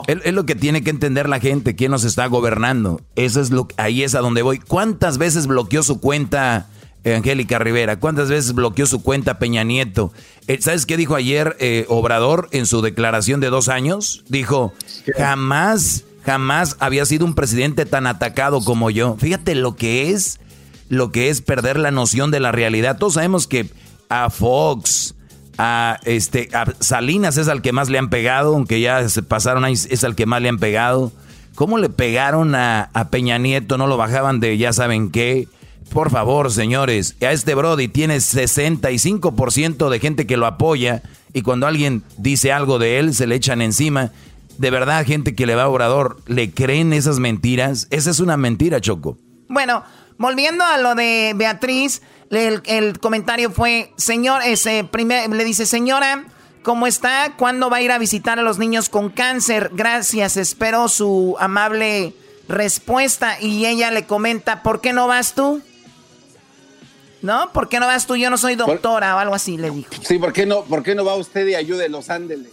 [0.07, 3.01] es, es lo que tiene que entender la gente, quién nos está gobernando.
[3.15, 4.59] Eso es lo ahí es a donde voy.
[4.59, 6.67] ¿Cuántas veces bloqueó su cuenta
[7.14, 7.99] Angélica Rivera?
[7.99, 10.12] ¿Cuántas veces bloqueó su cuenta Peña Nieto?
[10.47, 14.24] Eh, ¿Sabes qué dijo ayer eh, Obrador en su declaración de dos años?
[14.28, 14.74] Dijo,
[15.18, 19.18] jamás, jamás había sido un presidente tan atacado como yo.
[19.20, 20.39] Fíjate lo que es,
[20.89, 22.97] lo que es perder la noción de la realidad.
[22.97, 23.70] Todos sabemos que
[24.10, 25.16] a Fox,
[25.58, 29.64] a este a Salinas es al que más le han pegado, aunque ya se pasaron
[29.66, 31.12] ahí, es al que más le han pegado.
[31.56, 33.78] ¿Cómo le pegaron a, a Peña Nieto?
[33.78, 35.47] No lo bajaban de ya saben qué.
[35.91, 41.67] Por favor, señores, a este Brody tiene 65% de gente que lo apoya y cuando
[41.67, 44.11] alguien dice algo de él se le echan encima.
[44.57, 47.88] De verdad, gente que le va a Obrador, ¿le creen esas mentiras?
[47.91, 49.17] Esa es una mentira, Choco.
[49.49, 49.83] Bueno,
[50.17, 56.25] volviendo a lo de Beatriz, el, el comentario fue, señor, ese primer, le dice, señora,
[56.63, 57.33] ¿cómo está?
[57.38, 59.71] ¿Cuándo va a ir a visitar a los niños con cáncer?
[59.73, 62.13] Gracias, espero su amable
[62.47, 63.39] respuesta.
[63.41, 65.61] Y ella le comenta, ¿por qué no vas tú?
[67.26, 67.51] ¿No?
[67.51, 68.15] ¿Por qué no vas tú?
[68.15, 69.89] Yo no soy doctora o algo así, le dijo.
[70.03, 72.11] Sí, ¿por qué no, por qué no va usted y ayúdelos?
[72.11, 72.51] Ándele.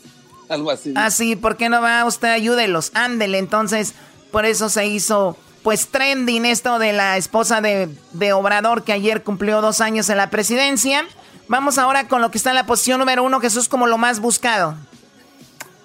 [0.48, 0.94] Algo así.
[0.96, 2.28] Ah, sí, ¿por qué no va usted?
[2.28, 3.36] Ayúdelos, ándele.
[3.36, 3.92] Entonces,
[4.30, 9.22] por eso se hizo pues trending esto de la esposa de, de Obrador que ayer
[9.22, 11.04] cumplió dos años en la presidencia.
[11.48, 14.20] Vamos ahora con lo que está en la posición número uno, Jesús, como lo más
[14.20, 14.74] buscado.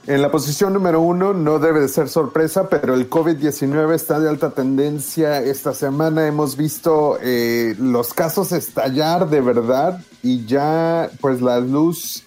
[0.07, 4.29] En la posición número uno no debe de ser sorpresa, pero el COVID-19 está de
[4.29, 5.41] alta tendencia.
[5.43, 12.23] Esta semana hemos visto eh, los casos estallar de verdad y ya pues las luz,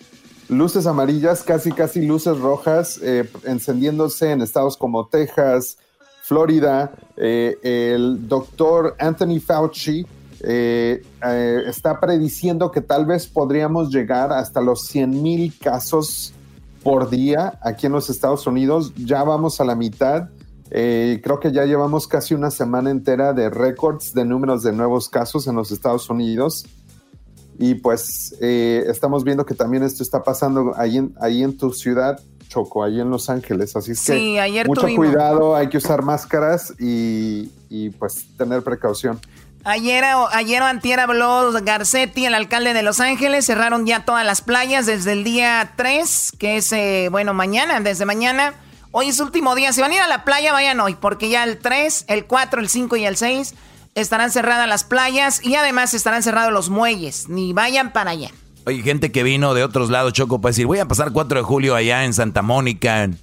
[0.51, 5.79] luces amarillas, casi casi luces rojas, eh, encendiéndose en estados como Texas,
[6.25, 6.93] Florida.
[7.17, 10.07] Eh, el doctor Anthony Fauci
[10.43, 16.35] está prediciendo que tal vez podríamos llegar hasta los 100 mil casos
[16.83, 18.93] por día aquí en los Estados Unidos.
[18.97, 20.29] Ya vamos a la mitad.
[20.71, 25.09] Eh, creo que ya llevamos casi una semana entera de récords de números de nuevos
[25.09, 26.65] casos en los Estados Unidos.
[27.59, 31.73] Y pues eh, estamos viendo que también esto está pasando ahí en, ahí en tu
[31.73, 32.19] ciudad,
[32.49, 33.77] Choco, ahí en Los Ángeles.
[33.77, 38.27] Así es Sí, que ayer mucho tuvimos- cuidado, hay que usar máscaras y, y, pues
[38.39, 39.19] tener precaución.
[39.65, 43.45] Ayer, ayer o antier habló Garcetti, el alcalde de Los Ángeles.
[43.45, 48.07] Cerraron ya todas las playas desde el día 3, que es, eh, bueno, mañana, desde
[48.07, 48.55] mañana.
[48.91, 49.73] Hoy es último día.
[49.73, 52.61] Si van a ir a la playa, vayan hoy, porque ya el 3, el 4,
[52.61, 53.55] el 5 y el 6
[53.95, 57.29] estarán cerradas las playas y además estarán cerrados los muelles.
[57.29, 58.31] Ni vayan para allá.
[58.65, 61.45] Oye, gente que vino de otros lados, Choco, para decir, voy a pasar 4 de
[61.45, 63.19] julio allá en Santa Mónica, en,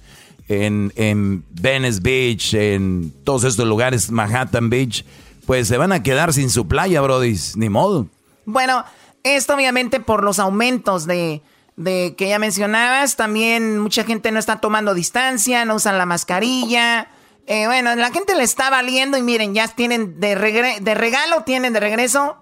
[0.48, 5.04] en, en Venice Beach, en todos estos lugares, Manhattan Beach,
[5.48, 8.06] pues se van a quedar sin su playa, brodis, ni modo.
[8.44, 8.84] Bueno,
[9.22, 11.40] esto obviamente por los aumentos de,
[11.76, 13.16] de que ya mencionabas.
[13.16, 17.08] También mucha gente no está tomando distancia, no usan la mascarilla.
[17.46, 21.44] Eh, bueno, la gente le está valiendo y miren, ya tienen de, regre- de regalo,
[21.44, 22.36] tienen de regreso,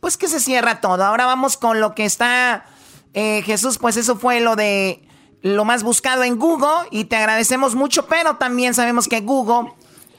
[0.00, 1.04] pues que se cierra todo.
[1.04, 2.66] Ahora vamos con lo que está
[3.14, 5.06] eh, Jesús, pues eso fue lo de
[5.42, 9.70] lo más buscado en Google y te agradecemos mucho, pero también sabemos que Google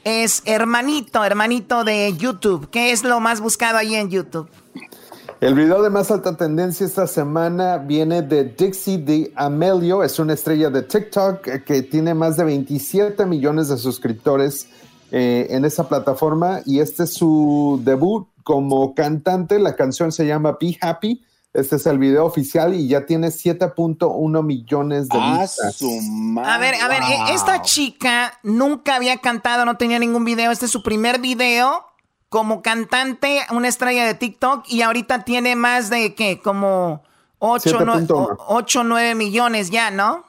[0.04, 2.70] es hermanito, hermanito de YouTube.
[2.70, 4.48] ¿Qué es lo más buscado ahí en YouTube?
[5.40, 10.34] El video de más alta tendencia esta semana viene de Dixie de Amelio, es una
[10.34, 14.68] estrella de TikTok que tiene más de 27 millones de suscriptores
[15.12, 19.58] eh, en esa plataforma y este es su debut como cantante.
[19.58, 21.24] La canción se llama Be Happy.
[21.52, 25.76] Este es el video oficial y ya tiene 7.1 millones de Ah, vistas.
[25.76, 26.48] su madre.
[26.52, 30.52] A ver, a ver, e- esta chica nunca había cantado, no tenía ningún video.
[30.52, 31.84] Este es su primer video
[32.28, 36.38] como cantante, una estrella de TikTok, y ahorita tiene más de, ¿qué?
[36.40, 37.02] Como
[37.40, 38.36] 8, 7.1.
[38.46, 40.24] 8 9 millones ya, ¿no?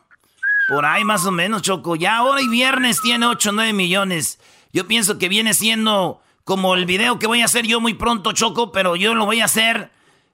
[0.69, 1.95] Por ahí más o menos, Choco.
[1.95, 4.39] Ya ahora y viernes tiene 8 o 9 millones.
[4.73, 8.31] Yo pienso que viene siendo como el video que voy a hacer yo muy pronto,
[8.31, 9.91] Choco, pero yo lo voy a hacer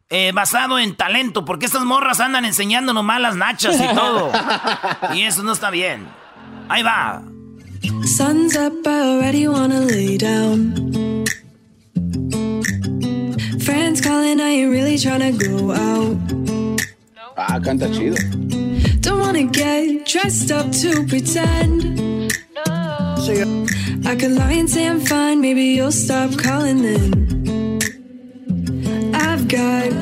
[0.10, 4.32] eh, basado en talento, porque estas morras andan enseñando nomás las nachas y todo.
[5.14, 6.08] y eso no está bien.
[6.70, 7.24] Ahí va.
[8.06, 11.26] Sun's up, I already wanna lay down.
[13.60, 16.18] Friends calling, I ain't really tryna go out.
[17.38, 18.18] Ah, canta chido.
[19.02, 22.34] Don't wanna get dressed up to pretend.
[24.06, 27.80] I could lie and say I'm fine, maybe you'll stop calling then.
[29.14, 29.97] I've got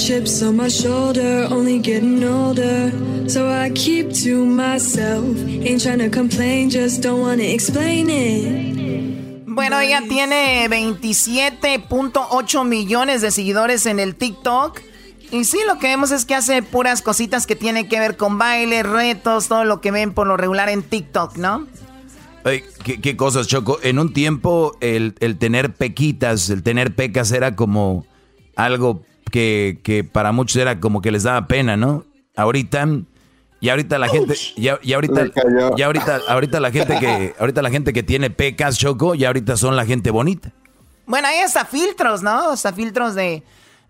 [0.00, 2.90] chips on my shoulder, only getting older.
[3.28, 5.36] So I keep to myself.
[5.46, 9.44] Ain't tryna complain, just don't wanna explain it.
[9.46, 14.80] Bueno, ella tiene 27.8 millones de seguidores en el TikTok.
[15.32, 18.38] Y sí, lo que vemos es que hace puras cositas que tienen que ver con
[18.38, 21.66] baile, retos, todo lo que ven por lo regular en TikTok, ¿no?
[22.44, 23.78] Oye, ¿qué, qué cosas, Choco?
[23.82, 28.06] En un tiempo el, el tener pequitas, el tener pecas era como
[28.56, 32.04] algo que, que para muchos era como que les daba pena, ¿no?
[32.36, 32.86] Ahorita,
[33.60, 35.26] y ahorita la gente, ya, y ahorita,
[35.76, 39.56] ya ahorita, ahorita la gente que, ahorita la gente que tiene pecas, Choco, y ahorita
[39.56, 40.52] son la gente bonita.
[41.06, 42.50] Bueno, hay hasta filtros, ¿no?
[42.50, 43.42] Hasta filtros de,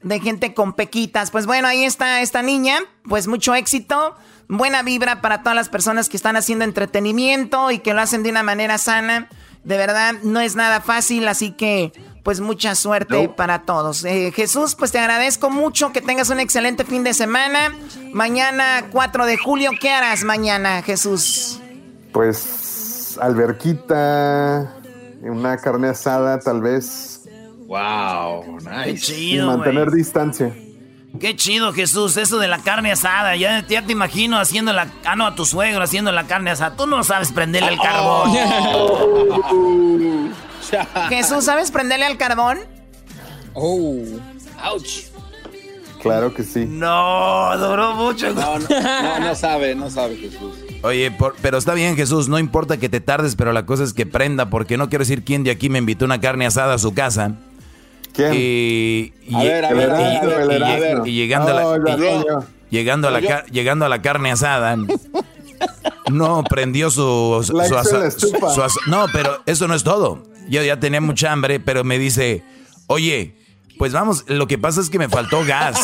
[0.03, 1.31] de gente con pequitas.
[1.31, 2.79] Pues bueno, ahí está esta niña.
[3.09, 4.17] Pues mucho éxito.
[4.49, 8.31] Buena vibra para todas las personas que están haciendo entretenimiento y que lo hacen de
[8.31, 9.29] una manera sana.
[9.65, 11.93] De verdad, no es nada fácil, así que
[12.23, 14.05] pues mucha suerte para todos.
[14.05, 17.75] Eh, Jesús, pues te agradezco mucho, que tengas un excelente fin de semana.
[18.13, 21.61] Mañana 4 de julio, ¿qué harás mañana, Jesús?
[22.13, 24.75] Pues alberquita,
[25.23, 27.21] una carne asada tal vez
[27.71, 29.99] Wow, Qué y chido, mantener güey.
[29.99, 30.53] distancia.
[31.21, 33.37] Qué chido, Jesús, eso de la carne asada.
[33.37, 34.89] Ya, ya te imagino haciendo la...
[35.05, 36.75] Ah, no, a tu suegro haciendo la carne asada.
[36.75, 38.33] Tú no sabes prenderle el carbón.
[41.09, 42.59] Jesús, ¿sabes prenderle al carbón?
[43.55, 43.97] Oh,
[44.73, 45.05] ouch.
[46.03, 46.65] Claro que sí.
[46.67, 48.33] No, duró mucho.
[48.33, 50.55] No, no, no, no sabe, no sabe Jesús.
[50.83, 54.07] Oye, pero está bien, Jesús, no importa que te tardes, pero la cosa es que
[54.07, 56.95] prenda, porque no quiero decir quién de aquí me invitó una carne asada a su
[56.95, 57.33] casa.
[58.15, 58.33] ¿Quién?
[58.35, 61.07] Y, A ver, a ver, a ver, a ver, a ver.
[61.07, 64.77] y llegando, a No, la, llegando, a la, llegando a la carne asada,
[66.11, 67.53] no prendió su, su,
[68.87, 70.30] No, pero eso no es todo.
[70.51, 72.43] Yo ya tenía mucha hambre, pero me dice,
[72.89, 73.35] oye,
[73.79, 75.79] pues vamos, lo que pasa es que me faltó gas.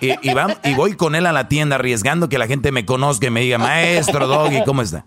[0.00, 2.84] Y, y, vam- y voy con él a la tienda arriesgando que la gente me
[2.84, 5.04] conozca y me diga, maestro Doggy, ¿cómo está?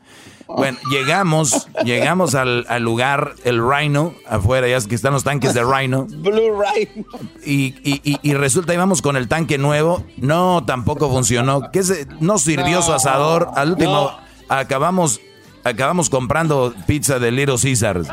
[0.47, 5.53] Bueno, llegamos, llegamos al, al lugar, el Rhino, afuera, ya es que están los tanques
[5.55, 6.05] de Rhino.
[6.09, 7.05] Blue Rhino.
[7.45, 10.05] Y, y, y, y resulta, íbamos con el tanque nuevo.
[10.17, 11.71] No, tampoco funcionó.
[11.71, 13.49] ¿Qué se- no sirvió su asador.
[13.55, 14.11] Al último,
[14.47, 15.19] acabamos,
[15.65, 18.07] acabamos comprando pizza de Little Caesars.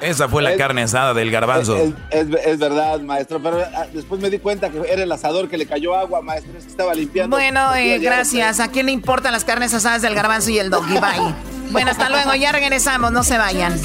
[0.00, 1.76] Esa fue la carne asada del garbanzo.
[1.76, 5.48] Es, es- es verdad, maestro, pero ah, después me di cuenta que era el asador
[5.48, 7.36] que le cayó agua, maestro, es que estaba limpiando.
[7.36, 8.60] Bueno, eh, gracias.
[8.60, 10.94] ¿A quién le importan las carnes asadas del garbanzo y el doggy?
[10.94, 11.34] Bye.
[11.68, 12.32] Bueno, hasta luego.
[12.36, 13.10] Ya regresamos.
[13.10, 13.76] No se vayan.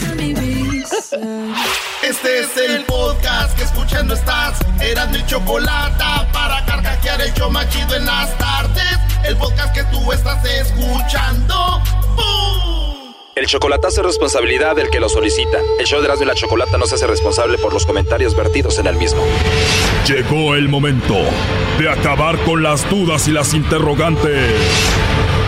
[2.01, 4.57] Este es el podcast que escuchando estás.
[4.81, 6.03] Eran mi chocolate
[6.33, 8.97] para carcajear el show más chido en las tardes.
[9.23, 11.81] El podcast que tú estás escuchando.
[12.15, 13.13] ¡Bum!
[13.35, 15.59] El chocolatazo es responsabilidad del que lo solicita.
[15.77, 18.79] El show de Erasmo y la Chocolata no se hace responsable por los comentarios vertidos
[18.79, 19.23] en el mismo.
[20.07, 21.15] Llegó el momento
[21.77, 24.51] de acabar con las dudas y las interrogantes.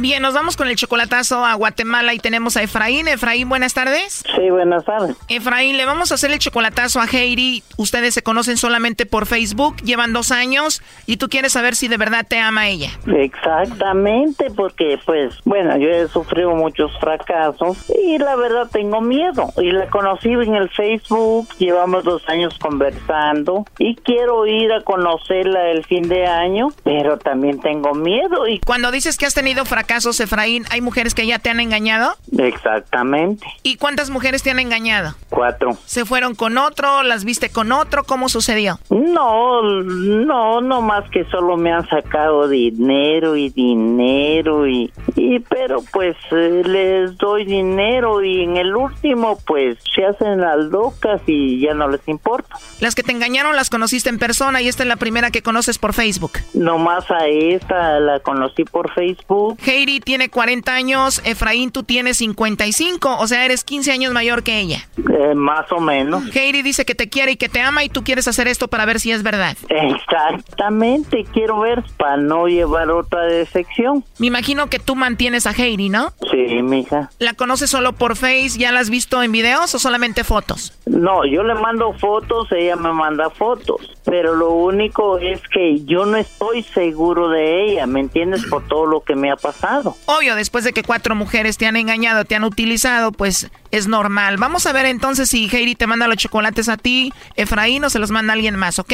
[0.00, 3.08] Bien, nos vamos con el chocolatazo a Guatemala y tenemos a Efraín.
[3.08, 4.22] Efraín, buenas tardes.
[4.36, 5.16] Sí, buenas tardes.
[5.26, 7.64] Efraín, le vamos a hacer el chocolatazo a Heidi.
[7.78, 11.96] Ustedes se conocen solamente por Facebook, llevan dos años y tú quieres saber si de
[11.96, 12.92] verdad te ama ella.
[13.08, 19.52] Exactamente, porque pues, bueno, yo he sufrido muchos fracasos y la verdad tengo miedo.
[19.56, 25.72] Y la conocí en el Facebook, llevamos dos años conversando y quiero ir a conocerla
[25.72, 29.87] el fin de año, pero también tengo miedo y Cuando dices que has tenido fracasos,
[29.92, 32.14] Efraín, ¿hay mujeres que ya te han engañado?
[32.38, 35.14] exactamente ¿Y cuántas mujeres te han engañado?
[35.30, 35.76] cuatro.
[35.86, 37.02] ¿Se fueron con otro?
[37.02, 38.04] ¿Las viste con otro?
[38.04, 38.80] ¿Cómo sucedió?
[38.90, 45.82] No, no, no más que solo me han sacado dinero y dinero y, y pero
[45.92, 51.60] pues eh, les doy dinero y en el último pues se hacen las locas y
[51.60, 52.56] ya no les importa.
[52.80, 55.78] Las que te engañaron las conociste en persona y esta es la primera que conoces
[55.78, 56.32] por Facebook.
[56.54, 59.58] Nomás a esta la conocí por Facebook.
[59.78, 64.58] Heidi tiene 40 años, Efraín tú tienes 55, o sea, eres 15 años mayor que
[64.58, 64.88] ella.
[64.96, 66.34] eh, más o menos.
[66.34, 68.84] Heidi dice que te quiere y que te ama y tú quieres hacer esto para
[68.86, 69.56] ver si es verdad.
[69.68, 74.04] Exactamente, quiero ver para no llevar otra decepción.
[74.18, 76.12] Me imagino que tú mantienes a Heidi, ¿no?
[76.30, 77.10] Sí, mija.
[77.20, 78.58] ¿La conoces solo por Face?
[78.58, 80.72] ¿Ya la has visto en videos o solamente fotos?
[80.86, 86.04] No, yo le mando fotos, ella me manda fotos, pero lo único es que yo
[86.04, 88.44] no estoy seguro de ella, ¿me entiendes?
[88.46, 89.67] Por todo lo que me ha pasado.
[90.06, 94.36] Obvio, después de que cuatro mujeres te han engañado, te han utilizado, pues es normal.
[94.38, 97.98] Vamos a ver entonces si Heidi te manda los chocolates a ti, Efraín, o se
[97.98, 98.92] los manda alguien más, ¿ok?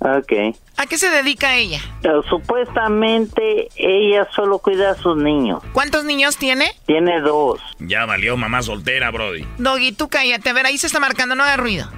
[0.00, 0.56] Ok.
[0.76, 1.80] ¿A qué se dedica ella?
[2.04, 5.62] Eh, supuestamente ella solo cuida a sus niños.
[5.72, 6.72] ¿Cuántos niños tiene?
[6.86, 7.60] Tiene dos.
[7.80, 9.44] Ya valió mamá soltera, Brody.
[9.58, 10.50] Doggy, tú cállate.
[10.50, 11.88] A ver, ahí se está marcando, no haga ruido.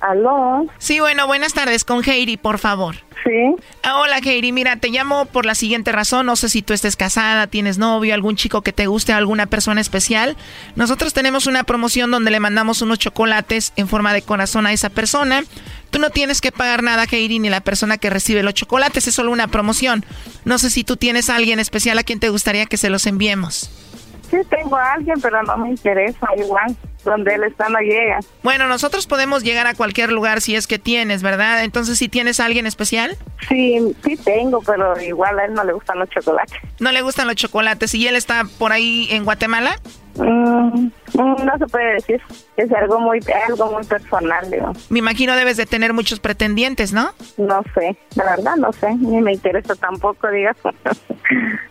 [0.00, 0.66] ¿Aló?
[0.78, 2.96] Sí, bueno, buenas tardes con Heidi, por favor.
[3.22, 3.54] Sí.
[3.82, 4.50] Ah, hola, Heidi.
[4.50, 6.24] Mira, te llamo por la siguiente razón.
[6.24, 9.80] No sé si tú estés casada, tienes novio, algún chico que te guste, alguna persona
[9.80, 10.38] especial.
[10.74, 14.88] Nosotros tenemos una promoción donde le mandamos unos chocolates en forma de corazón a esa
[14.88, 15.42] persona.
[15.90, 19.06] Tú no tienes que pagar nada, Heidi, ni la persona que recibe los chocolates.
[19.06, 20.06] Es solo una promoción.
[20.46, 23.06] No sé si tú tienes a alguien especial a quien te gustaría que se los
[23.06, 23.70] enviemos.
[24.30, 26.74] Sí, tengo a alguien, pero no me interesa igual.
[27.04, 28.20] Donde él está no llega.
[28.42, 31.64] Bueno, nosotros podemos llegar a cualquier lugar si es que tienes, ¿verdad?
[31.64, 33.16] Entonces, si tienes a alguien especial.
[33.48, 36.58] Sí, sí tengo, pero igual a él no le gustan los chocolates.
[36.78, 37.94] No le gustan los chocolates.
[37.94, 39.76] ¿Y él está por ahí en Guatemala?
[40.16, 42.20] Mm, mm, no se puede decir.
[42.56, 44.72] Es algo muy, algo muy personal, digo.
[44.88, 47.10] Me imagino debes de tener muchos pretendientes, ¿no?
[47.36, 48.94] No sé, la verdad no sé.
[48.94, 50.56] Ni me interesa tampoco, digas.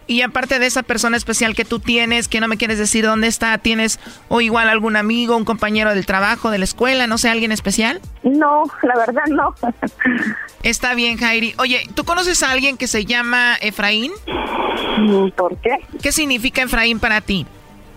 [0.07, 3.27] Y aparte de esa persona especial que tú tienes, que no me quieres decir dónde
[3.27, 7.29] está, ¿tienes o igual algún amigo, un compañero del trabajo, de la escuela, no sé,
[7.29, 8.01] alguien especial?
[8.23, 9.53] No, la verdad no.
[10.63, 11.53] Está bien, Jairi.
[11.59, 14.11] Oye, ¿tú conoces a alguien que se llama Efraín?
[15.35, 15.77] ¿Por qué?
[16.01, 17.45] ¿Qué significa Efraín para ti?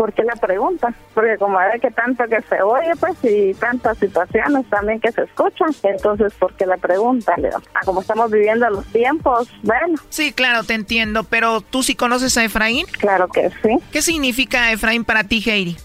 [0.02, 0.92] ¿Por qué la pregunta?
[1.14, 5.22] Porque como ve que tanto que se oye, pues, y tantas situaciones también que se
[5.22, 7.36] escuchan, entonces, ¿por qué la pregunta?
[7.36, 9.94] Le digo, ah, como estamos viviendo los tiempos, bueno.
[10.08, 12.84] Sí, claro, te entiendo, pero ¿tú sí conoces a Efraín?
[12.98, 13.78] Claro que sí.
[13.92, 15.76] ¿Qué significa Efraín para ti, Heidi?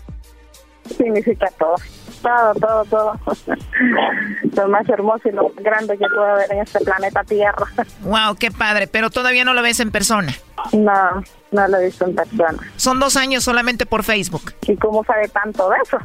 [0.97, 1.75] Significa todo
[2.23, 3.19] todo, todo, todo.
[4.55, 7.67] lo más hermoso y lo más grande que puede haber en este planeta Tierra.
[8.01, 10.33] Wow, qué padre, pero todavía no lo ves en persona.
[10.73, 12.57] No, no lo he visto en persona.
[12.75, 14.53] Son dos años solamente por Facebook.
[14.67, 15.97] ¿Y cómo sabe tanto de eso?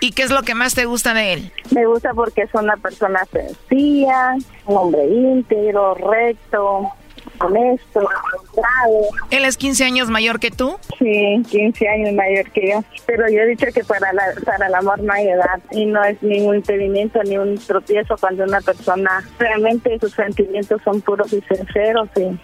[0.00, 1.52] ¿Y qué es lo que más te gusta de él?
[1.74, 4.36] Me gusta porque es una persona sencilla,
[4.66, 6.92] un hombre íntegro, recto,
[7.40, 8.08] honesto,
[9.30, 10.76] ¿Él es 15 años mayor que tú?
[10.98, 12.84] Sí, 15 años mayor que yo.
[13.06, 16.02] Pero yo he dicho que para, la, para el amor no hay edad y no
[16.04, 21.40] es ningún impedimento ni un tropiezo cuando una persona realmente sus sentimientos son puros y
[21.42, 22.38] sinceros y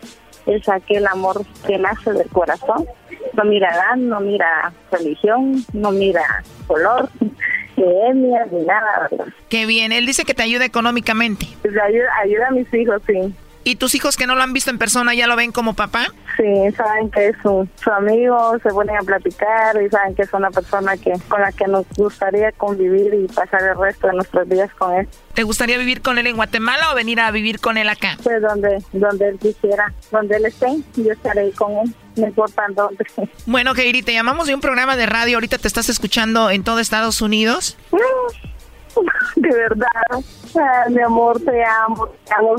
[0.47, 2.86] es aquel amor que nace del corazón.
[3.34, 9.09] No mira edad, no mira religión, no mira color, ni etnia, ni nada.
[9.49, 11.47] Qué bien, él dice que te ayuda económicamente.
[11.64, 13.34] ayuda, ayuda a mis hijos, sí.
[13.66, 16.06] ¿Y tus hijos que no lo han visto en persona ya lo ven como papá?
[16.36, 16.44] Sí,
[16.76, 20.96] saben que es su, amigo, se ponen a platicar y saben que es una persona
[20.96, 24.94] que con la que nos gustaría convivir y pasar el resto de nuestros días con
[24.94, 25.08] él.
[25.34, 28.16] ¿Te gustaría vivir con él en Guatemala o venir a vivir con él acá?
[28.22, 32.62] Pues donde, donde él quisiera, donde él esté, yo estaré ahí con él no importa
[32.70, 33.04] dónde.
[33.44, 35.36] Bueno, Keiri, te llamamos de un programa de radio.
[35.36, 37.76] Ahorita te estás escuchando en todo Estados Unidos.
[37.92, 38.55] Mm.
[39.36, 40.88] de verdad.
[40.90, 42.55] mi amor, te amo, te amo,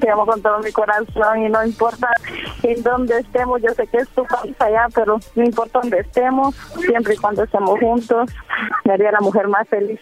[0.00, 2.08] te amo con todo mi corazón y no importa
[2.62, 6.54] en dónde estemos, yo sé que es tu país allá, pero no importa dónde estemos,
[6.86, 8.30] siempre y cuando estemos juntos,
[8.84, 10.00] me haría la mujer más feliz.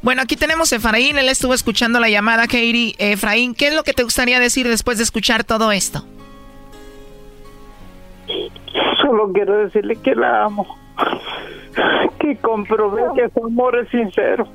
[0.00, 2.94] Bueno, aquí tenemos a Efraín, él estuvo escuchando la llamada, Katie.
[2.98, 6.04] Efraín, ¿qué es lo que te gustaría decir después de escuchar todo esto?
[9.02, 10.78] Solo quiero decirle que la amo
[12.18, 14.46] que comprobé que su amor es sincero.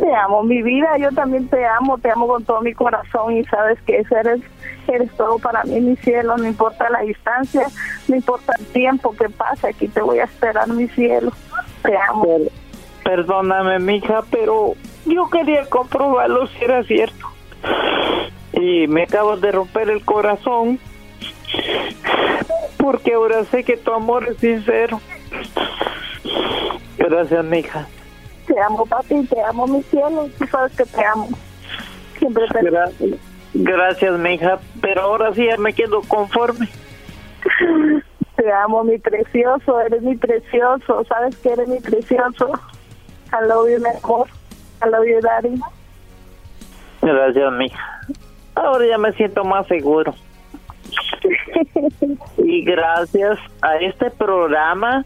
[0.00, 3.44] Te amo, mi vida, yo también te amo, te amo con todo mi corazón y
[3.44, 4.40] sabes que eres,
[4.88, 7.66] eres todo para mí, mi cielo, no importa la distancia,
[8.08, 11.32] no importa el tiempo que pase, aquí te voy a esperar, mi cielo,
[11.82, 12.38] te amo.
[13.04, 14.74] Perdóname, mija, pero
[15.06, 17.26] yo quería comprobarlo si era cierto.
[18.52, 20.78] Y me acabas de romper el corazón
[22.78, 25.00] porque ahora sé que tu amor es sincero.
[26.98, 27.86] Gracias, mija.
[28.46, 30.28] Te amo, papi, te amo, mi cielo.
[30.38, 31.28] Tú sabes que te amo.
[32.18, 33.10] Siempre te Gracias,
[33.54, 34.58] Gracias mija.
[34.80, 36.68] Pero ahora sí ya me quedo conforme.
[38.36, 39.80] Te amo, mi precioso.
[39.80, 41.04] Eres mi precioso.
[41.04, 42.52] Sabes que eres mi precioso.
[43.32, 44.28] I love you, mi amor.
[44.82, 45.60] I love you, daddy.
[47.02, 48.00] Gracias, mija.
[48.54, 50.14] Ahora ya me siento más seguro.
[52.38, 55.04] y gracias a este programa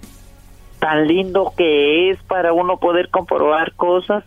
[0.79, 4.25] tan lindo que es para uno poder comprobar cosas.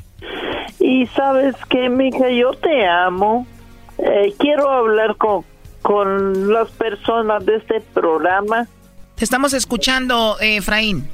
[0.79, 3.45] Y sabes que, mija, yo te amo.
[3.97, 5.43] Eh, quiero hablar con,
[5.81, 8.67] con las personas de este programa.
[9.15, 11.07] Te estamos escuchando, Efraín.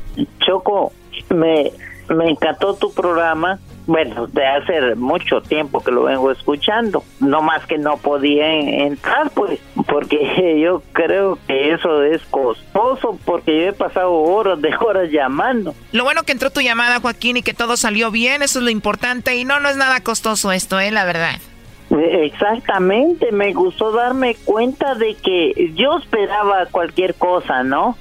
[0.46, 0.94] Choco,
[1.30, 1.72] me,
[2.10, 7.66] me encantó tu programa bueno, de hace mucho tiempo que lo vengo escuchando, no más
[7.66, 13.74] que no podía entrar, pues, porque yo creo que eso es costoso, porque yo he
[13.74, 15.76] pasado horas de horas llamando.
[15.92, 18.72] Lo bueno que entró tu llamada, Joaquín, y que todo salió bien, eso es lo
[18.72, 20.92] importante, y no, no es nada costoso esto, ¿eh?
[20.92, 21.40] La verdad.
[22.00, 27.98] Exactamente, me gustó darme cuenta de que yo esperaba cualquier cosa, ¿no?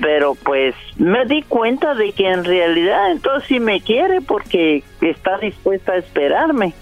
[0.00, 5.38] Pero pues me di cuenta de que en realidad entonces sí me quiere porque está
[5.38, 6.74] dispuesta a esperarme.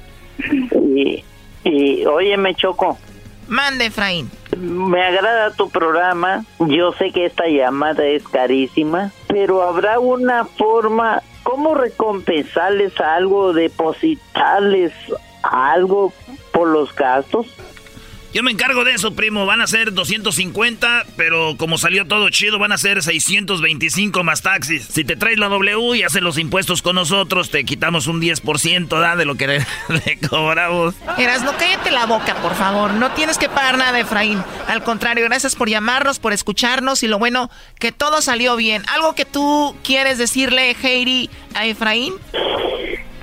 [0.73, 1.25] Y,
[1.63, 2.99] y oye, me choco.
[3.47, 4.31] Mande, Efraín.
[4.57, 6.45] Me agrada tu programa.
[6.59, 14.93] Yo sé que esta llamada es carísima, pero habrá una forma, ¿cómo recompensarles algo, depositarles
[15.51, 16.13] algo
[16.53, 17.47] por los gastos?
[18.35, 19.47] Yo me encargo de eso, primo.
[19.47, 24.89] Van a ser 250, pero como salió todo chido, van a ser 625 más taxis.
[24.91, 28.89] Si te traes la W y haces los impuestos con nosotros, te quitamos un 10%
[28.89, 29.15] ¿da?
[29.15, 29.47] de lo que
[29.89, 30.97] le, cobramos.
[31.17, 32.95] Eras, no cállate la boca, por favor.
[32.95, 34.43] No tienes que pagar nada, Efraín.
[34.67, 38.83] Al contrario, gracias por llamarnos, por escucharnos y lo bueno, que todo salió bien.
[38.93, 42.15] ¿Algo que tú quieres decirle, Heidi, a Efraín?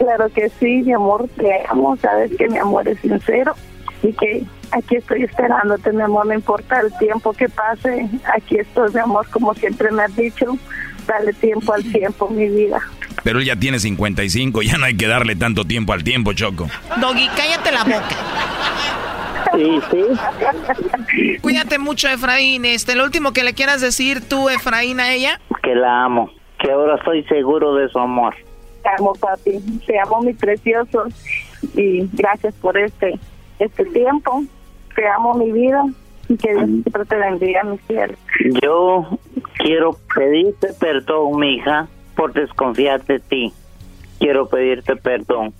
[0.01, 1.95] Claro que sí, mi amor, te amo.
[1.97, 3.53] Sabes que mi amor es sincero
[4.01, 8.91] y que aquí estoy esperándote, mi amor, no importa el tiempo que pase, aquí estoy,
[8.95, 10.57] mi amor, como siempre me has dicho,
[11.05, 12.79] dale tiempo al tiempo, mi vida.
[13.23, 16.67] Pero él ya tiene 55, ya no hay que darle tanto tiempo al tiempo, Choco.
[16.99, 18.15] Doggy, cállate la boca.
[19.53, 21.37] Sí, sí.
[21.41, 22.65] Cuídate mucho, Efraín.
[22.65, 25.39] Este, lo último que le quieras decir tú, Efraín, a ella.
[25.61, 28.33] Que la amo, que ahora estoy seguro de su amor.
[28.81, 29.59] Te amo, papi.
[29.85, 31.05] Te amo, mi precioso.
[31.75, 33.19] Y gracias por este,
[33.59, 34.43] este tiempo.
[34.95, 35.85] Te amo, mi vida.
[36.27, 38.13] Y que Dios siempre te bendiga, mi cielo.
[38.61, 39.17] Yo
[39.57, 43.53] quiero pedirte perdón, mija, por desconfiar de ti.
[44.19, 45.53] Quiero pedirte perdón.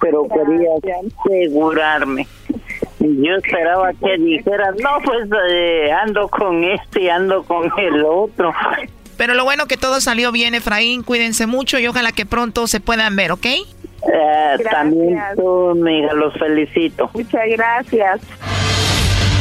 [0.00, 0.70] Pero quería
[1.24, 2.26] asegurarme.
[3.00, 8.52] Yo esperaba que dijeras, no, pues eh, ando con este, ando con el otro.
[9.20, 11.02] Pero lo bueno que todo salió bien, Efraín.
[11.02, 13.44] Cuídense mucho y ojalá que pronto se puedan ver, ¿ok?
[13.44, 13.64] Eh,
[14.70, 17.10] también tú, mija, los felicito.
[17.12, 18.22] Muchas gracias.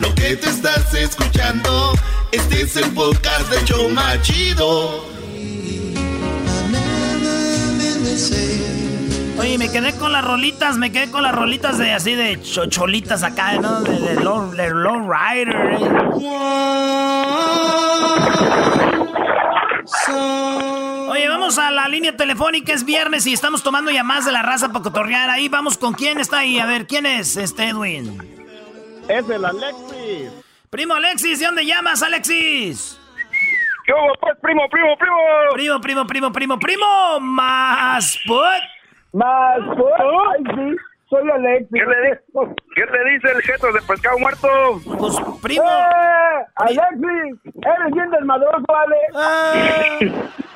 [0.00, 1.92] Lo que te estás escuchando,
[2.32, 5.04] este es el podcast de Choma Chido.
[9.38, 13.22] Oye, me quedé con las rolitas, me quedé con las rolitas de así de chocholitas
[13.22, 13.80] acá, ¿no?
[13.80, 15.48] De, de, de low rider.
[15.48, 15.78] ¿eh?
[21.08, 24.68] Oye, vamos a la línea telefónica, es viernes y estamos tomando llamadas de la raza
[24.68, 25.28] para cotorrear.
[25.30, 26.58] Ahí vamos con quién está ahí.
[26.58, 28.39] A ver, ¿quién es este Edwin?
[29.10, 30.30] Es el Alexis.
[30.70, 32.96] Primo Alexis, ¿de dónde llamas, Alexis?
[33.84, 35.16] ¿Qué hubo, pues, primo, primo, primo?
[35.52, 37.20] Primo, primo, primo, primo, primo.
[37.20, 38.62] Más put.
[39.12, 39.92] Más put.
[39.98, 40.76] Ay, sí.
[41.08, 41.68] Soy Alexis.
[41.72, 42.20] ¿Qué le,
[42.76, 44.48] ¿Qué le dice el jeto de pescado muerto?
[44.96, 45.64] Pues, primo.
[45.64, 46.46] ¡Eh!
[46.54, 50.12] Alexis, eres bien desmadroso, Ale.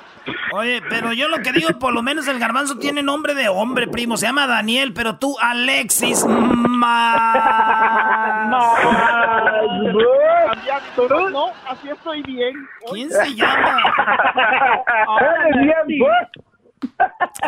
[0.52, 3.88] Oye, pero yo lo que digo, por lo menos el garbanzo tiene nombre de hombre,
[3.88, 4.16] primo.
[4.16, 6.24] Se llama Daniel, pero tú, Alexis.
[6.26, 7.42] Más.
[10.46, 12.68] Cambiando, No, así estoy bien.
[12.92, 13.82] ¿Quién se llama?
[15.98, 16.28] Pues.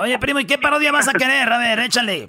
[0.01, 1.53] Oye, primo, ¿y qué parodia vas a querer?
[1.53, 2.27] A ver, échale.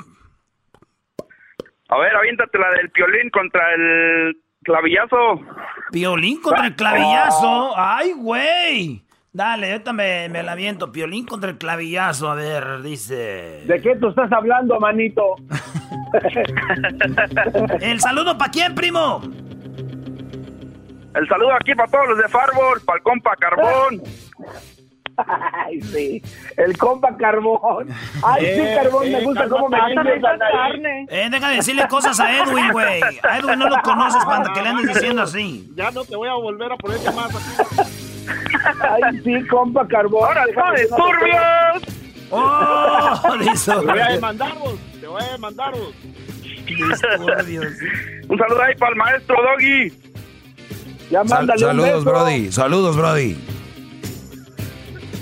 [1.89, 5.41] A ver, aviéntate la del piolín contra el clavillazo.
[5.91, 7.73] Piolín contra el clavillazo.
[7.77, 9.06] ¡Ay, güey!
[9.37, 10.91] Dale, ahorita me, me la aviento.
[10.91, 12.27] Piolín contra el clavillazo.
[12.27, 13.61] A ver, dice.
[13.67, 15.35] ¿De qué tú estás hablando, manito?
[17.79, 19.21] ¿El saludo para quién, primo?
[21.13, 24.01] El saludo aquí para todos los de Farbol, para el compa Carbón.
[25.17, 26.23] Ay, sí.
[26.57, 27.89] El compa Carbón.
[28.23, 31.07] Ay, sí, Eh, Carbón, me eh, gusta cómo me esa la nariz.
[31.11, 33.01] Eh, deja de decirle cosas a Edwin, güey.
[33.21, 35.71] A Edwin no lo conoces para que le andes diciendo así.
[35.75, 37.91] Ya no te voy a volver a poner más aquí.
[39.03, 40.23] Ay, sí, compa Carbón.
[40.25, 41.83] ¡Ahora está de turbios!
[42.29, 43.21] ¡Oh!
[43.65, 45.93] Te voy a demandar vos, te voy a demandar vos.
[46.65, 47.65] Disturbios.
[48.27, 49.93] Un saludo ahí para el maestro Doggy.
[51.09, 52.17] Ya Sal- mándale un saludos, beso.
[52.17, 52.51] Brody.
[52.51, 53.37] Saludos, Brody.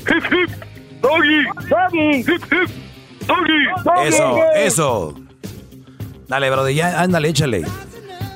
[0.07, 0.49] Hip, hip.
[1.02, 1.45] Doggy.
[1.70, 2.20] Doggy.
[2.22, 2.70] Hip, hip.
[3.28, 3.84] Doggy.
[3.84, 5.16] Doggy, Eso, eso.
[6.28, 7.64] Dale, Brody, ya, ándale, échale.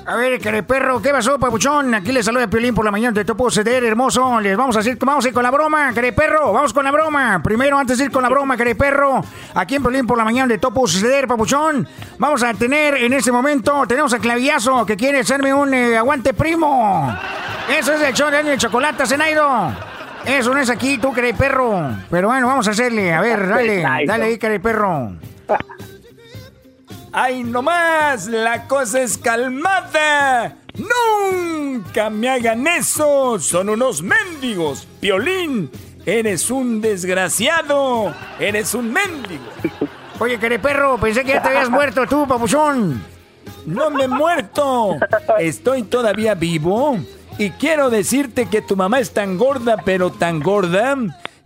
[0.09, 1.93] A ver, perro, ¿qué pasó, papuchón?
[1.93, 4.39] Aquí le saluda Piolín por la mañana, te puedo ceder, hermoso.
[4.39, 7.39] Les vamos a decir, vamos a ir con la broma, perro, vamos con la broma.
[7.43, 9.23] Primero, antes de ir con la broma, perro,
[9.53, 11.87] aquí en Piolín por la mañana, de topo suceder, papuchón.
[12.17, 16.33] Vamos a tener en este momento, tenemos a Clavillazo, que quiere hacerme un eh, aguante
[16.33, 17.15] primo.
[17.69, 19.71] Eso es el show de chocolate, Zenaido.
[20.25, 21.87] Eso no es aquí, tú, perro.
[22.09, 25.11] Pero bueno, vamos a hacerle, a ver, dale, dale ahí, perro.
[27.11, 28.27] ¡Ay, no más!
[28.27, 30.57] ¡La cosa es calmada!
[30.75, 33.39] ¡Nunca me hagan eso!
[33.39, 34.87] ¡Son unos mendigos!
[34.99, 35.71] ¡Piolín!
[36.05, 38.13] ¡Eres un desgraciado!
[38.39, 39.43] ¡Eres un mendigo!
[40.19, 43.01] Oye, perro, pensé que ya te habías muerto tú, papuchón.
[43.65, 44.97] ¡No me he muerto!
[45.39, 46.99] Estoy todavía vivo.
[47.39, 50.95] Y quiero decirte que tu mamá es tan gorda, pero tan gorda,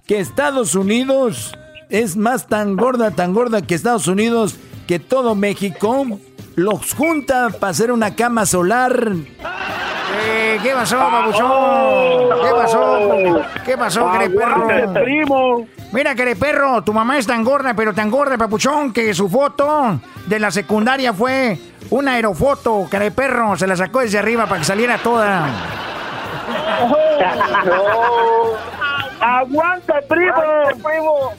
[0.08, 1.56] que Estados Unidos
[1.90, 4.56] es más tan gorda, tan gorda que Estados Unidos,
[4.88, 6.06] que todo México
[6.56, 9.12] los junta para hacer una cama solar.
[10.26, 12.30] Eh, ¿Qué pasó, papuchón?
[12.44, 13.42] ¿Qué pasó?
[13.66, 14.94] ¿Qué pasó, perro?
[14.94, 15.66] primo.
[15.92, 20.40] Mira, perro, tu mamá es tan gorda, pero tan gorda, papuchón, que su foto de
[20.40, 23.58] la secundaria fue una aerofoto, perro.
[23.58, 25.48] Se la sacó desde arriba para que saliera toda.
[29.20, 30.34] Aguanta, primo.
[30.84, 31.34] primo.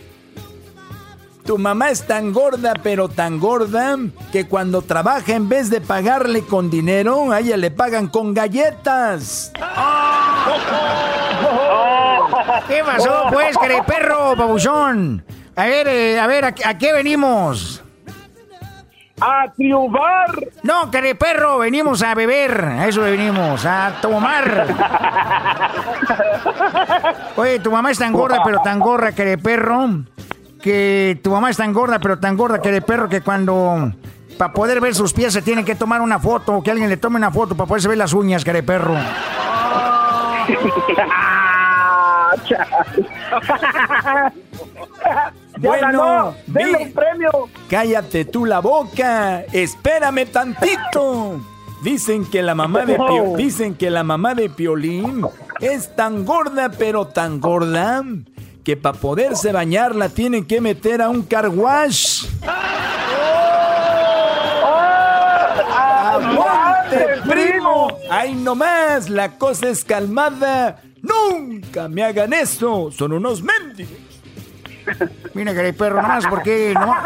[1.45, 3.97] Tu mamá es tan gorda, pero tan gorda,
[4.33, 9.53] que cuando trabaja en vez de pagarle con dinero, a ella le pagan con galletas.
[12.69, 13.57] ¿Qué pasó, pues,
[13.87, 15.23] perro, babuchón?
[15.55, 17.85] A ver, eh, a ver, ¿a, a qué venimos?
[19.21, 20.49] ¡A triunfar!
[20.63, 22.65] No, perro, venimos a beber.
[22.65, 24.67] A eso venimos, a tomar.
[27.37, 30.05] Oye, tu mamá es tan gorda, pero tan gorda, perro,
[30.65, 33.93] que tu mamá es tan gorda, pero tan gorda, perro, que cuando...
[34.39, 37.17] Para poder ver sus pies se tiene que tomar una foto, que alguien le tome
[37.17, 38.95] una foto para poderse ver las uñas, perro.
[45.59, 47.31] Bueno, ¡Denle un premio!
[47.69, 49.43] Cállate tú la boca.
[49.53, 51.41] Espérame tantito.
[51.83, 55.25] Dicen que la mamá de Pio- dicen que la mamá de Piolín
[55.61, 58.03] es tan gorda, pero tan gorda
[58.65, 62.25] que para poderse bañar la tienen que meter a un car wash.
[65.77, 67.99] ¡Aguante, primo!
[68.11, 69.11] ¡Ay, nomás!
[69.11, 70.81] La cosa es calmada.
[71.03, 72.91] ¡Nunca me hagan eso!
[72.91, 73.93] Son unos mendigos.
[75.35, 77.05] Mira, perro, nomás porque, nomás,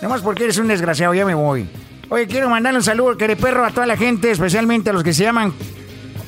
[0.00, 1.68] nomás porque eres un desgraciado, ya me voy.
[2.08, 5.24] Oye, quiero mandarle un saludo, perro, a toda la gente, especialmente a los que se
[5.24, 5.52] llaman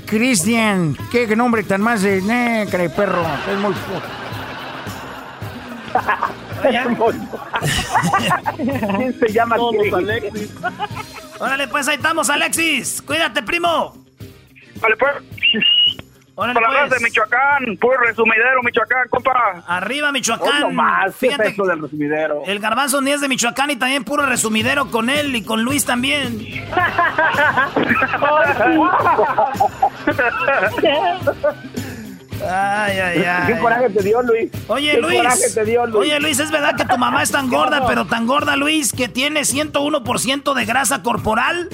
[0.07, 0.97] Cristian.
[1.11, 2.19] ¿Qué, qué nombre tan más de...
[2.19, 3.75] Eh, perro, es muy...
[8.97, 9.93] ¿Quién se llama Todos?
[9.93, 10.55] Alexis.
[11.39, 13.03] Órale, pues ahí estamos, Alexis.
[13.03, 13.95] Cuídate, primo.
[14.81, 15.13] Vale, pues.
[16.39, 17.01] Órale, Para la pues.
[17.01, 19.65] de Michoacán, puro resumidero, Michoacán, compa.
[19.67, 20.69] Arriba, Michoacán.
[20.69, 22.43] ¿qué es Fíjate, eso del resumidero?
[22.45, 25.87] el garbanzo ni es de Michoacán y también puro resumidero con él y con Luis
[25.87, 26.39] también.
[32.43, 33.53] Ay, ay, ay.
[33.55, 34.51] ¿Qué coraje te dio, Luis?
[34.69, 35.17] Oye, ¿Qué Luis.
[35.17, 35.97] coraje te dio, Luis?
[35.97, 39.09] Oye, Luis, ¿es verdad que tu mamá es tan gorda, pero tan gorda, Luis, que
[39.09, 41.69] tiene 101% de grasa corporal?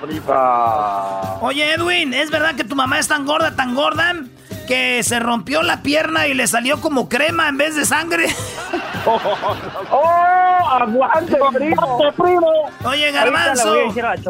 [0.00, 1.38] Prima.
[1.40, 4.14] Oye, Edwin, ¿es verdad que tu mamá es tan gorda, tan gorda,
[4.66, 8.26] que se rompió la pierna y le salió como crema en vez de sangre?
[9.06, 10.54] ¡Oh!
[10.70, 12.12] ¡Aguante, primo!
[12.16, 12.50] primo!
[12.84, 13.74] Oye, Garbanzo.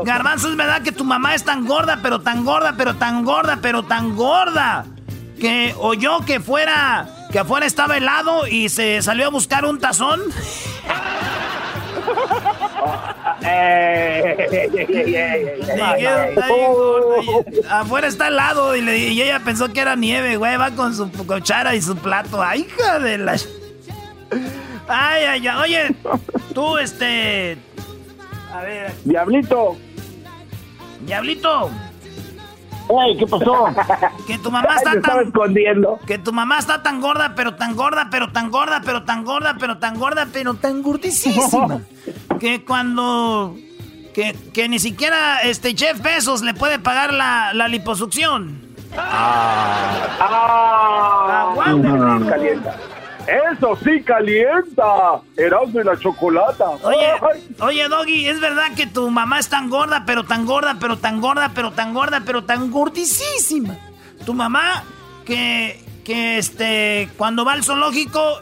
[0.05, 3.59] Garbanzo, ¿es verdad que tu mamá es tan gorda, pero tan gorda, pero tan gorda,
[3.63, 4.85] pero tan gorda?
[5.41, 10.21] Que oyó que fuera, que afuera estaba helado y se salió a buscar un tazón.
[17.71, 20.57] afuera está helado y, le- y ella pensó que era nieve, güey.
[20.57, 22.43] Va con su cuchara y su plato.
[22.43, 23.33] ¡Ay, hija de la...
[24.89, 25.57] Ay, ay, ay.
[25.63, 25.95] Oye,
[26.55, 27.57] tú, este...
[28.53, 29.77] A ver, Diablito.
[31.01, 31.71] Diablito.
[32.89, 33.67] Ey, ¿qué pasó?
[34.27, 35.27] Que tu mamá está tan...
[35.27, 35.99] escondiendo.
[36.07, 39.57] Que tu mamá está tan gorda, pero tan gorda, pero tan gorda, pero tan gorda,
[39.59, 41.81] pero tan gorda, pero tan gordísima.
[42.41, 43.57] que cuando...
[44.15, 48.61] Que, que ni siquiera este Jeff Bezos le puede pagar la, la liposucción.
[48.97, 50.05] ¡Ah!
[51.51, 52.19] Aguante, primo.
[52.21, 52.77] sí calienta.
[53.27, 54.85] Eso sí calienta.
[55.37, 56.65] Erasmo y la chocolata.
[56.83, 57.57] Oye, Ay.
[57.61, 61.21] oye, Doggy, ¿es verdad que tu mamá es tan gorda, pero tan gorda, pero tan
[61.21, 63.77] gorda, pero tan gorda, pero tan gordísima?
[64.25, 64.85] Tu mamá
[65.25, 68.41] que, que este, cuando va al zoológico,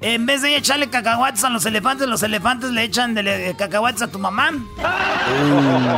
[0.00, 4.02] en vez de echarle cacahuates a los elefantes, los elefantes le echan de, de cacahuates
[4.02, 4.50] a tu mamá.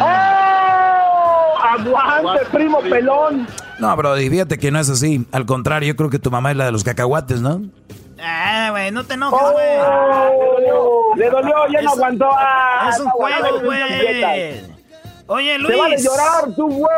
[0.01, 1.59] ¡Oh!
[1.63, 3.47] ¡Aguante, primo pelón!
[3.79, 5.27] No, bro, y fíjate que no es así.
[5.33, 7.63] Al contrario, yo creo que tu mamá es la de los cacahuates, ¿no?
[8.25, 9.67] Ah, güey, no te enojes, güey.
[9.81, 11.13] ¡Oh!
[11.17, 12.31] Le dolió, ya no Es- aguantó.
[12.33, 14.65] Ah, es un no juego, güey.
[15.27, 15.73] Oye, Luis.
[15.75, 16.97] Te vale llorar, tú, güey.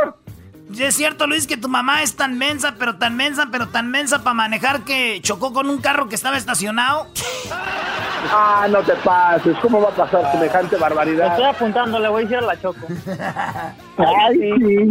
[0.79, 4.19] Es cierto, Luis, que tu mamá es tan mensa, pero tan mensa, pero tan mensa
[4.25, 7.07] para manejar que chocó con un carro que estaba estacionado.
[8.33, 9.57] Ah, no te pases.
[9.63, 11.29] ¿Cómo va a pasar semejante barbaridad?
[11.33, 12.87] estoy apuntando, le voy a decir a la Choco.
[13.99, 14.89] Ay, sí.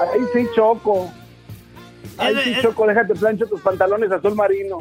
[0.00, 1.10] Ay, sí, Choco.
[2.20, 4.78] Ay, sí, Choco, déjate plancho tus pantalones azul marino.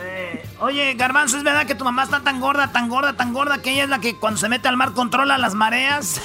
[0.00, 3.58] Eh, oye, Garbanzo, ¿es verdad que tu mamá está tan gorda, tan gorda, tan gorda
[3.58, 6.20] que ella es la que cuando se mete al mar controla las mareas?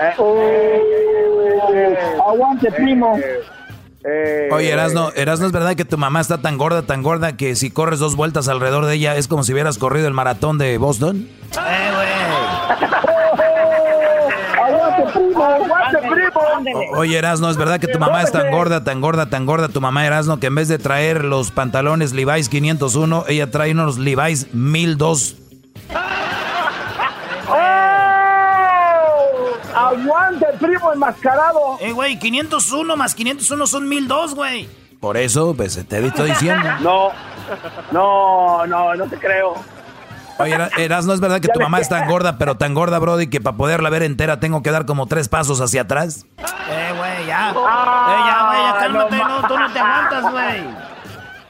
[0.00, 3.18] Eh, oh, aguante, primo.
[4.02, 7.54] Eh, Oye, Erasno, Erasno, ¿es verdad que tu mamá está tan gorda, tan gorda que
[7.54, 10.78] si corres dos vueltas alrededor de ella es como si hubieras corrido el maratón de
[10.78, 11.28] Boston?
[11.52, 12.08] Eh, güey.
[15.14, 16.98] Aguante, primo, aguante, primo.
[16.98, 19.80] Oye, Erasno, ¿es verdad que tu mamá es tan gorda, tan gorda, tan gorda, tu
[19.80, 24.52] mamá Erasno, que en vez de traer los pantalones Levi's 501, ella trae unos Levi's
[24.54, 25.36] 1002?
[27.48, 27.54] ¡Oh!
[29.74, 31.78] Aguante, primo enmascarado.
[31.80, 34.68] Eh, güey, 501 más 501 son 1002, güey.
[35.00, 36.68] Por eso, pues te estoy diciendo.
[36.80, 37.10] No,
[37.90, 39.54] no, no, no te creo.
[40.40, 43.28] Oye, Eras, ¿no es verdad que tu mamá es tan gorda, pero tan gorda, Brody,
[43.28, 46.24] que para poderla ver entera tengo que dar como tres pasos hacia atrás?
[46.38, 47.50] Eh, güey, ya.
[47.50, 49.16] eh, ya, güey, ya cálmate.
[49.16, 50.64] No, tú no te aguantas, güey.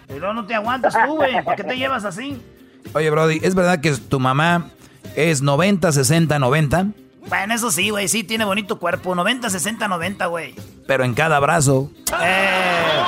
[0.08, 1.44] Pero no te aguantas tú, güey.
[1.44, 2.40] ¿Por qué te llevas así?
[2.92, 4.66] Oye, Brody, ¿es verdad que tu mamá
[5.14, 6.86] es 90, 60, 90?
[7.28, 9.14] Bueno, eso sí, güey, sí, tiene bonito cuerpo.
[9.14, 10.54] 90, 60, 90, güey.
[10.86, 11.90] Pero en cada brazo.
[12.20, 13.02] Eh.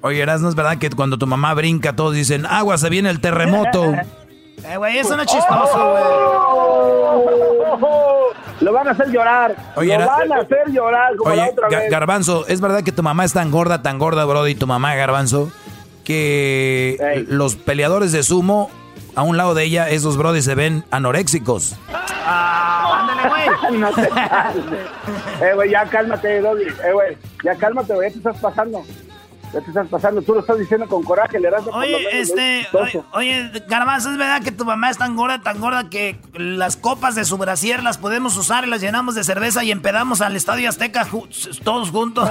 [0.00, 3.10] Oye, Eras, ¿no es verdad que cuando tu mamá brinca todos dicen, agua, se viene
[3.10, 3.92] el terremoto?
[4.64, 6.04] eh, güey, eso no es chistoso, güey.
[8.60, 9.54] Lo van a hacer llorar.
[9.76, 11.90] Oye, Lo era- van a hacer llorar como la otra vez.
[11.90, 15.50] Garbanzo, ¿es verdad que tu mamá es tan gorda, tan gorda, Brody, tu mamá, Garbanzo,
[16.04, 18.70] que los peleadores de sumo,
[19.14, 21.76] a un lado de ella, esos Brody se ven anoréxicos?
[22.30, 23.78] Ah, ándale, güey.
[23.80, 24.64] no te calmes.
[25.40, 26.64] Eh, güey, ya cálmate, Doggy.
[26.64, 28.84] Eh, güey, ya cálmate, güey, ya te estás pasando.
[29.52, 30.20] Ya te estás pasando.
[30.22, 34.18] Tú lo estás diciendo con coraje, le das Oye, menos, este, oye, oye, Garbanzo, ¿es
[34.18, 37.82] verdad que tu mamá es tan gorda, tan gorda que las copas de su brasier
[37.82, 41.28] las podemos usar y las llenamos de cerveza y empedamos al Estadio Azteca ju-
[41.64, 42.28] todos juntos?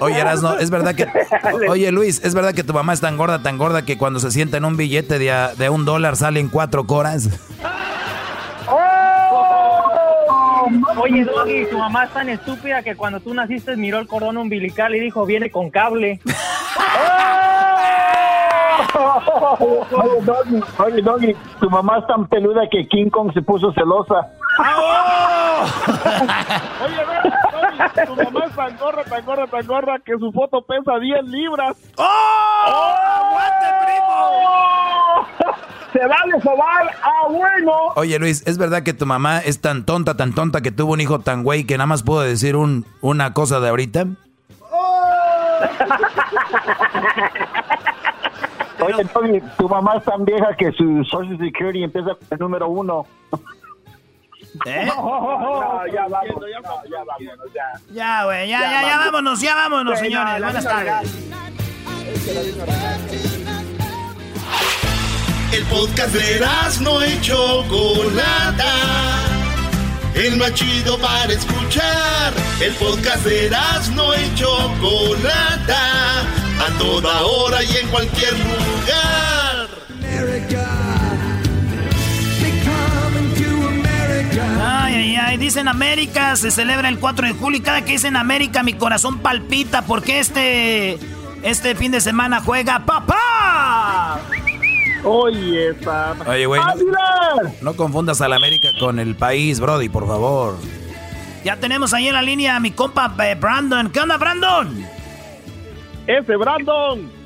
[0.00, 1.06] Oye, Erasno, ¿es verdad que...
[1.68, 4.30] Oye, Luis, ¿es verdad que tu mamá es tan gorda, tan gorda que cuando se
[4.30, 7.28] sienta en un billete de, a- de un dólar salen cuatro coras?
[10.96, 14.94] Oye, Doggy, tu mamá es tan estúpida que cuando tú naciste miró el cordón umbilical
[14.94, 16.20] y dijo, viene con cable.
[19.92, 24.28] Oye, Doggy, oye, Doggy, tu mamá es tan peluda que King Kong se puso celosa.
[26.84, 26.96] Oye,
[27.94, 31.24] Tony, tu mamá es tan gorda, tan gorda, tan gorda que su foto pesa 10
[31.24, 31.76] libras.
[31.96, 32.94] ¡Oh!
[33.16, 35.26] ¡Aguante, primo!
[35.92, 36.90] ¡Se va a desovar!
[37.02, 37.72] ¡Ah, bueno!
[37.96, 41.00] Oye, Luis, ¿es verdad que tu mamá es tan tonta, tan tonta que tuvo un
[41.00, 44.06] hijo tan güey que nada más puedo decir un, una cosa de ahorita?
[48.80, 52.68] Oye, Doggy, tu mamá es tan vieja que su Social Security empieza con el número
[52.68, 53.06] uno.
[54.66, 54.86] ¿Eh?
[54.96, 56.60] No, ya vamos, no, ya
[57.04, 57.80] vámonos, ya.
[57.92, 60.40] Ya, güey, ya, ya, ya, vámonos, ya vámonos, Sí, señores.
[60.40, 61.10] no, Buenas tardes.
[65.52, 66.40] El podcast de
[66.80, 68.74] no y Chocolata.
[70.14, 72.32] El más chido para escuchar.
[72.60, 73.50] El podcast de
[73.94, 76.20] no y Chocolata.
[76.20, 79.68] A toda hora y en cualquier lugar.
[84.64, 88.16] Ay, ay, ay, dicen América, se celebra el 4 de julio y cada que dicen
[88.16, 90.98] América mi corazón palpita porque este,
[91.42, 94.20] este fin de semana juega papá.
[95.02, 96.30] Oye, papá.
[96.30, 100.56] Oye, güey, no, no confundas a la América con el país, Brody, por favor.
[101.44, 103.90] Ya tenemos ahí en la línea a mi compa eh, Brandon.
[103.90, 104.86] ¿Qué onda, Brandon?
[106.06, 107.21] Ese Brandon.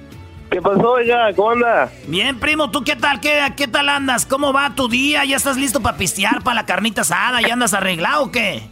[0.56, 1.34] ¿Qué pasó, oiga?
[1.36, 1.92] ¿Cómo anda?
[2.06, 3.20] Bien, primo, ¿tú qué tal?
[3.20, 4.24] ¿Qué, qué tal andas?
[4.24, 5.22] ¿Cómo va tu día?
[5.26, 7.42] ¿Ya estás listo para pistear, para la carnita asada?
[7.42, 8.62] ¿Ya andas arreglado o qué?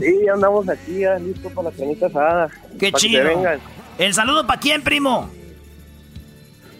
[0.00, 2.48] Sí, andamos aquí ya listos para la canita asada.
[2.80, 3.24] Qué chido.
[3.24, 3.58] vengan.
[3.98, 5.28] ¿El saludo para quién, primo?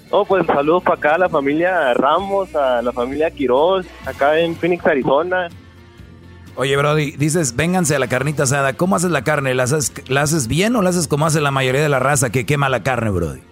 [0.08, 4.56] Oh, pues saludos para acá a la familia Ramos, a la familia Quiroz, acá en
[4.56, 5.50] Phoenix, Arizona.
[6.56, 8.72] Oye, Brody, dices, vénganse a la carnita asada.
[8.72, 9.52] ¿Cómo haces la carne?
[9.52, 12.30] ¿La haces, ¿La haces bien o la haces como hace la mayoría de la raza
[12.30, 13.42] que quema la carne, Brody?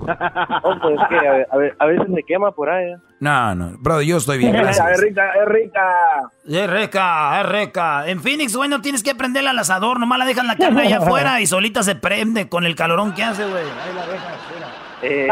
[0.00, 2.92] Oh, pues es que a, ve- a ve- a veces se quema por ahí.
[2.92, 2.96] ¿eh?
[3.20, 4.90] No, no, Brody, yo estoy bien, gracias.
[4.92, 5.82] Es rica, es rica.
[6.46, 8.08] Es rica, es rica.
[8.08, 9.98] En Phoenix, güey, no tienes que prenderla al asador.
[10.00, 13.22] Nomás la dejan la carne allá afuera y solita se prende con el calorón que
[13.24, 13.62] hace, güey.
[13.64, 14.68] Ahí la dejas, mira.
[15.00, 15.28] Eh,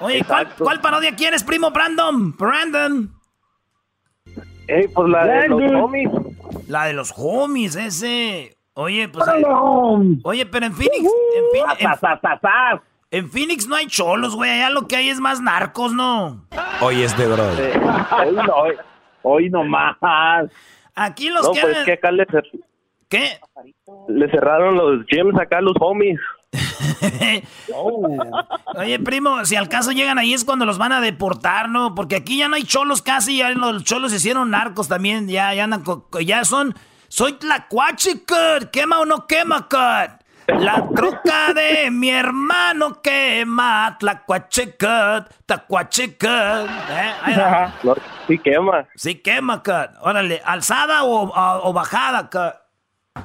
[0.00, 2.36] Oye, ¿cuál, ¿cuál parodia quieres, primo Brandon?
[2.36, 3.12] Brandon.
[4.68, 6.10] eh, pues la de los homies.
[6.68, 8.56] La de los homies, ese.
[8.74, 9.24] Oye, pues.
[10.24, 11.04] Oye, pero en Phoenix.
[11.04, 11.88] En, Phoenix en,
[13.12, 14.50] en Phoenix no hay cholos, güey.
[14.50, 16.44] Allá lo que hay es más narcos, ¿no?
[16.80, 17.62] Oye, este Brody.
[17.62, 18.74] Hoy no, hoy,
[19.22, 19.96] hoy no más.
[20.94, 21.60] Aquí los No, que.
[21.60, 22.60] pues que acá le, cer-
[23.08, 23.38] ¿Qué?
[24.08, 26.18] le cerraron los gyms acá a los homies.
[28.76, 31.94] Oye, primo, si al caso llegan ahí es cuando los van a deportar, ¿no?
[31.94, 35.52] Porque aquí ya no hay cholos casi, ya los cholos se hicieron narcos también, ya,
[35.54, 35.82] ya andan,
[36.24, 36.74] ya son,
[37.08, 40.21] soy tlacuache, cut, quema o no quema, cut.
[40.58, 46.28] La troca de mi hermano quema, tlacuache, cut, tlacuache, cut.
[46.28, 47.12] ¿Eh?
[47.22, 47.74] Ahí va.
[47.82, 47.94] No,
[48.26, 48.86] sí quema.
[48.94, 49.90] Sí quema, cut.
[50.02, 53.24] Órale, alzada o, o- o bajada, cut.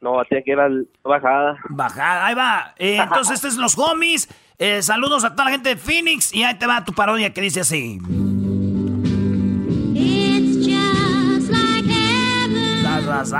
[0.00, 0.58] No, tiene que ir
[1.02, 1.56] bajada.
[1.70, 2.74] Bajada, ahí va.
[2.76, 4.28] Eh, entonces, estos los homies.
[4.58, 7.40] Eh, saludos a toda la gente de Phoenix y ahí te va tu parodia que
[7.42, 7.98] dice así.
[13.24, 13.30] That's,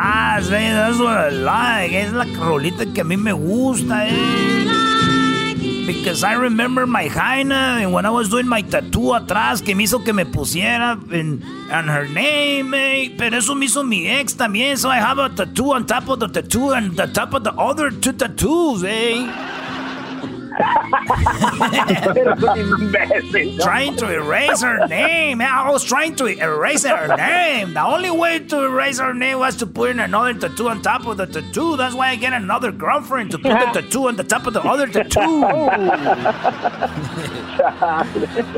[0.48, 1.93] that's, what I like.
[1.93, 5.85] Es la rolita que a mí me gusta, eh.
[5.86, 9.85] Because I remember my Jaina and when I was doing my tattoo atrás que me
[9.85, 13.15] hizo que me pusiera en, on her name, eh.
[13.19, 14.78] Pero eso me hizo mi ex también.
[14.78, 17.53] So I have a tattoo on top of the tattoo and the top of the
[17.53, 19.27] other two tattoos, eh.
[23.61, 25.41] Trying to erase her name.
[25.41, 27.74] I was trying to erase her name.
[27.74, 31.07] The only way to erase her name was to put in another tattoo on top
[31.07, 31.77] of the tattoo.
[31.77, 34.62] That's why I get another girlfriend to put the tattoo on the top of the
[34.62, 35.16] other tattoo.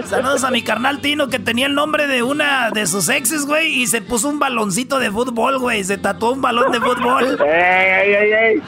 [0.05, 3.83] Saludos a mi carnal Tino que tenía el nombre de una de sus exes, güey,
[3.83, 5.85] y se puso un baloncito de fútbol, güey.
[5.85, 7.39] Se tatuó un balón de fútbol.
[7.41, 8.62] ¡Ey, ey, ey!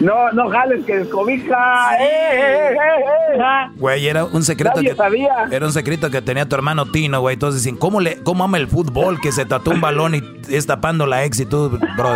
[0.00, 1.96] No, no jales que descobija.
[1.98, 3.70] ¡Ey, ey, ey!
[3.76, 4.96] Güey, era un secreto que
[5.50, 7.34] era un secreto que tenía tu hermano Tino, güey.
[7.34, 10.66] Entonces dicen, ¿cómo le cómo ama el fútbol que se tatuó un balón y es
[10.66, 12.14] tapando la ex y tú, bro?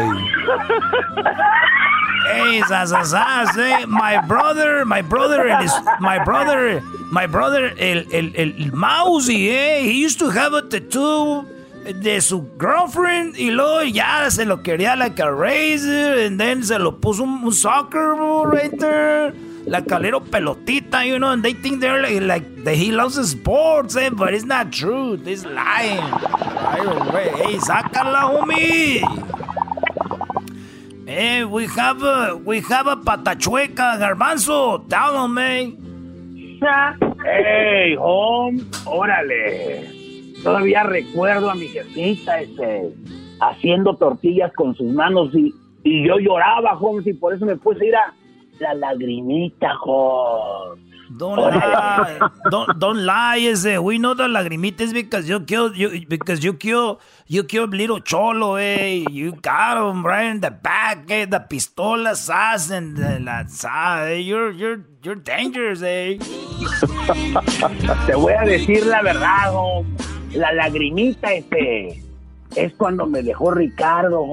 [2.33, 3.87] Hey, sasasas, eh.
[3.87, 5.67] My brother, my brother, el,
[6.01, 9.81] my brother, my brother, el, el, el Mousy, eh.
[9.83, 11.47] He used to have a tattoo
[11.85, 16.79] de su girlfriend y luego ya se lo quería like a razor and then se
[16.79, 19.33] lo puso un, soccer ball right there
[19.67, 24.11] la calero pelotita, you know, and they think they're like, that he loves sports, eh,
[24.11, 25.17] but it's not true.
[25.17, 26.01] This lying.
[26.01, 29.03] Hey, sácala, homie.
[31.07, 34.89] Eh, we have a, we have a patachueca, garbanzo.
[34.89, 35.71] Tell him, eh.
[37.25, 40.00] Hey, home, órale.
[40.43, 42.93] Todavía recuerdo a mi jefita, este,
[43.41, 45.55] haciendo tortillas con sus manos y,
[45.85, 48.15] y yo lloraba, home, y por eso me puse a ir a
[48.61, 50.77] la lagrimita, jo.
[51.17, 52.21] Don't lie.
[52.51, 53.39] don't, don't lie.
[53.39, 53.83] Is it?
[53.83, 57.99] We know the lagrimita is because you killed you because you killed you killed little
[57.99, 59.05] cholo, eh?
[59.11, 61.25] You got him right in the back, eh?
[61.25, 63.43] The pistola sas and the, la
[64.05, 64.19] eh?
[64.19, 66.19] You're you're you're dangerous, eh?
[68.07, 69.85] Te voy a decir la verdad, oh.
[70.33, 72.03] La lagrimita, este
[72.57, 74.25] es cuando me dejó Ricardo.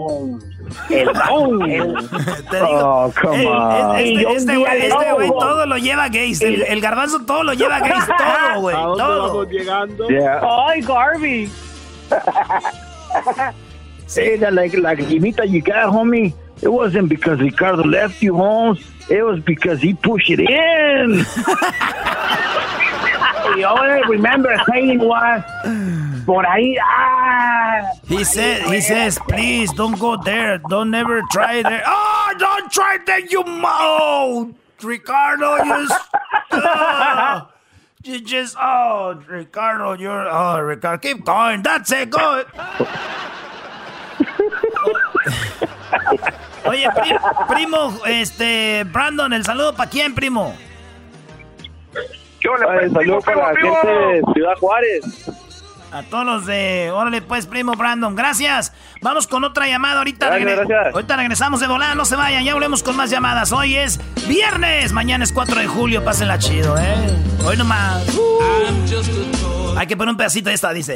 [0.89, 1.09] El,
[1.71, 2.09] el,
[2.49, 3.97] Te digo, oh, come on.
[3.97, 6.41] Este, este güey este güey todo lo lleva gays.
[6.41, 8.05] El, el, garbanzo todo lo lleva gays.
[8.05, 8.75] Todo, güey.
[8.75, 9.27] Todo.
[9.27, 10.07] Vamos llegando?
[10.09, 10.41] Yeah.
[10.67, 11.49] Ay, Garvey.
[14.15, 16.33] Hey, that like like limita you got, homie.
[16.61, 18.77] It wasn't because Ricardo left you, home.
[19.09, 21.25] It was because he pushed it in.
[23.55, 25.43] the only remember saying was
[26.27, 26.75] por ahí.
[26.83, 27.93] Ah.
[28.05, 30.59] He said, he says, please don't go there.
[30.69, 31.81] Don't ever try there.
[32.29, 34.49] Oh, don't try that, you mouth,
[34.83, 35.55] Ricardo.
[35.63, 35.87] You,
[36.51, 37.45] uh,
[38.03, 41.63] you just, oh, Ricardo, you're, oh, Ricardo, keep going.
[41.63, 42.43] That's it, go.
[46.65, 46.89] Oye,
[47.47, 50.53] primo, este, Brandon, el saludo para quién, primo.
[52.41, 55.46] ¿Qué hola, saludo para la gente de Ciudad Juárez.
[55.91, 56.91] A todos los de.
[56.91, 58.15] Órale, pues, primo Brandon.
[58.15, 58.73] Gracias.
[59.01, 59.99] Vamos con otra llamada.
[59.99, 60.27] Ahorita,
[60.93, 61.95] Ahorita regresamos de volada.
[61.95, 62.43] No se vayan.
[62.43, 63.51] Ya volvemos con más llamadas.
[63.51, 64.91] Hoy es viernes.
[64.91, 66.03] Mañana es 4 de julio.
[66.03, 66.95] Pásenla chido, ¿eh?
[67.45, 68.03] Hoy nomás.
[69.77, 70.95] Hay que poner un pedacito de esta, dice.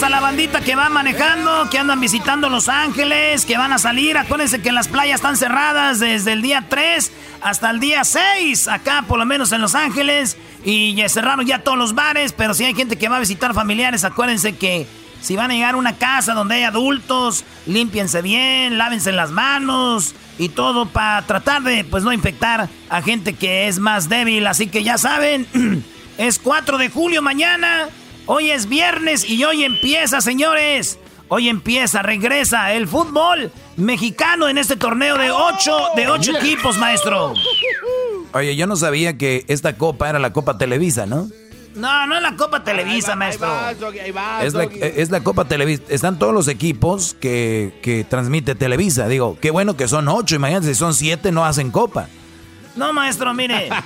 [0.00, 4.16] A la bandita que va manejando, que andan visitando Los Ángeles, que van a salir.
[4.16, 7.12] Acuérdense que las playas están cerradas desde el día 3
[7.42, 10.36] hasta el día 6, acá por lo menos en Los Ángeles.
[10.64, 13.54] Y ya cerraron ya todos los bares, pero si hay gente que va a visitar
[13.54, 14.86] familiares, acuérdense que
[15.20, 20.14] si van a llegar a una casa donde hay adultos, límpiense bien, lávense las manos
[20.38, 24.46] y todo para tratar de pues no infectar a gente que es más débil.
[24.46, 25.46] Así que ya saben,
[26.18, 27.88] es 4 de julio mañana,
[28.28, 30.98] hoy es viernes y hoy empieza, señores.
[31.30, 37.34] Hoy empieza, regresa el fútbol mexicano en este torneo de 8 de ocho equipos, maestro.
[38.32, 41.28] Oye, yo no sabía que esta copa era la Copa Televisa, ¿no?
[41.74, 43.48] No, no es la Copa Televisa, maestro.
[44.42, 45.82] es, la, es, la, Copa Televisa.
[45.88, 49.06] Están todos los equipos que, que transmite Televisa.
[49.06, 50.34] Digo, qué bueno que son ocho.
[50.34, 52.08] Imagínate, si son siete, no hacen Copa.
[52.78, 53.68] No, maestro, mire.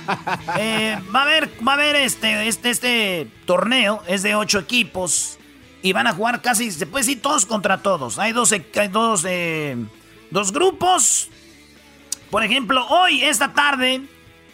[0.57, 5.39] Eh, va a haber, va a haber este, este, este torneo, es de ocho equipos.
[5.81, 8.19] Y van a jugar casi, se puede decir, todos contra todos.
[8.19, 9.75] Hay dos, hay dos, eh,
[10.29, 11.29] dos grupos.
[12.29, 14.01] Por ejemplo, hoy, esta tarde,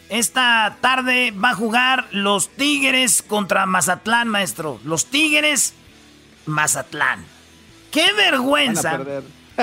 [0.08, 4.80] esta tarde va a jugar los Tigres contra Mazatlán, maestro.
[4.84, 5.74] Los Tigres,
[6.46, 7.24] Mazatlán.
[7.90, 8.98] ¡Qué vergüenza!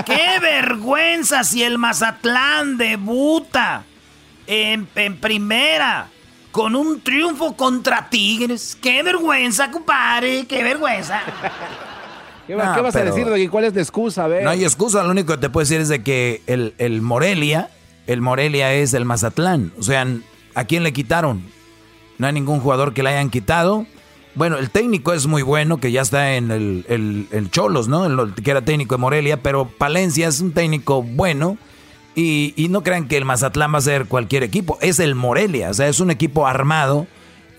[0.06, 3.86] ¡Qué vergüenza si el Mazatlán debuta
[4.48, 4.88] en,
[5.18, 6.10] primera
[6.52, 8.78] con un triunfo contra Tigres?
[8.82, 10.46] ¡Qué vergüenza, compadre!
[10.48, 11.22] ¡Qué vergüenza!
[12.48, 14.28] ¿Qué, vas a decir, de ¿Cuál es la excusa?
[14.28, 17.70] No hay excusa, lo único que te puedo decir es de que el, el Morelia,
[18.08, 19.74] el Morelia es el Mazatlán.
[19.78, 20.08] O sea,
[20.56, 21.44] ¿a quién le quitaron?
[22.18, 23.86] No hay ningún jugador que le hayan quitado.
[24.38, 28.06] Bueno, el técnico es muy bueno, que ya está en el, Cholos, ¿no?
[28.06, 31.58] El, que era técnico de Morelia, pero Palencia es un técnico bueno.
[32.20, 35.74] Y, no crean que el Mazatlán va a ser cualquier equipo, es el Morelia, o
[35.76, 37.06] sea, es un equipo armado.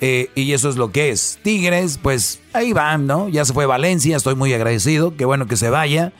[0.00, 1.38] Eh, y eso es lo que es.
[1.42, 3.28] Tigres, pues ahí van, ¿no?
[3.28, 6.12] Ya se fue Valencia, estoy muy agradecido, qué bueno que se vaya.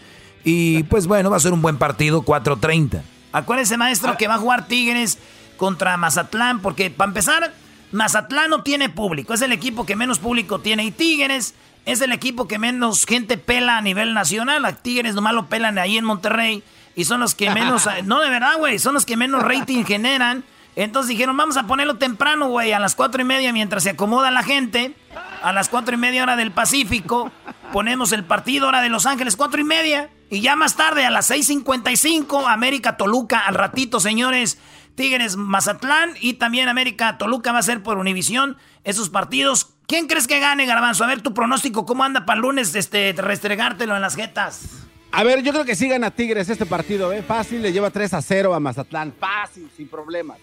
[0.45, 3.03] Y pues bueno, va a ser un buen partido, 4.30.
[3.33, 5.19] Acuérdense, maestro, que va a jugar Tigres
[5.57, 7.53] contra Mazatlán, porque para empezar,
[7.91, 10.85] Mazatlán no tiene público, es el equipo que menos público tiene.
[10.85, 11.55] Y Tigres
[11.87, 14.79] es el equipo que menos gente pela a nivel nacional.
[14.81, 16.63] Tigres nomás lo pelan ahí en Monterrey.
[16.99, 17.89] Y son los que menos.
[18.07, 18.81] no, de verdad, güey.
[18.81, 20.43] Son los que menos rating generan.
[20.75, 24.33] Entonces dijeron, vamos a ponerlo temprano, güey, a las cuatro y media mientras se acomoda
[24.33, 24.97] la gente.
[25.41, 27.31] A las cuatro y media hora del Pacífico.
[27.73, 30.11] Ponemos el partido hora de Los Ángeles, cuatro y media.
[30.29, 33.47] Y ya más tarde, a las 6.55, América Toluca.
[33.47, 34.59] Al ratito, señores.
[34.97, 39.71] Tigres Mazatlán y también América Toluca va a ser por Univisión esos partidos.
[39.87, 41.05] ¿Quién crees que gane, Garbanzo?
[41.05, 44.89] A ver tu pronóstico, ¿cómo anda para el lunes este, restregártelo en las jetas?
[45.11, 47.23] A ver, yo creo que sí gana Tigres este partido, ¿eh?
[47.23, 49.13] Fácil, le lleva 3 a 0 a Mazatlán.
[49.19, 50.39] Fácil, sin problemas.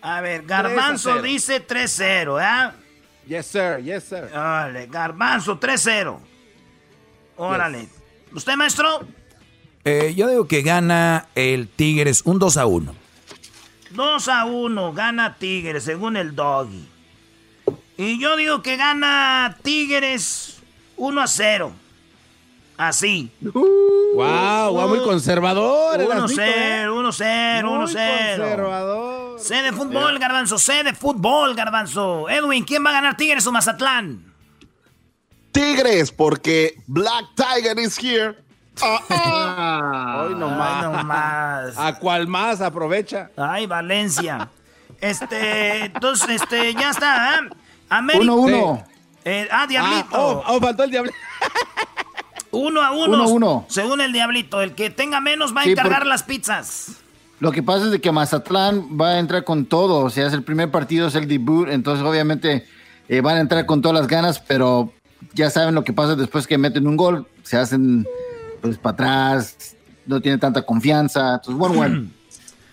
[0.00, 2.72] A ver, Garbanzo dice 3-0, ¿eh?
[3.26, 4.24] Yes, sir, yes, sir.
[4.32, 6.18] Órale, Garbanzo 3-0.
[7.36, 7.88] Órale.
[8.32, 9.06] ¿Usted, maestro?
[9.84, 12.94] Eh, yo digo que gana el Tigres un 2 a 1.
[13.90, 16.88] 2 a 1 gana Tigres, según el doggy.
[17.96, 20.58] Y yo digo que gana Tigres
[20.96, 21.72] 1 a 0.
[22.76, 23.30] Así.
[23.42, 26.00] Uh, wow, wow, muy conservador.
[26.00, 28.44] 1 0, 1 0, 1 0.
[28.44, 29.40] Conservador.
[29.40, 30.58] C de fútbol, Garbanzo.
[30.58, 32.28] C de fútbol, Garbanzo.
[32.28, 34.32] Edwin, ¿quién va a ganar Tigres o Mazatlán?
[35.52, 38.36] Tigres, porque Black Tiger is here.
[38.80, 41.76] Ah, Hoy nomás.
[41.76, 42.60] ¿A cuál más?
[42.60, 43.30] Aprovecha.
[43.36, 44.48] Ay, Valencia.
[45.00, 47.50] Este, entonces, este, ya está, ¿eh?
[47.88, 48.22] América.
[48.22, 48.84] Uno, uno.
[49.24, 50.06] Eh, ah, Diablito.
[50.12, 51.16] Ah, oh, oh, faltó el Diablito.
[52.52, 53.14] uno a uno.
[53.14, 53.66] Uno, uno.
[53.68, 54.62] Según el Diablito.
[54.62, 57.02] El que tenga menos va a encargar las pizzas.
[57.40, 60.04] Lo que pasa es de que Mazatlán va a entrar con todo.
[60.04, 61.68] O sea, es el primer partido, es el debut.
[61.68, 62.66] Entonces, obviamente,
[63.08, 64.92] eh, van a entrar con todas las ganas, pero
[65.34, 67.26] ya saben lo que pasa después que meten un gol.
[67.42, 68.06] Se hacen
[68.60, 69.76] pues para atrás,
[70.06, 71.34] no tiene tanta confianza.
[71.34, 72.08] Entonces, one, one.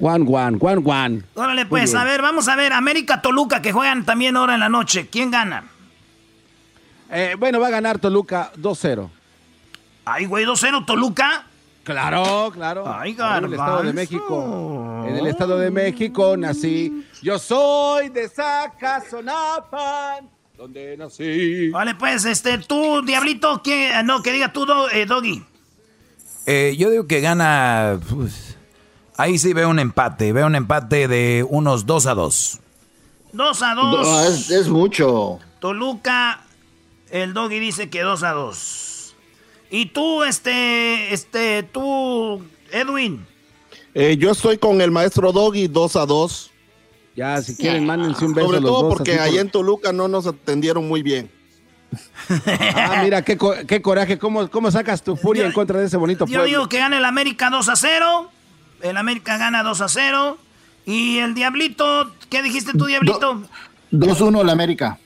[0.02, 1.24] One, one, one, one.
[1.34, 2.72] Órale, pues, a ver, vamos a ver.
[2.72, 5.10] América Toluca, que juegan también ahora en la noche.
[5.12, 5.66] ¿Quién gana?
[7.12, 9.10] Eh, bueno, va a ganar Toluca 2-0.
[10.12, 11.46] Ay, güey, 2-0 Toluca.
[11.84, 12.84] Claro, claro.
[12.92, 15.06] Ay, En el Estado de México.
[15.08, 17.06] En el Estado de México nací.
[17.22, 20.28] Yo soy de Zacazonapan,
[20.58, 21.70] donde nací.
[21.70, 24.04] Vale, pues, este, tú, Diablito, ¿quién?
[24.08, 25.46] No, que diga tú, eh, Doggy.
[26.48, 28.00] Eh, yo digo que gana.
[28.10, 28.58] Pues,
[29.16, 30.34] ahí sí veo un empate.
[30.34, 32.60] Veo un empate de unos 2 a 2.
[33.34, 34.50] 2 a 2.
[34.50, 35.38] es, mucho.
[35.60, 36.42] Toluca,
[37.12, 38.89] el doggy dice que 2 a 2.
[39.70, 43.26] Y tú, este, este, tú, Edwin.
[43.94, 46.52] Eh, yo estoy con el maestro Doggy 2 a 2.
[47.16, 48.48] Ya, si quieren, mándense un beso.
[48.48, 51.30] Sobre todo porque allá en Toluca no nos atendieron muy bien
[52.76, 53.38] ah, mira, qué,
[53.82, 54.18] coraje.
[54.18, 56.44] ¿Cómo, ¿Cómo, sacas tu furia en contra de ese bonito pueblo?
[56.44, 58.32] Yo digo que gana el América 2 a 0.
[58.82, 60.38] El América gana 2 a 0.
[60.86, 63.44] Y el Diablito, ¿qué dijiste tú, Diablito?
[63.92, 65.00] 2-1 el América.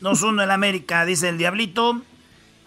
[0.00, 2.00] 2-1 el América, dice el Diablito.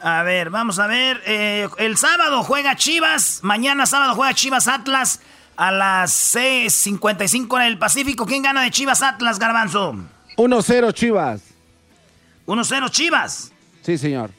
[0.03, 1.21] A ver, vamos a ver.
[1.25, 3.39] Eh, el sábado juega Chivas.
[3.43, 5.21] Mañana sábado juega Chivas Atlas
[5.55, 8.25] a las 6.55 en el Pacífico.
[8.25, 9.95] ¿Quién gana de Chivas Atlas, Garbanzo?
[10.37, 11.41] 1-0 Chivas.
[12.47, 13.51] 1-0 Chivas.
[13.83, 14.31] Sí, señor.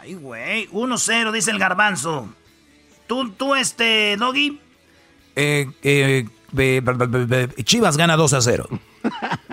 [0.00, 0.68] Ay, güey.
[0.70, 2.28] 1-0, dice el garbanzo.
[3.06, 4.60] ¿Tú, tú este, Doggy?
[5.36, 6.26] Eh, eh,
[7.64, 8.68] Chivas gana 2 a 0.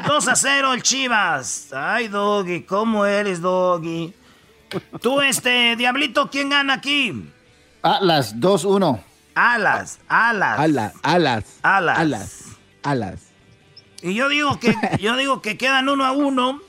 [0.07, 1.73] 2 a 0 el Chivas.
[1.73, 4.13] Ay, Doggy, ¿cómo eres, Doggy?
[5.02, 7.30] Tú, este, Diablito, ¿quién gana aquí?
[7.81, 9.02] Alas, 2-1.
[9.34, 10.60] Alas, alas.
[10.60, 11.45] Alas, alas.
[11.64, 11.98] Alas.
[11.98, 12.45] Alas.
[12.84, 13.19] Alas.
[14.02, 16.61] Y yo digo que, yo digo que quedan uno a uno.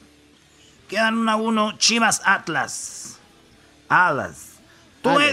[0.89, 3.19] Quedan uno a uno Chivas Atlas.
[3.89, 4.53] Atlas.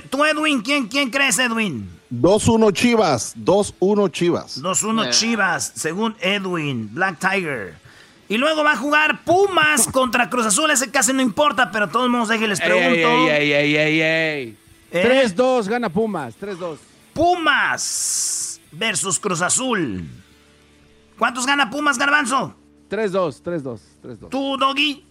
[0.09, 1.87] ¿Tú, Edwin, ¿quién, quién crees, Edwin?
[2.11, 4.63] 2-1 Chivas, 2-1 Chivas.
[4.63, 5.09] 2-1 eh.
[5.11, 7.77] Chivas, según Edwin, Black Tiger.
[8.29, 10.71] Y luego va a jugar Pumas contra Cruz Azul.
[10.71, 13.27] Ese casi no importa, pero todos modos les pregunto.
[13.27, 14.57] Ey, ey, ey, ey
[14.91, 15.69] 3-2 ¿Eh?
[15.69, 16.77] gana Pumas, 3-2.
[17.13, 20.07] Pumas versus Cruz Azul.
[21.17, 22.55] ¿Cuántos gana Pumas, Garbanzo?
[22.89, 24.29] 3-2, 3-2, 3-2.
[24.29, 25.05] ¿Tú, Doggy?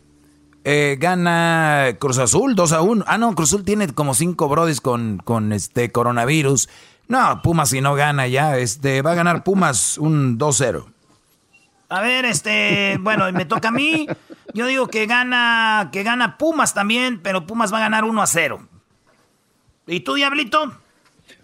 [0.64, 3.04] Eh, gana Cruz Azul 2 a 1.
[3.06, 6.68] Ah, no, Cruz Azul tiene como 5 brodis con, con este coronavirus.
[7.08, 10.84] No, Pumas si no gana ya, este, va a ganar Pumas un 2-0.
[11.88, 14.06] A ver, este, bueno, me toca a mí.
[14.52, 18.26] Yo digo que gana, que gana Pumas también, pero Pumas va a ganar 1 a
[18.26, 18.60] 0.
[19.86, 20.72] ¿Y tú, Diablito?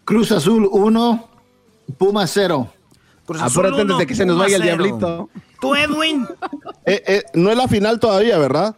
[0.04, 1.28] Cruz Azul 1,
[1.96, 2.70] Pumas 0.
[3.26, 5.30] Cruz Azul antes de que se nos vaya el Diablito.
[5.60, 6.26] ¿Tú, Edwin?
[6.84, 8.76] Eh, eh, no es la final todavía, ¿verdad?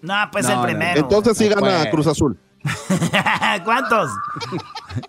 [0.00, 1.00] No, pues el primero.
[1.00, 2.38] Entonces sí gana Cruz Azul.
[3.64, 4.10] ¿Cuántos?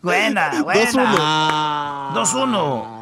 [0.02, 2.12] buena, buena.
[2.14, 2.14] 2-1.
[2.16, 2.99] 2-1.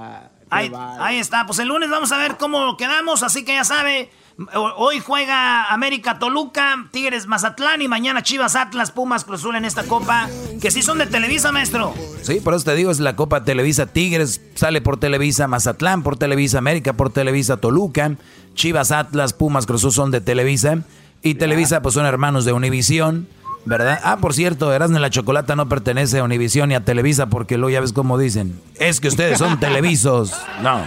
[0.50, 1.46] Ahí, ahí, está.
[1.46, 3.24] Pues el lunes vamos a ver cómo quedamos.
[3.24, 4.10] Así que ya sabe.
[4.54, 9.84] Hoy juega América Toluca, Tigres Mazatlán y mañana Chivas Atlas, Pumas Cruz Azul en esta
[9.84, 10.30] copa.
[10.62, 11.92] Que sí son de Televisa, maestro.
[12.22, 13.88] Sí, por eso te digo, es la copa Televisa.
[13.88, 18.12] Tigres sale por Televisa, Mazatlán por Televisa, América por Televisa, Toluca.
[18.54, 20.84] Chivas Atlas, Pumas Cruz Azul son de Televisa.
[21.24, 23.28] Y Televisa, pues son hermanos de Univisión.
[23.68, 24.00] ¿Verdad?
[24.04, 27.72] Ah, por cierto, Erasmo la Chocolata no pertenece a Univisión ni a Televisa porque luego
[27.72, 28.60] ya ves cómo dicen.
[28.76, 30.34] Es que ustedes son televisos.
[30.62, 30.82] No.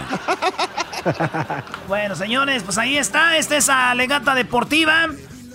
[1.87, 3.37] Bueno, señores, pues ahí está.
[3.37, 5.07] Esta es la legata deportiva.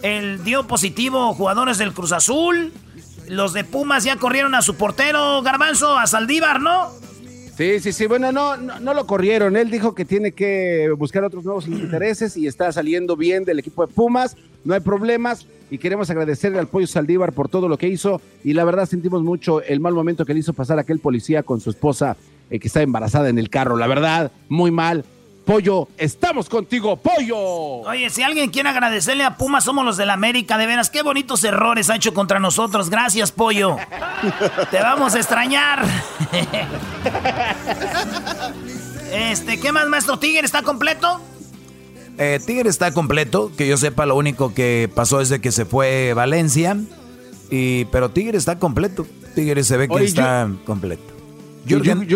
[0.02, 2.72] El dio positivo jugadores del Cruz Azul.
[3.28, 6.90] Los de Pumas ya corrieron a su portero Garbanzo, a Saldívar, ¿no?
[7.56, 8.06] Sí, sí, sí.
[8.06, 9.56] Bueno, no, no, no, lo corrieron.
[9.56, 13.86] Él dijo que tiene que buscar otros nuevos intereses y está saliendo bien del equipo
[13.86, 14.36] de Pumas.
[14.62, 18.52] No hay problemas y queremos agradecerle al Pollo Saldívar por todo lo que hizo y
[18.52, 21.70] la verdad sentimos mucho el mal momento que le hizo pasar aquel policía con su
[21.70, 22.16] esposa
[22.50, 23.76] eh, que está embarazada en el carro.
[23.76, 25.04] La verdad, muy mal.
[25.46, 27.38] Pollo, estamos contigo, Pollo.
[27.38, 31.02] Oye, si alguien quiere agradecerle a Puma, somos los de la América, de veras, qué
[31.02, 32.90] bonitos errores ha hecho contra nosotros.
[32.90, 33.76] Gracias, Pollo.
[34.72, 35.86] Te vamos a extrañar.
[39.12, 40.44] este, ¿qué más, maestro Tigre?
[40.44, 41.20] ¿Está completo?
[42.18, 45.64] Eh, Tigre está completo, que yo sepa, lo único que pasó es de que se
[45.64, 46.76] fue Valencia.
[47.52, 49.06] Y, pero Tigre está completo.
[49.36, 51.04] Tigre se ve que está completo.
[51.68, 52.08] Jürgen,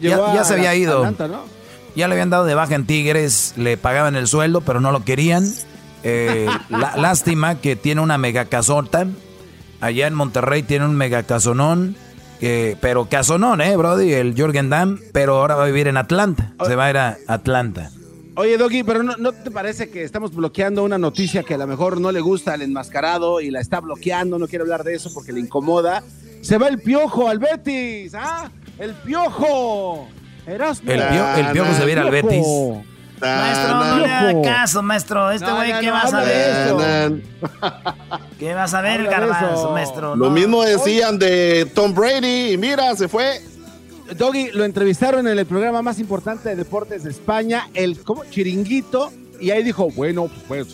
[0.00, 1.04] ya, ya se había ido.
[1.96, 5.04] Ya le habían dado de baja en Tigres, le pagaban el sueldo, pero no lo
[5.04, 5.44] querían.
[6.02, 6.48] Eh,
[6.96, 9.06] lástima que tiene una mega casota.
[9.80, 11.96] Allá en Monterrey tiene un mega casonón.
[12.80, 14.12] pero casonón, ¿eh, Brody?
[14.12, 14.98] El Jürgen Damm.
[15.12, 16.52] Pero ahora va a vivir en Atlanta.
[16.66, 17.90] Se va a ir a Atlanta.
[18.36, 22.00] Oye, Doggy, pero no, te parece que estamos bloqueando una noticia que a lo mejor
[22.00, 24.40] no le gusta al enmascarado y la está bloqueando?
[24.40, 26.02] No quiere hablar de eso porque le incomoda.
[26.40, 28.50] Se va el piojo al Betis, ¿ah?
[28.76, 30.08] El piojo.
[30.46, 32.46] El, piojo se viene al Betis.
[33.20, 35.30] Maestro, no le haga caso, maestro.
[35.30, 37.12] Este güey, ¿qué vas a ver?
[38.38, 40.16] ¿Qué vas a ver, el garbanzo, maestro?
[40.16, 43.40] Lo mismo decían de Tom Brady y mira, se fue.
[44.18, 48.22] Doggy, lo entrevistaron en el programa más importante de deportes de España, el ¿cómo?
[48.26, 49.10] Chiringuito,
[49.40, 50.68] y ahí dijo, bueno, pues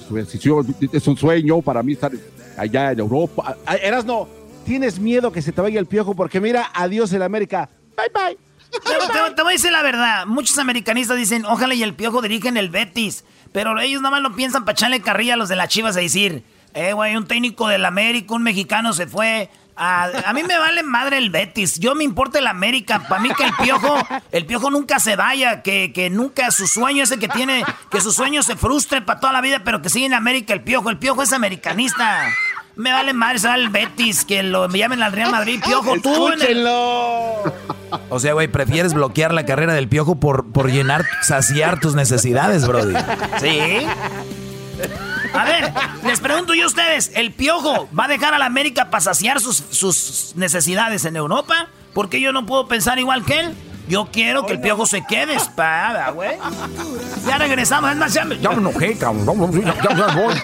[0.93, 2.11] es un sueño para mí estar
[2.57, 3.57] allá en Europa.
[3.67, 4.27] Ah, Eras no,
[4.65, 7.69] tienes miedo que se te vaya el piojo porque mira, adiós el América.
[7.97, 8.50] Bye bye.
[8.71, 10.27] Te, voy a decir la verdad.
[10.27, 13.25] Muchos americanistas dicen, ojalá y el piojo dirigen el Betis.
[13.53, 16.01] Pero ellos nada más lo piensan para echarle carrilla a los de las chivas a
[16.01, 16.45] decir,
[16.75, 19.51] eh, güey, un técnico del América, un mexicano se fue.
[19.77, 21.81] A, mí me vale madre el Betis.
[21.81, 23.07] Yo me importa el América.
[23.09, 23.97] Para mí que el piojo,
[24.31, 28.13] el piojo nunca se vaya, que, que nunca su sueño ese que tiene, que su
[28.13, 30.91] sueño se frustre para toda la vida, pero que sigue en América el piojo.
[30.91, 32.29] El piojo es americanista.
[32.77, 36.31] Me vale madre, se el Betis, que lo me llamen al Real Madrid, piojo, tú.
[38.09, 42.67] O sea, güey, prefieres bloquear la carrera del piojo por, por llenar, saciar tus necesidades,
[42.67, 42.95] Brody.
[43.41, 43.87] Sí.
[45.33, 45.73] A ver,
[46.05, 49.41] les pregunto yo a ustedes, ¿el Piojo va a dejar a la América para saciar
[49.41, 51.69] sus, sus necesidades en Europa?
[51.95, 53.55] Porque yo no puedo pensar igual que él.
[53.91, 56.39] Yo quiero que el piojo se quede espada, güey.
[57.27, 59.51] Ya regresamos, es más, ya me, ya me enojé, cabrón.
[59.65, 60.35] Ya, ya, ya voy.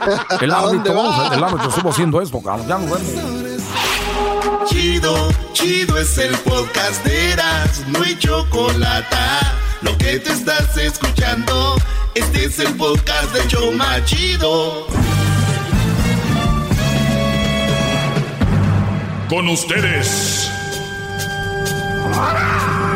[0.40, 2.66] El árbitro, el árbitro estuvo haciendo esto, cabrón.
[2.66, 4.68] Ya nos vemos.
[4.68, 9.16] Chido, chido es el podcast de Eras, no hay chocolate.
[9.82, 11.76] Lo que te estás escuchando,
[12.16, 14.88] este es el podcast de Choma Chido.
[19.28, 20.50] Con ustedes.
[22.06, 22.95] El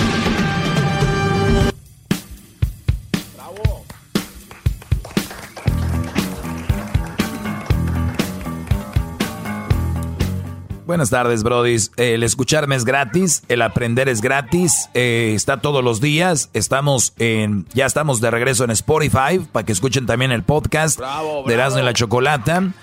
[10.91, 11.93] Buenas tardes, brodis.
[11.95, 16.49] El escucharme es gratis, el aprender es gratis, eh, está todos los días.
[16.51, 21.53] Estamos en, ya estamos de regreso en Spotify para que escuchen también el podcast de
[21.53, 22.73] Erasmo y la Chocolata.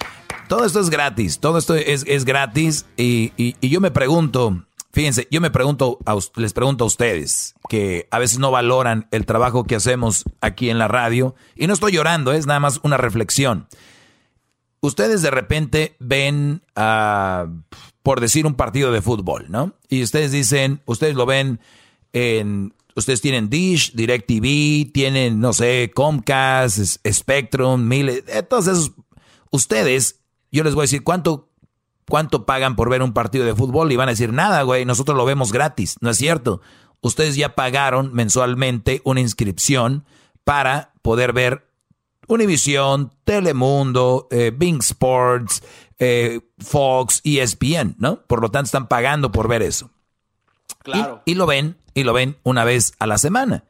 [0.48, 5.50] Todo esto es gratis, todo esto es, gratis y, yo me pregunto, fíjense, yo me
[5.50, 5.98] pregunto,
[6.34, 10.78] les pregunto a ustedes que a veces no valoran el trabajo que hacemos aquí en
[10.78, 13.68] la radio y no estoy llorando, es nada más una reflexión.
[14.80, 17.48] Ustedes de repente ven a
[18.08, 19.74] por decir un partido de fútbol, ¿no?
[19.90, 21.60] Y ustedes dicen, ustedes lo ven
[22.14, 28.92] en, ustedes tienen Dish, DirecTV, tienen, no sé, Comcast, Spectrum, Mille, eh, todos esos.
[29.50, 30.20] Ustedes,
[30.50, 31.50] yo les voy a decir, ¿cuánto,
[32.08, 33.92] ¿cuánto pagan por ver un partido de fútbol?
[33.92, 35.96] Y van a decir, nada, güey, nosotros lo vemos gratis.
[36.00, 36.62] No es cierto.
[37.02, 40.06] Ustedes ya pagaron mensualmente una inscripción
[40.44, 41.68] para poder ver
[42.26, 45.62] Univision, Telemundo, eh, Bing Sports,
[45.98, 48.22] eh, Fox, ESPN, ¿no?
[48.22, 49.90] Por lo tanto, están pagando por ver eso.
[50.82, 51.22] Claro.
[51.24, 53.64] Y, lo ven, y lo ven una vez a la semana.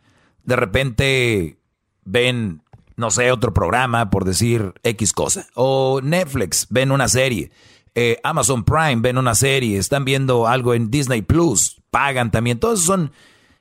[0.45, 1.59] De repente
[2.05, 2.63] ven,
[2.97, 5.47] no sé, otro programa, por decir X cosa.
[5.55, 7.51] O Netflix, ven una serie.
[7.95, 9.79] Eh, Amazon Prime, ven una serie.
[9.79, 12.61] Están viendo algo en Disney Plus, pagan también.
[12.61, 13.13] Todos son.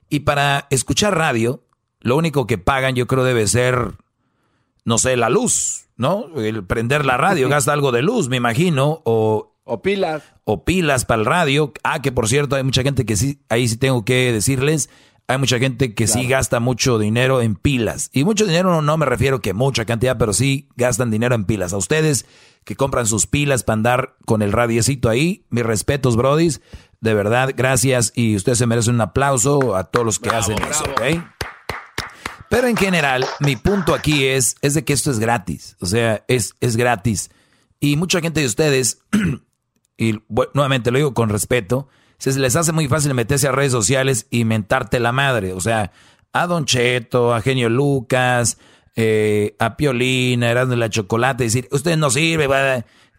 [0.09, 1.63] Y para escuchar radio,
[2.01, 3.93] lo único que pagan, yo creo, debe ser,
[4.85, 6.39] no sé, la luz ¿no?
[6.39, 9.53] El prender la radio gasta algo de luz, me imagino, o...
[9.69, 10.23] O pilas.
[10.45, 11.73] O pilas para el radio.
[11.83, 14.89] Ah, que por cierto, hay mucha gente que sí, ahí sí tengo que decirles,
[15.27, 18.09] hay mucha gente que sí gasta mucho dinero en pilas.
[18.13, 21.43] Y mucho dinero no, no me refiero que mucha cantidad, pero sí gastan dinero en
[21.43, 21.73] pilas.
[21.73, 22.25] A ustedes
[22.63, 26.61] que compran sus pilas para andar con el radiecito ahí, mis respetos, brodis.
[27.01, 28.13] De verdad, gracias.
[28.15, 31.36] Y ustedes se merecen un aplauso a todos los que hacen eso, ¿ok?
[32.49, 35.75] Pero en general, mi punto aquí es, es de que esto es gratis.
[35.79, 37.29] O sea, es, es gratis.
[37.79, 38.99] Y mucha gente de ustedes,
[39.97, 40.19] y
[40.53, 44.45] nuevamente lo digo con respeto, se les hace muy fácil meterse a redes sociales y
[44.45, 45.53] mentarte la madre.
[45.53, 45.91] O sea,
[46.33, 48.57] a Don Cheto, a Genio Lucas,
[48.95, 52.47] eh, a Piolina, a de la Chocolate, decir, usted no sirve.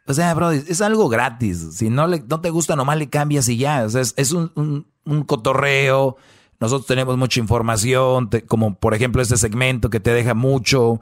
[0.07, 1.77] O sea, bro, es algo gratis.
[1.77, 3.85] Si no, le, no te gusta, nomás le cambias y ya.
[3.85, 6.17] O sea, es, un, un, un cotorreo
[6.61, 11.01] nosotros tenemos mucha información, como por ejemplo este segmento que te deja mucho.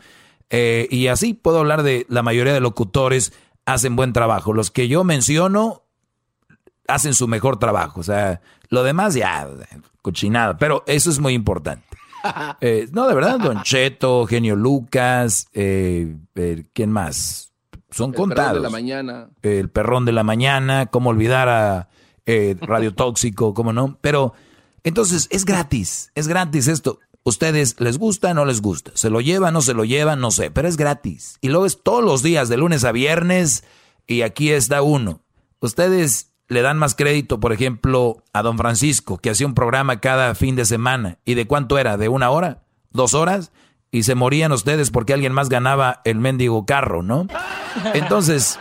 [0.50, 3.32] Eh, y así puedo hablar de la mayoría de locutores
[3.64, 4.52] hacen buen trabajo.
[4.52, 5.82] Los que yo menciono
[6.86, 8.00] hacen su mejor trabajo.
[8.00, 9.48] O sea, lo demás ya,
[10.02, 10.58] cochinada.
[10.58, 11.84] Pero eso es muy importante.
[12.60, 16.16] Eh, no, de verdad, Don Cheto, Genio Lucas, eh,
[16.72, 17.52] ¿quién más?
[17.90, 18.56] Son contados.
[18.56, 19.28] El perrón de la mañana.
[19.42, 21.88] El perrón de la mañana, cómo olvidar a
[22.62, 23.96] Radio Tóxico, cómo no.
[24.00, 24.34] Pero
[24.86, 27.00] entonces, es gratis, es gratis esto.
[27.24, 28.92] ¿Ustedes les gusta no les gusta?
[28.94, 30.20] ¿Se lo llevan no se lo llevan?
[30.20, 31.38] No sé, pero es gratis.
[31.40, 33.64] Y luego es todos los días, de lunes a viernes,
[34.06, 35.22] y aquí está uno.
[35.58, 40.36] Ustedes le dan más crédito, por ejemplo, a don Francisco, que hacía un programa cada
[40.36, 41.18] fin de semana.
[41.24, 41.96] ¿Y de cuánto era?
[41.96, 42.62] ¿De una hora?
[42.92, 43.50] ¿Dos horas?
[43.90, 47.26] Y se morían ustedes porque alguien más ganaba el mendigo carro, ¿no?
[47.92, 48.60] Entonces,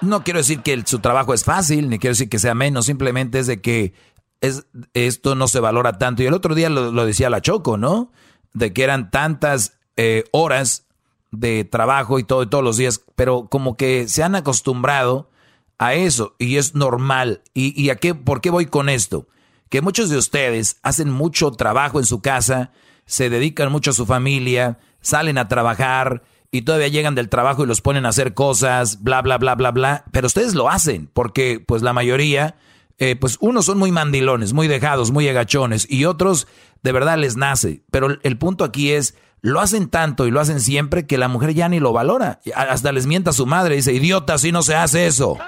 [0.00, 3.38] no quiero decir que su trabajo es fácil, ni quiero decir que sea menos, simplemente
[3.38, 3.92] es de que
[4.40, 6.22] es, esto no se valora tanto.
[6.22, 8.12] Y el otro día lo, decía la Choco, ¿no?
[8.52, 10.86] De que eran tantas eh, horas
[11.30, 15.30] de trabajo y todo, y todos los días, pero como que se han acostumbrado
[15.78, 17.42] a eso y es normal.
[17.54, 19.26] ¿Y, y a qué, por qué voy con esto?
[19.68, 22.72] Que muchos de ustedes hacen mucho trabajo en su casa,
[23.04, 27.66] se dedican mucho a su familia, salen a trabajar y todavía llegan del trabajo y
[27.66, 30.04] los ponen a hacer cosas, bla, bla, bla, bla, bla.
[30.12, 32.56] Pero ustedes lo hacen porque pues la mayoría
[32.98, 36.46] eh, pues unos son muy mandilones, muy dejados, muy agachones, y otros
[36.82, 37.82] de verdad les nace.
[37.90, 41.54] Pero el punto aquí es, lo hacen tanto y lo hacen siempre que la mujer
[41.54, 42.40] ya ni lo valora.
[42.54, 45.38] Hasta les mienta a su madre, dice, idiota, así no se hace eso.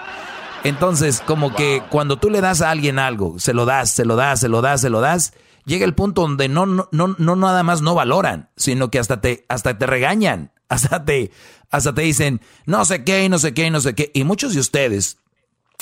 [0.64, 4.16] Entonces, como que cuando tú le das a alguien algo, se lo das, se lo
[4.16, 5.32] das, se lo das, se lo das,
[5.64, 9.20] llega el punto donde no, no, no, no nada más no valoran, sino que hasta
[9.20, 11.30] te, hasta te regañan, hasta te,
[11.70, 14.10] hasta te dicen, no sé qué, no sé qué, no sé qué.
[14.14, 15.18] Y muchos de ustedes,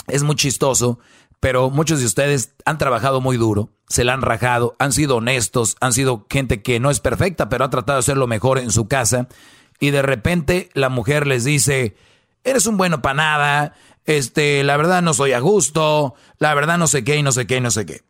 [0.09, 0.98] es muy chistoso,
[1.40, 5.76] pero muchos de ustedes han trabajado muy duro, se la han rajado, han sido honestos,
[5.80, 8.70] han sido gente que no es perfecta, pero ha tratado de hacer lo mejor en
[8.70, 9.28] su casa.
[9.78, 11.96] Y de repente la mujer les dice,
[12.44, 13.74] eres un bueno para nada,
[14.06, 17.46] este, la verdad no soy a gusto, la verdad no sé qué y no sé
[17.46, 18.02] qué y no sé qué.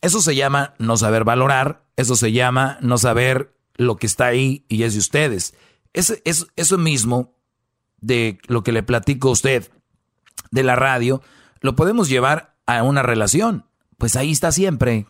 [0.00, 4.64] Eso se llama no saber valorar, eso se llama no saber lo que está ahí
[4.68, 5.54] y es de ustedes.
[5.92, 7.34] Es, es, eso mismo
[8.00, 9.70] de lo que le platico a usted
[10.50, 11.22] de la radio,
[11.62, 13.66] lo podemos llevar a una relación.
[13.96, 15.06] Pues ahí está siempre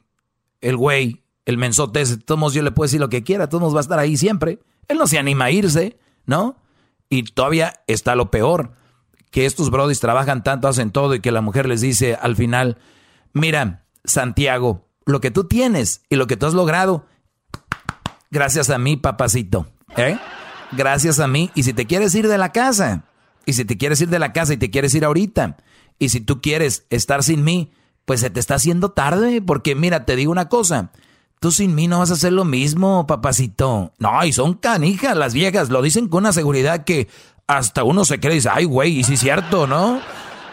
[0.60, 2.18] el güey, el mensote ese.
[2.18, 4.60] Todos yo le puedo decir lo que quiera, todos va a estar ahí siempre.
[4.88, 6.56] Él no se anima a irse, ¿no?
[7.08, 8.72] Y todavía está lo peor,
[9.30, 12.78] que estos brodis trabajan tanto, hacen todo y que la mujer les dice al final,
[13.32, 17.06] mira, Santiago, lo que tú tienes y lo que tú has logrado,
[18.30, 19.66] gracias a mí, papacito,
[19.96, 20.18] ¿eh?
[20.72, 21.50] Gracias a mí.
[21.54, 23.04] Y si te quieres ir de la casa,
[23.44, 25.56] y si te quieres ir de la casa y te quieres ir ahorita,
[26.02, 27.70] y si tú quieres estar sin mí,
[28.04, 30.90] pues se te está haciendo tarde, porque mira, te digo una cosa,
[31.38, 33.92] tú sin mí no vas a hacer lo mismo, papacito.
[34.00, 37.06] No, y son canijas las viejas, lo dicen con una seguridad que
[37.46, 40.00] hasta uno se cree y dice, ay, güey, y sí es cierto, ¿no?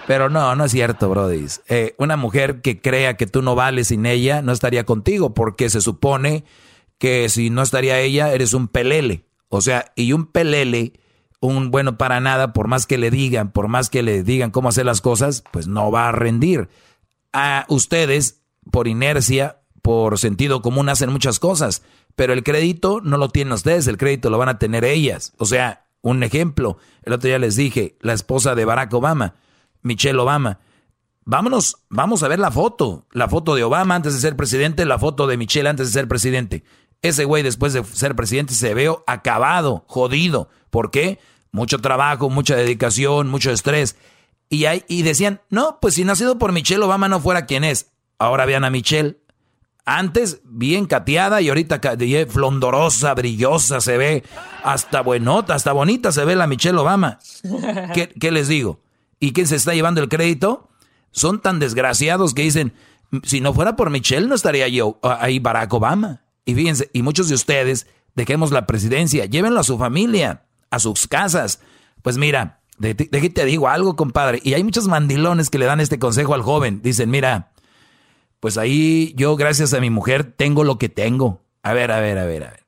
[0.05, 1.47] Pero no, no es cierto, Brody.
[1.67, 5.71] Eh, una mujer que crea que tú no vales sin ella no estaría contigo, porque
[5.71, 6.43] se supone
[6.99, 9.26] que si no estaría ella, eres un pelele.
[9.47, 10.93] O sea, y un pelele
[11.41, 14.70] un bueno para nada, por más que le digan, por más que le digan cómo
[14.70, 16.70] hacer las cosas, pues no va a rendir.
[17.32, 18.41] A ustedes,
[18.72, 21.84] por inercia, por sentido común, hacen muchas cosas,
[22.16, 25.34] pero el crédito no lo tienen ustedes, el crédito lo van a tener ellas.
[25.38, 29.36] O sea, un ejemplo, el otro día les dije, la esposa de Barack Obama,
[29.82, 30.60] Michelle Obama,
[31.26, 34.99] vámonos, vamos a ver la foto, la foto de Obama antes de ser presidente, la
[34.99, 36.64] foto de Michelle antes de ser presidente.
[37.01, 40.49] Ese güey después de ser presidente se veo acabado, jodido.
[40.69, 41.19] ¿Por qué?
[41.51, 43.95] Mucho trabajo, mucha dedicación, mucho estrés.
[44.49, 47.91] Y, hay, y decían, no, pues si nacido por Michelle Obama no fuera quien es.
[48.17, 49.17] Ahora vean a Michelle.
[49.85, 51.80] Antes bien cateada y ahorita
[52.27, 54.23] flondorosa, brillosa, se ve
[54.63, 57.19] hasta buenota, hasta bonita se ve la Michelle Obama.
[57.93, 58.81] ¿Qué, ¿Qué, les digo?
[59.19, 60.69] ¿Y quién se está llevando el crédito?
[61.11, 62.73] Son tan desgraciados que dicen,
[63.23, 66.21] si no fuera por Michelle no estaría yo ahí Barack Obama.
[66.45, 71.07] Y fíjense, y muchos de ustedes, dejemos la presidencia, llévenlo a su familia a sus
[71.07, 71.60] casas.
[72.02, 74.40] Pues mira, de, te digo algo, compadre.
[74.44, 76.82] Y hay muchos mandilones que le dan este consejo al joven.
[76.82, 77.52] Dicen, mira,
[78.40, 81.44] pues ahí yo, gracias a mi mujer, tengo lo que tengo.
[81.61, 82.66] A ver, a ver, a ver, a ver.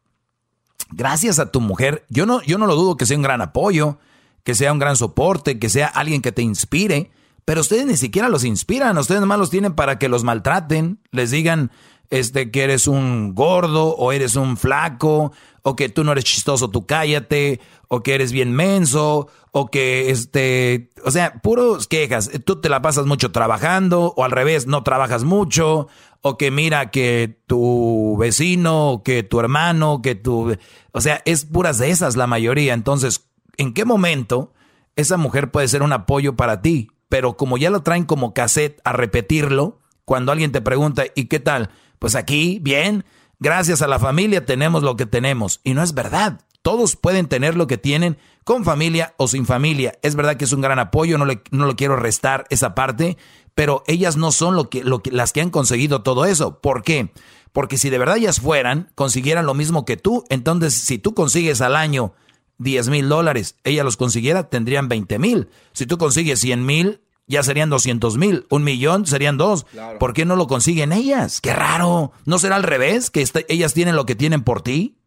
[0.90, 3.98] Gracias a tu mujer, yo no, yo no lo dudo que sea un gran apoyo,
[4.44, 7.12] que sea un gran soporte, que sea alguien que te inspire,
[7.46, 11.32] pero ustedes ni siquiera los inspiran, ustedes nomás los tienen para que los maltraten, les
[11.32, 11.72] digan
[12.12, 15.32] este, que eres un gordo o eres un flaco
[15.64, 20.10] o que tú no eres chistoso, tú cállate, o que eres bien menso, o que
[20.10, 22.32] este, o sea, puros quejas.
[22.46, 25.88] Tú te la pasas mucho trabajando, o al revés, no trabajas mucho,
[26.22, 30.56] o que mira que tu vecino, que tu hermano, que tu,
[30.92, 32.74] o sea, es puras de esas la mayoría.
[32.74, 34.54] Entonces, ¿en qué momento
[34.96, 36.90] esa mujer puede ser un apoyo para ti?
[37.10, 41.40] Pero como ya lo traen como cassette a repetirlo, cuando alguien te pregunta, ¿y qué
[41.40, 41.70] tal?
[42.02, 43.06] Pues aquí, bien
[43.42, 45.62] Gracias a la familia tenemos lo que tenemos.
[45.64, 46.42] Y no es verdad.
[46.62, 49.98] Todos pueden tener lo que tienen con familia o sin familia.
[50.04, 53.18] Es verdad que es un gran apoyo, no, le, no lo quiero restar esa parte,
[53.56, 56.60] pero ellas no son lo que, lo que, las que han conseguido todo eso.
[56.60, 57.12] ¿Por qué?
[57.52, 61.62] Porque si de verdad ellas fueran, consiguieran lo mismo que tú, entonces si tú consigues
[61.62, 62.14] al año
[62.60, 65.50] 10 mil dólares, ella los consiguiera, tendrían 20 mil.
[65.74, 68.46] Si tú consigues 100 mil, ya serían 200 mil.
[68.50, 69.66] Un millón serían dos.
[70.00, 71.40] ¿Por qué no lo consiguen ellas?
[71.42, 72.12] Qué raro.
[72.26, 73.10] ¿No será al revés?
[73.10, 74.98] ¿Que este, ellas tienen lo que tienen por ti?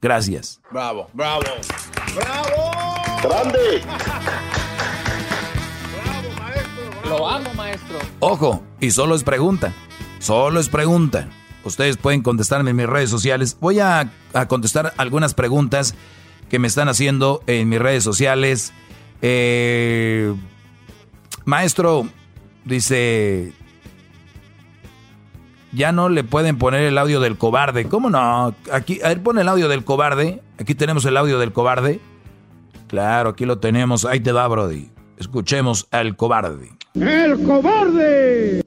[0.00, 0.60] Gracias.
[0.70, 1.42] Bravo, bravo.
[2.14, 2.94] ¡Bravo!
[3.24, 3.82] ¡Grande!
[6.04, 7.10] ¡Bravo, maestro!
[7.10, 7.98] Lo amo, maestro.
[8.20, 9.74] Ojo, y solo es pregunta.
[10.20, 11.28] Solo es pregunta.
[11.64, 13.56] Ustedes pueden contestarme en mis redes sociales.
[13.60, 15.96] Voy a, a contestar algunas preguntas
[16.48, 18.72] que me están haciendo en mis redes sociales.
[19.22, 20.32] Eh
[21.48, 22.06] Maestro,
[22.66, 23.54] dice,
[25.72, 27.86] ya no le pueden poner el audio del cobarde.
[27.86, 28.54] ¿Cómo no?
[28.70, 30.42] Aquí, a ver, pone el audio del cobarde.
[30.60, 32.00] Aquí tenemos el audio del cobarde.
[32.86, 34.04] Claro, aquí lo tenemos.
[34.04, 34.90] Ahí te va, Brody.
[35.16, 36.70] Escuchemos al cobarde.
[36.92, 38.66] ¡El cobarde!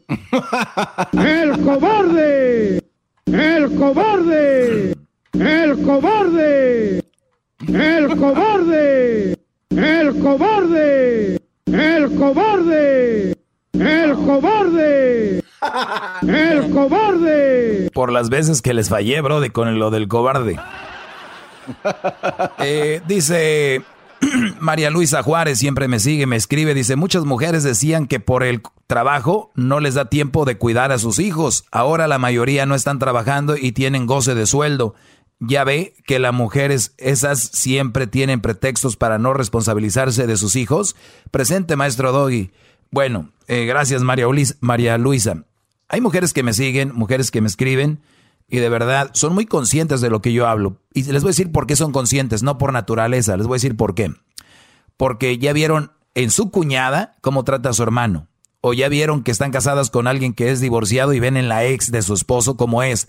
[1.12, 2.84] ¡El cobarde!
[3.28, 4.96] ¡El cobarde!
[5.34, 7.04] ¡El cobarde!
[7.68, 9.38] ¡El cobarde!
[9.70, 11.41] ¡El cobarde!
[11.72, 13.36] ¡El cobarde!
[13.74, 15.44] ¡El cobarde!
[16.22, 17.90] ¡El cobarde!
[17.94, 20.60] Por las veces que les fallé, bro, de con lo del cobarde.
[22.60, 23.84] Eh, dice
[24.60, 28.62] María Luisa Juárez, siempre me sigue, me escribe, dice, muchas mujeres decían que por el
[28.88, 31.66] trabajo no les da tiempo de cuidar a sus hijos.
[31.72, 34.96] Ahora la mayoría no están trabajando y tienen goce de sueldo
[35.42, 40.96] ya ve que las mujeres esas siempre tienen pretextos para no responsabilizarse de sus hijos.
[41.32, 42.52] Presente, maestro Doggy.
[42.92, 44.28] Bueno, eh, gracias María,
[44.60, 45.46] María Luisa.
[45.90, 48.02] Hay mujeres que me siguen, mujeres que me escriben
[48.48, 50.78] y de verdad son muy conscientes de lo que yo hablo.
[50.94, 53.58] Y les voy a decir por qué son conscientes, no por naturaleza, les voy a
[53.58, 54.14] decir por qué.
[54.96, 58.28] Porque ya vieron en su cuñada cómo trata a su hermano.
[58.64, 61.66] O ya vieron que están casadas con alguien que es divorciado y ven en la
[61.66, 63.08] ex de su esposo como es.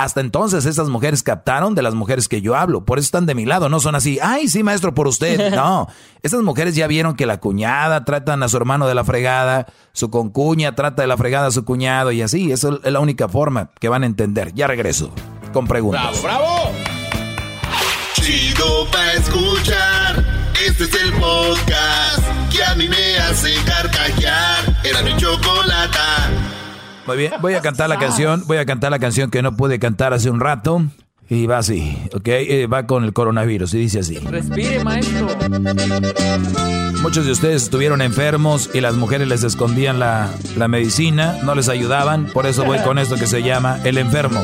[0.00, 2.86] Hasta entonces esas mujeres captaron de las mujeres que yo hablo.
[2.86, 3.68] Por eso están de mi lado.
[3.68, 5.50] No son así, ay, sí, maestro, por usted.
[5.60, 5.88] No,
[6.22, 10.10] estas mujeres ya vieron que la cuñada tratan a su hermano de la fregada, su
[10.10, 12.50] concuña trata de la fregada a su cuñado y así.
[12.50, 14.54] Eso es la única forma que van a entender.
[14.54, 15.12] Ya regreso
[15.52, 16.22] con preguntas.
[16.22, 16.72] ¡Bravo, bravo!
[18.14, 20.24] Chido pa' escuchar.
[20.66, 24.80] Este es el podcast que a mí me hace carcajear.
[24.82, 26.59] Era mi chocolata.
[27.10, 29.80] Muy bien, voy a cantar la canción, voy a cantar la canción que no pude
[29.80, 30.84] cantar hace un rato.
[31.28, 32.28] Y va así, ¿ok?
[32.28, 34.18] Eh, va con el coronavirus y dice así.
[34.18, 35.26] Respire, maestro.
[37.02, 41.68] Muchos de ustedes estuvieron enfermos y las mujeres les escondían la, la medicina, no les
[41.68, 44.40] ayudaban, por eso voy con esto que se llama El Enfermo.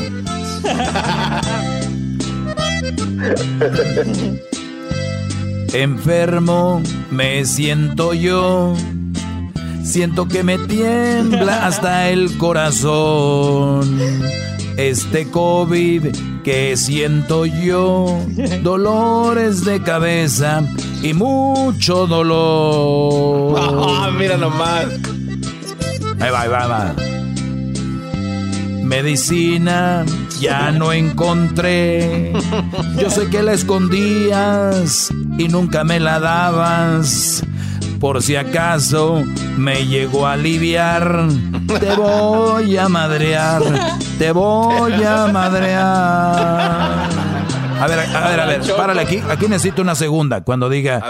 [5.73, 6.83] Enfermo
[7.13, 8.75] me siento yo
[9.87, 13.99] Siento que me tiembla hasta el corazón.
[14.77, 16.09] Este COVID
[16.43, 18.19] que siento yo,
[18.63, 20.63] dolores de cabeza
[21.03, 23.57] y mucho dolor.
[23.59, 24.87] Ah, mira nomás.
[26.21, 26.95] Ahí va, ahí va, va.
[28.83, 30.05] Medicina
[30.41, 32.33] ya no encontré.
[33.01, 37.45] Yo sé que la escondías y nunca me la dabas.
[38.07, 39.25] Por si acaso
[39.59, 41.27] me llegó a aliviar,
[41.81, 43.61] te voy a madrear,
[44.17, 47.09] te voy a madrear.
[47.81, 49.21] A ver, a ver, a ver, párale aquí.
[49.29, 50.45] Aquí necesito una segunda.
[50.45, 51.03] Cuando diga,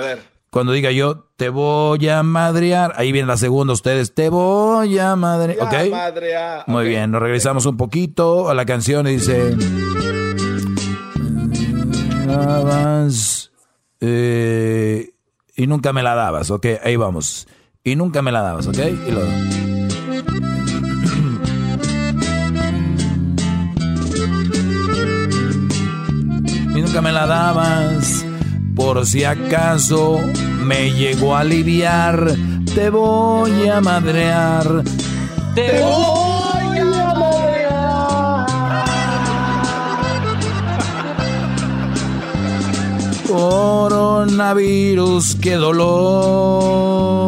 [0.48, 2.94] cuando diga yo, te voy a madrear.
[2.96, 5.66] Ahí viene la segunda, ustedes, te voy a madrear.
[5.66, 6.66] ¿Ok?
[6.66, 9.54] Muy bien, nos regresamos un poquito a la canción y dice.
[14.00, 15.10] Eh,
[15.56, 17.48] y nunca me la dabas, ok, ahí vamos.
[17.82, 18.78] Y nunca me la dabas, ok.
[18.78, 19.22] Y, lo...
[26.76, 28.26] y nunca me la dabas.
[28.74, 30.20] Por si acaso
[30.64, 32.34] me llegó a aliviar,
[32.74, 34.82] te voy a madrear.
[35.54, 36.25] Te voy
[43.26, 47.26] Coronavirus, qué dolor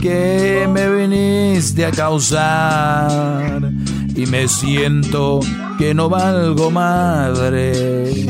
[0.00, 3.60] que me viniste a causar.
[4.14, 5.40] Y me siento
[5.78, 8.26] que no valgo madre.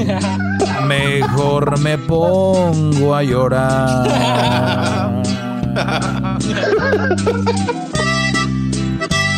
[0.86, 4.08] Mejor me pongo a llorar.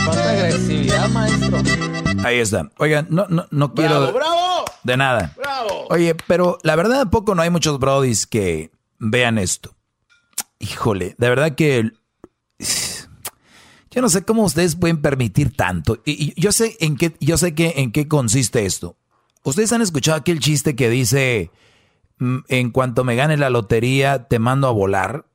[0.04, 1.58] Cuánta agresividad, maestro.
[2.24, 2.70] Ahí está.
[2.78, 4.00] Oigan, no, no, no quiero.
[4.00, 4.41] ¡Bravo, bravo!
[4.84, 5.32] De nada.
[5.36, 5.86] ¡Bravo!
[5.90, 9.74] Oye, pero la verdad, ¿a poco no hay muchos brodis que vean esto?
[10.58, 11.90] Híjole, de verdad que.
[13.90, 16.00] Yo no sé cómo ustedes pueden permitir tanto.
[16.06, 18.96] Y, y yo sé en qué, yo sé que en qué consiste esto.
[19.44, 21.50] Ustedes han escuchado aquel chiste que dice:
[22.18, 25.26] "Mm, En cuanto me gane la lotería, te mando a volar.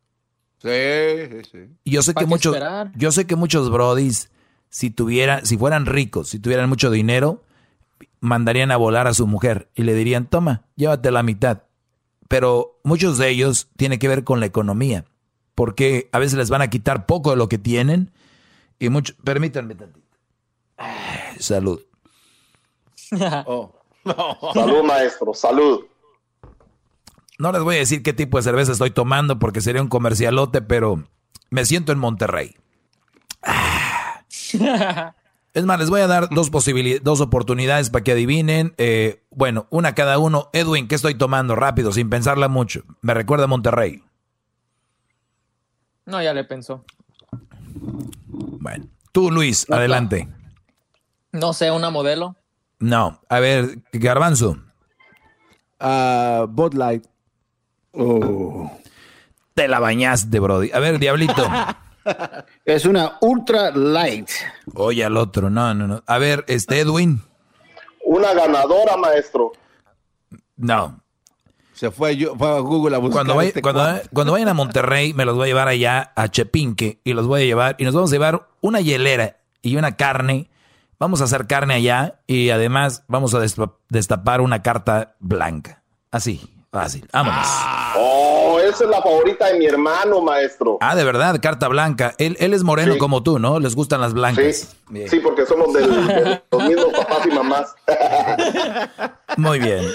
[0.62, 1.58] Sí, sí, sí.
[1.84, 2.92] Y yo sé ¿Pa' que qué muchos, esperar?
[2.96, 4.32] yo sé que muchos brodis,
[4.70, 7.44] si tuvieran, si fueran ricos, si tuvieran mucho dinero,
[8.20, 11.64] mandarían a volar a su mujer y le dirían, toma, llévate la mitad.
[12.28, 15.06] Pero muchos de ellos tiene que ver con la economía,
[15.56, 18.12] porque a veces les van a quitar poco de lo que tienen
[18.80, 20.08] y mucho, permítanme tantito.
[21.40, 21.82] Salud.
[24.54, 25.86] Salud, maestro, salud.
[27.40, 30.62] No les voy a decir qué tipo de cerveza estoy tomando porque sería un comercialote,
[30.62, 31.04] pero
[31.50, 32.56] me siento en Monterrey.
[35.58, 38.76] Es más, les voy a dar dos posibilidades, dos oportunidades para que adivinen.
[38.78, 40.52] Eh, bueno, una cada uno.
[40.54, 41.56] Edwin, ¿qué estoy tomando?
[41.56, 42.84] Rápido, sin pensarla mucho.
[43.02, 44.04] Me recuerda a Monterrey.
[46.06, 46.86] No, ya le pensó.
[48.28, 50.30] Bueno, tú, Luis, adelante.
[51.32, 52.36] No sé, una modelo.
[52.78, 54.60] No, a ver, Garbanzo.
[55.80, 57.04] Ah, Bud Light.
[59.56, 60.70] Te la bañaste, Brody.
[60.72, 61.50] A ver, Diablito.
[62.66, 64.30] Es una ultra light.
[64.76, 65.50] Oye, al otro.
[65.50, 66.04] No, no, no.
[66.06, 67.22] A ver, este Edwin.
[68.06, 69.52] Una ganadora, maestro.
[70.56, 71.02] No.
[71.74, 73.18] Se fue, yo, fue a Google a buscar.
[73.18, 74.10] Cuando, vaya- este cuando, cuate.
[74.12, 77.44] cuando vayan a Monterrey, me los voy a llevar allá a Chepinque y los voy
[77.44, 80.50] a llevar y nos vamos a llevar una hielera y una carne.
[81.00, 85.84] Vamos a hacer carne allá y además vamos a despa- destapar una carta blanca.
[86.10, 86.52] Así,
[86.82, 87.08] fácil.
[87.12, 87.48] Vámonos.
[87.96, 90.78] Oh, esa es la favorita de mi hermano, maestro.
[90.82, 92.14] Ah, de verdad, carta blanca.
[92.18, 93.00] Él, él es moreno Sí.
[93.00, 93.60] como tú, ¿no?
[93.60, 94.76] Les gustan las blancas.
[94.90, 95.10] Bien.
[95.10, 97.76] Sí, porque somos del- de los mismos papás y mamás.
[99.38, 99.86] Muy bien.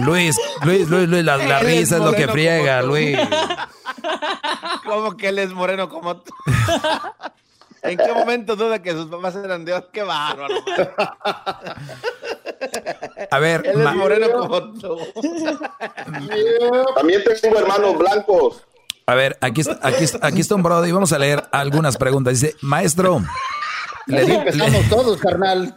[0.00, 2.82] Luis, Luis, Luis, Luis, la, la risa es lo que friega.
[2.82, 3.16] Luis.
[4.84, 6.32] ¿Cómo que él es moreno como tú?
[7.82, 10.54] ¿En qué momento duda que sus papás eran de ¡Qué bárbaro!
[13.30, 14.98] A ver, Él es moreno como tú.
[16.94, 18.62] También tengo hermanos blancos.
[19.06, 21.96] a ver, aquí está, aquí, está- aquí está un brother y vamos a leer algunas
[21.96, 22.40] preguntas.
[22.40, 23.20] Dice, maestro,
[24.06, 25.76] le di- empezamos todos, carnal.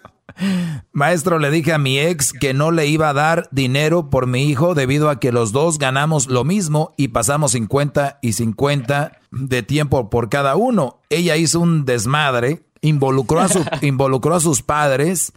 [0.92, 4.46] Maestro, le dije a mi ex que no le iba a dar dinero por mi
[4.46, 9.64] hijo debido a que los dos ganamos lo mismo y pasamos 50 y 50 de
[9.64, 11.02] tiempo por cada uno.
[11.10, 15.34] Ella hizo un desmadre, involucró a, su, involucró a sus padres.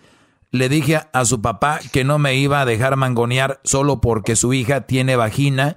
[0.51, 4.55] Le dije a su papá que no me iba a dejar mangonear solo porque su
[4.55, 5.77] hija tiene vagina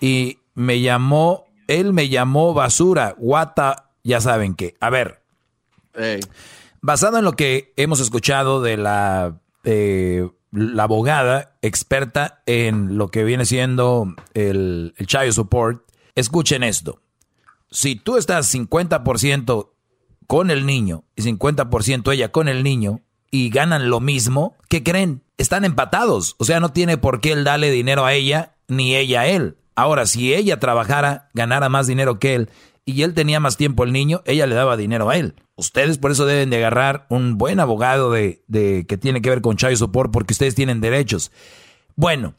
[0.00, 4.76] y me llamó, él me llamó basura, guata, ya saben qué.
[4.80, 5.22] A ver,
[6.86, 13.24] Basado en lo que hemos escuchado de la, eh, la abogada experta en lo que
[13.24, 15.82] viene siendo el, el child support,
[16.14, 17.00] escuchen esto.
[17.72, 19.70] Si tú estás 50%
[20.28, 23.00] con el niño y 50% ella con el niño
[23.32, 25.24] y ganan lo mismo, ¿qué creen?
[25.38, 26.36] Están empatados.
[26.38, 29.56] O sea, no tiene por qué él darle dinero a ella ni ella a él.
[29.74, 32.48] Ahora, si ella trabajara, ganara más dinero que él
[32.86, 35.34] y él tenía más tiempo el niño, ella le daba dinero a él.
[35.56, 39.40] Ustedes por eso deben de agarrar un buen abogado de, de que tiene que ver
[39.42, 41.32] con child support porque ustedes tienen derechos.
[41.96, 42.34] Bueno,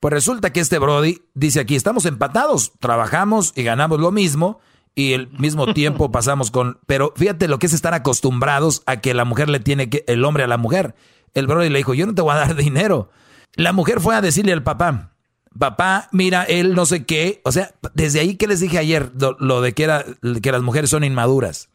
[0.00, 4.60] pues resulta que este Brody dice aquí, estamos empatados, trabajamos y ganamos lo mismo
[4.96, 6.78] y el mismo tiempo pasamos con...
[6.86, 10.04] Pero fíjate lo que es estar acostumbrados a que la mujer le tiene que...
[10.08, 10.94] El hombre a la mujer.
[11.34, 13.10] El Brody le dijo, yo no te voy a dar dinero.
[13.54, 15.13] La mujer fue a decirle al papá,
[15.58, 17.40] papá, mira, él no sé qué.
[17.44, 20.04] O sea, desde ahí que les dije ayer, lo, de que, era,
[20.42, 21.68] que las mujeres son inmaduras.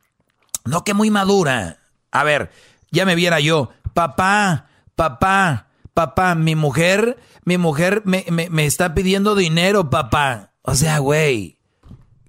[0.65, 1.80] No que muy madura.
[2.11, 2.51] A ver,
[2.91, 8.93] ya me viera yo, papá, papá, papá, mi mujer, mi mujer me, me, me está
[8.93, 10.53] pidiendo dinero, papá.
[10.61, 11.60] O sea, güey,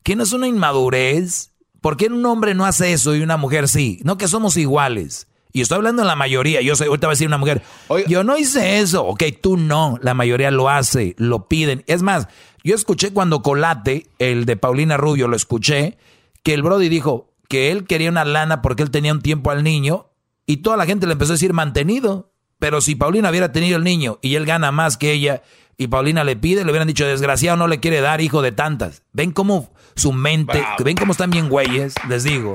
[0.03, 1.53] ¿qué no es una inmadurez?
[1.81, 4.01] ¿Por qué un hombre no hace eso y una mujer sí?
[4.05, 5.29] No que somos iguales.
[5.53, 6.61] Y estoy hablando de la mayoría.
[6.61, 7.63] Yo sé, ahorita va a decir una mujer,
[8.07, 9.05] yo no hice eso.
[9.07, 9.99] Ok, tú no.
[10.03, 11.85] La mayoría lo hace, lo piden.
[11.87, 12.29] Es más,
[12.63, 15.99] yo escuché cuando Colate, el de Paulina Rubio, lo escuché,
[16.43, 19.65] que el Brody dijo que él quería una lana porque él tenía un tiempo al
[19.65, 20.07] niño
[20.47, 22.33] y toda la gente le empezó a decir mantenido.
[22.59, 25.43] Pero si Paulina hubiera tenido el niño y él gana más que ella
[25.79, 29.03] y Paulina le pide, le hubieran dicho, desgraciado, no le quiere dar hijo de tantas.
[29.15, 31.95] ¿Ven cómo su mente, ven cómo están bien güeyes?
[32.07, 32.53] Les digo.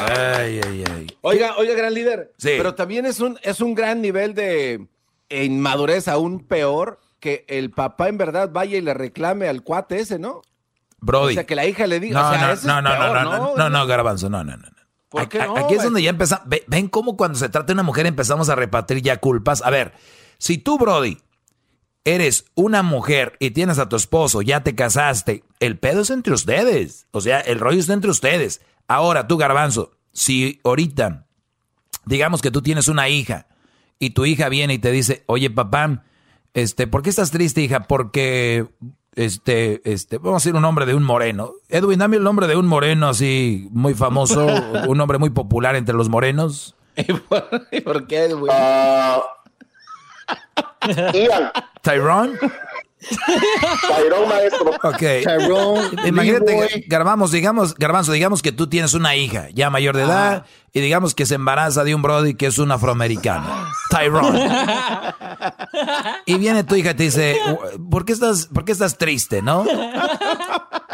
[0.00, 1.06] Ay, ay, ay.
[1.20, 2.32] Oiga, oiga, gran líder.
[2.36, 2.50] Sí.
[2.56, 4.86] Pero también es un, es un gran nivel de
[5.28, 10.18] inmadurez, aún peor, que el papá en verdad vaya y le reclame al cuate ese,
[10.18, 10.42] ¿no?
[11.00, 11.32] Brody.
[11.32, 12.20] O sea, que la hija le diga.
[12.20, 14.28] No, o sea, no, eso es no, no, peor, no, no, no, no, no, Garbanzo,
[14.28, 14.68] no, no, no.
[15.08, 16.46] ¿Por qué no, Aquí es donde ya empezamos.
[16.66, 19.62] Ven cómo cuando se trata de una mujer empezamos a repartir ya culpas.
[19.62, 19.92] A ver,
[20.38, 21.18] si tú, Brody,
[22.04, 26.32] eres una mujer y tienes a tu esposo, ya te casaste, el pedo es entre
[26.32, 27.06] ustedes.
[27.10, 28.60] O sea, el rollo está entre ustedes.
[28.90, 31.24] Ahora, tú, Garbanzo, si ahorita,
[32.06, 33.46] digamos que tú tienes una hija
[34.00, 36.02] y tu hija viene y te dice, oye, papá,
[36.54, 37.84] este, ¿por qué estás triste, hija?
[37.84, 38.66] Porque,
[39.14, 41.52] este, este, vamos a decir un nombre de un moreno.
[41.68, 44.48] Edwin, dame el nombre de un moreno así muy famoso,
[44.88, 46.74] un nombre muy popular entre los morenos.
[46.96, 48.28] ¿Y por qué?
[48.50, 49.22] Ah,
[51.14, 51.52] Ian.
[51.82, 52.36] Tyrone.
[53.00, 54.70] Tyrone, maestro.
[54.82, 55.02] Ok.
[56.06, 60.80] Imagínate, Garbanzo, digamos, Garbanzo, digamos que tú tienes una hija ya mayor de edad y
[60.80, 63.46] digamos que se embaraza de un brody que es un afroamericano.
[63.90, 64.50] Tyrone.
[66.26, 67.38] Y viene tu hija y te dice,
[67.90, 69.64] ¿por qué estás, por qué estás triste, no?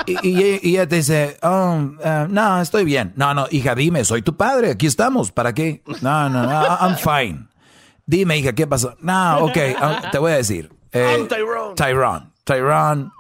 [0.07, 3.13] Y, y- y ella te dice, oh, eh, no, estoy bien.
[3.17, 5.83] No, no, hija, dime, soy tu padre, aquí estamos, ¿para qué?
[6.01, 6.51] No, no, no,
[6.81, 7.49] I'm fine.
[8.07, 8.95] Dime, hija, ¿qué pasó?
[9.01, 10.71] No, ok, ah, te voy a decir.
[10.93, 11.75] Eh, I'm Tyrone.
[11.75, 12.27] Tyrone.
[12.45, 13.11] Tyrone.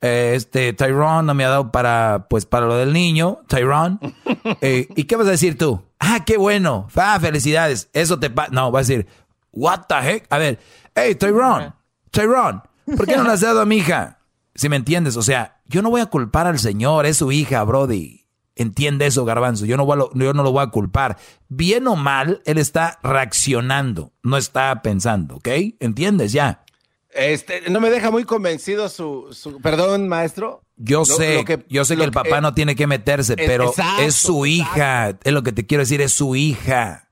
[0.00, 3.98] eh, este, Tyrone no me ha dado para, pues, para lo del niño, Tyrone.
[4.62, 5.82] Eh, ¿Y qué vas a decir tú?
[5.98, 6.88] Ah, qué bueno.
[6.96, 7.88] Ah, felicidades.
[7.92, 8.50] Eso te pasa.
[8.52, 9.06] No, vas a decir,
[9.52, 10.26] what the heck?
[10.30, 10.58] A ver,
[10.94, 11.72] hey, Tyrone,
[12.10, 12.60] Tyrone,
[12.96, 14.16] ¿por qué no le has dado a mi hija?
[14.54, 17.62] Si me entiendes, o sea, yo no voy a culpar al señor, es su hija,
[17.64, 18.26] Brody.
[18.56, 19.64] Entiende eso, Garbanzo.
[19.64, 21.16] Yo no, voy a lo- yo no lo voy a culpar.
[21.48, 25.48] Bien o mal, él está reaccionando, no está pensando, ¿ok?
[25.78, 26.64] ¿Entiendes ya?
[27.12, 30.62] Este, no me deja muy convencido su, su- perdón, maestro.
[30.76, 33.46] Yo Lo- sé, lo que- yo sé que el papá no tiene que meterse, Es-
[33.48, 35.18] pero exacto, es su hija.
[35.24, 37.08] Es lo que te quiero decir, es su hija.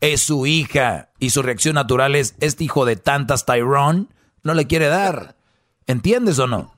[0.00, 1.10] Es su hija.
[1.18, 4.06] Y su reacción natural es, este hijo de tantas Tyrone
[4.42, 5.36] no le quiere dar.
[5.86, 6.74] ¿Entiendes o no?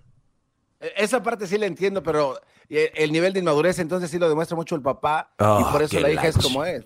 [0.81, 4.56] E, esa parte sí la entiendo, pero el nivel de inmadurez entonces sí lo demuestra
[4.56, 6.85] mucho el papá y Oh, por eso la hija es como es.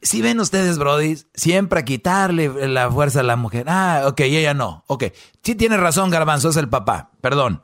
[0.00, 3.66] Si ven ustedes, Brody, siempre a quitarle la fuerza a la mujer.
[3.68, 4.84] Ah, ok, ella no.
[4.86, 5.04] Ok.
[5.42, 7.10] Sí tiene razón, Garbanzo, es el papá.
[7.20, 7.62] Perdón.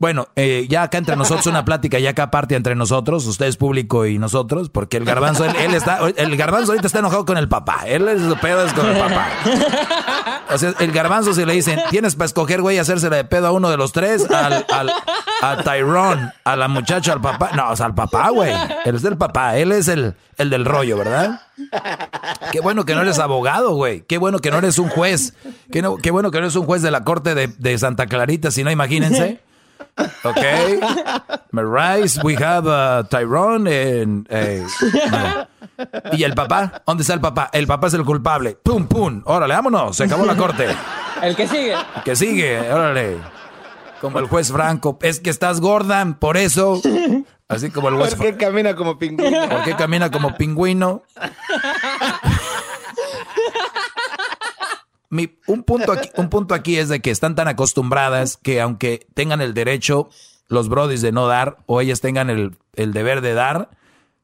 [0.00, 4.06] Bueno, eh, ya acá entre nosotros una plática, ya acá aparte entre nosotros, ustedes público
[4.06, 7.80] y nosotros, porque el garbanzo, él, está, el garbanzo ahorita está enojado con el papá.
[7.84, 9.28] Él es su pedo es con el papá.
[10.50, 13.50] O sea, el garbanzo si le dicen, tienes para escoger, güey, hacérsela de pedo a
[13.50, 14.92] uno de los tres, al, al,
[15.42, 17.50] a Tyrone, a la muchacha, al papá.
[17.56, 18.52] No, o sea, al papá, güey.
[18.84, 21.40] Él es el papá, él es el, el del rollo, ¿verdad?
[22.52, 24.02] Qué bueno que no eres abogado, güey.
[24.06, 25.34] Qué bueno que no eres un juez.
[25.72, 28.06] Qué, no- qué bueno que no eres un juez de la corte de, de Santa
[28.06, 29.40] Clarita, si no, imagínense.
[30.24, 30.38] Ok.
[31.52, 34.64] Marais, we have uh, Tyrone and, eh,
[35.10, 35.48] no.
[36.12, 36.82] ¿Y el papá?
[36.86, 37.50] ¿Dónde está el papá?
[37.52, 38.56] El papá es el culpable.
[38.62, 39.22] Pum, pum.
[39.24, 39.96] Órale, vámonos.
[39.96, 40.66] Se acabó la corte.
[41.22, 41.74] El que sigue.
[42.04, 43.18] Que sigue, órale.
[44.00, 44.98] Como el juez Franco.
[45.02, 46.80] Es que estás gorda, por eso.
[47.48, 49.48] Así como el juez ¿Por qué camina como pingüino?
[49.48, 51.02] ¿Por qué camina como pingüino?
[55.10, 59.40] Un, punto aquí, un punto aquí es de que están tan acostumbradas que aunque tengan
[59.40, 60.10] el derecho,
[60.48, 63.70] los brodis de no dar, o ellas tengan el, el deber de dar,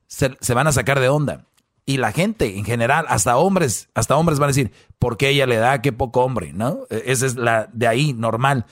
[0.06, 1.46] se, se van a sacar de onda.
[1.86, 5.46] Y la gente en general, hasta hombres, hasta hombres van a decir, ¿por qué ella
[5.46, 5.82] le da?
[5.82, 6.80] Qué poco hombre, ¿no?
[6.90, 8.64] E- Esa es la de ahí, normal.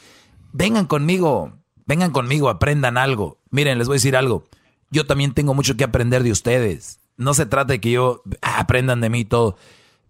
[0.53, 1.53] Vengan conmigo,
[1.87, 3.39] vengan conmigo, aprendan algo.
[3.51, 4.45] Miren, les voy a decir algo.
[4.91, 7.01] Yo también tengo mucho que aprender de ustedes.
[7.19, 9.57] No se trata de que yo ah, aprendan de mí todo.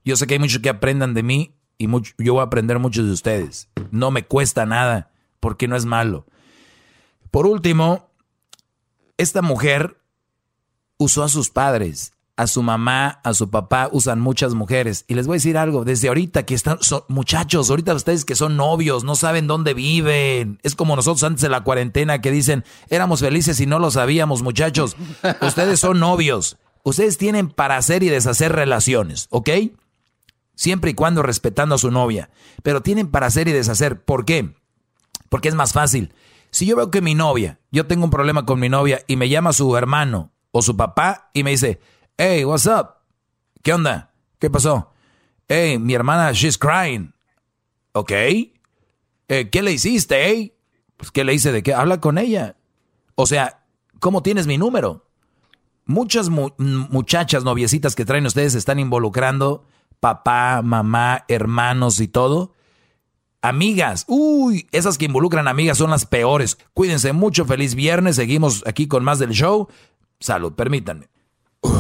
[0.05, 3.05] Yo sé que hay mucho que aprendan de mí y yo voy a aprender mucho
[3.05, 3.69] de ustedes.
[3.91, 5.11] No me cuesta nada
[5.41, 6.27] porque no es malo.
[7.31, 8.11] Por último,
[9.17, 9.99] esta mujer
[10.99, 15.05] usó a sus padres, a su mamá, a su papá, usan muchas mujeres.
[15.09, 18.35] Y les voy a decir algo, desde ahorita que están, son, muchachos, ahorita ustedes que
[18.35, 20.59] son novios, no saben dónde viven.
[20.63, 24.43] Es como nosotros antes de la cuarentena que dicen, éramos felices y no lo sabíamos,
[24.43, 24.97] muchachos.
[25.41, 26.57] Ustedes son novios.
[26.85, 29.51] Ustedes tienen para hacer y deshacer relaciones, ¿ok?
[30.55, 32.31] Siempre y cuando respetando a su novia.
[32.63, 34.05] Pero tienen para hacer y deshacer.
[34.05, 34.55] ¿Por qué?
[35.29, 36.15] Porque es más fácil.
[36.51, 39.29] Si yo veo que mi novia, yo tengo un problema con mi novia y me
[39.29, 41.81] llama su hermano o su papá y me dice,
[42.19, 42.89] hey, what's up?
[43.63, 44.13] ¿Qué onda?
[44.39, 44.93] ¿Qué pasó?
[45.49, 47.15] Hey, mi hermana, she's crying.
[47.93, 48.11] ¿Ok?
[48.13, 50.55] Eh, ¿Qué le hiciste, eh?
[50.99, 51.73] Pues, ¿qué le hice de qué?
[51.75, 52.57] Habla con ella.
[53.15, 53.65] O sea,
[54.01, 55.09] ¿cómo tienes mi número?
[55.87, 59.65] Muchas mu- muchachas noviecitas que traen ustedes están involucrando,
[60.03, 62.57] papá, mamá, hermanos y todo.
[63.41, 66.59] Amigas, uy, esas que involucran amigas son las peores.
[66.75, 69.69] Cuídense mucho, feliz viernes, seguimos aquí con más del show.
[70.19, 71.07] Salud, permítanme.
[71.61, 71.73] Uf.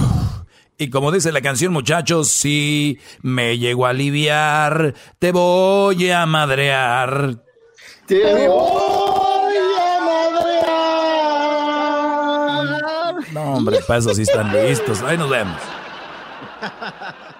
[0.78, 7.42] Y como dice la canción, muchachos, si me llego a aliviar, te voy a madrear.
[8.06, 10.62] Te voy a madrear.
[13.32, 15.02] No, hombre, para eso sí están listos.
[15.02, 15.58] Ahí nos vemos.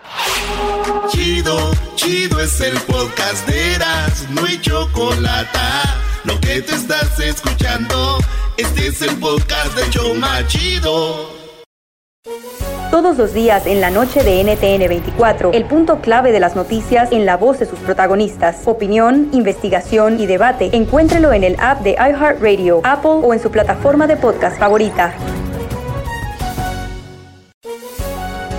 [1.09, 5.59] Chido, chido es el podcast de Eras, no hay chocolate.
[6.25, 8.19] Lo que te estás escuchando,
[8.57, 11.31] este es el podcast de Choma Chido.
[12.93, 17.11] Todos los días en la noche de NTN 24, el punto clave de las noticias
[17.11, 18.63] en la voz de sus protagonistas.
[18.67, 20.69] Opinión, investigación y debate.
[20.75, 25.15] Encuéntrelo en el app de iHeartRadio, Apple o en su plataforma de podcast favorita.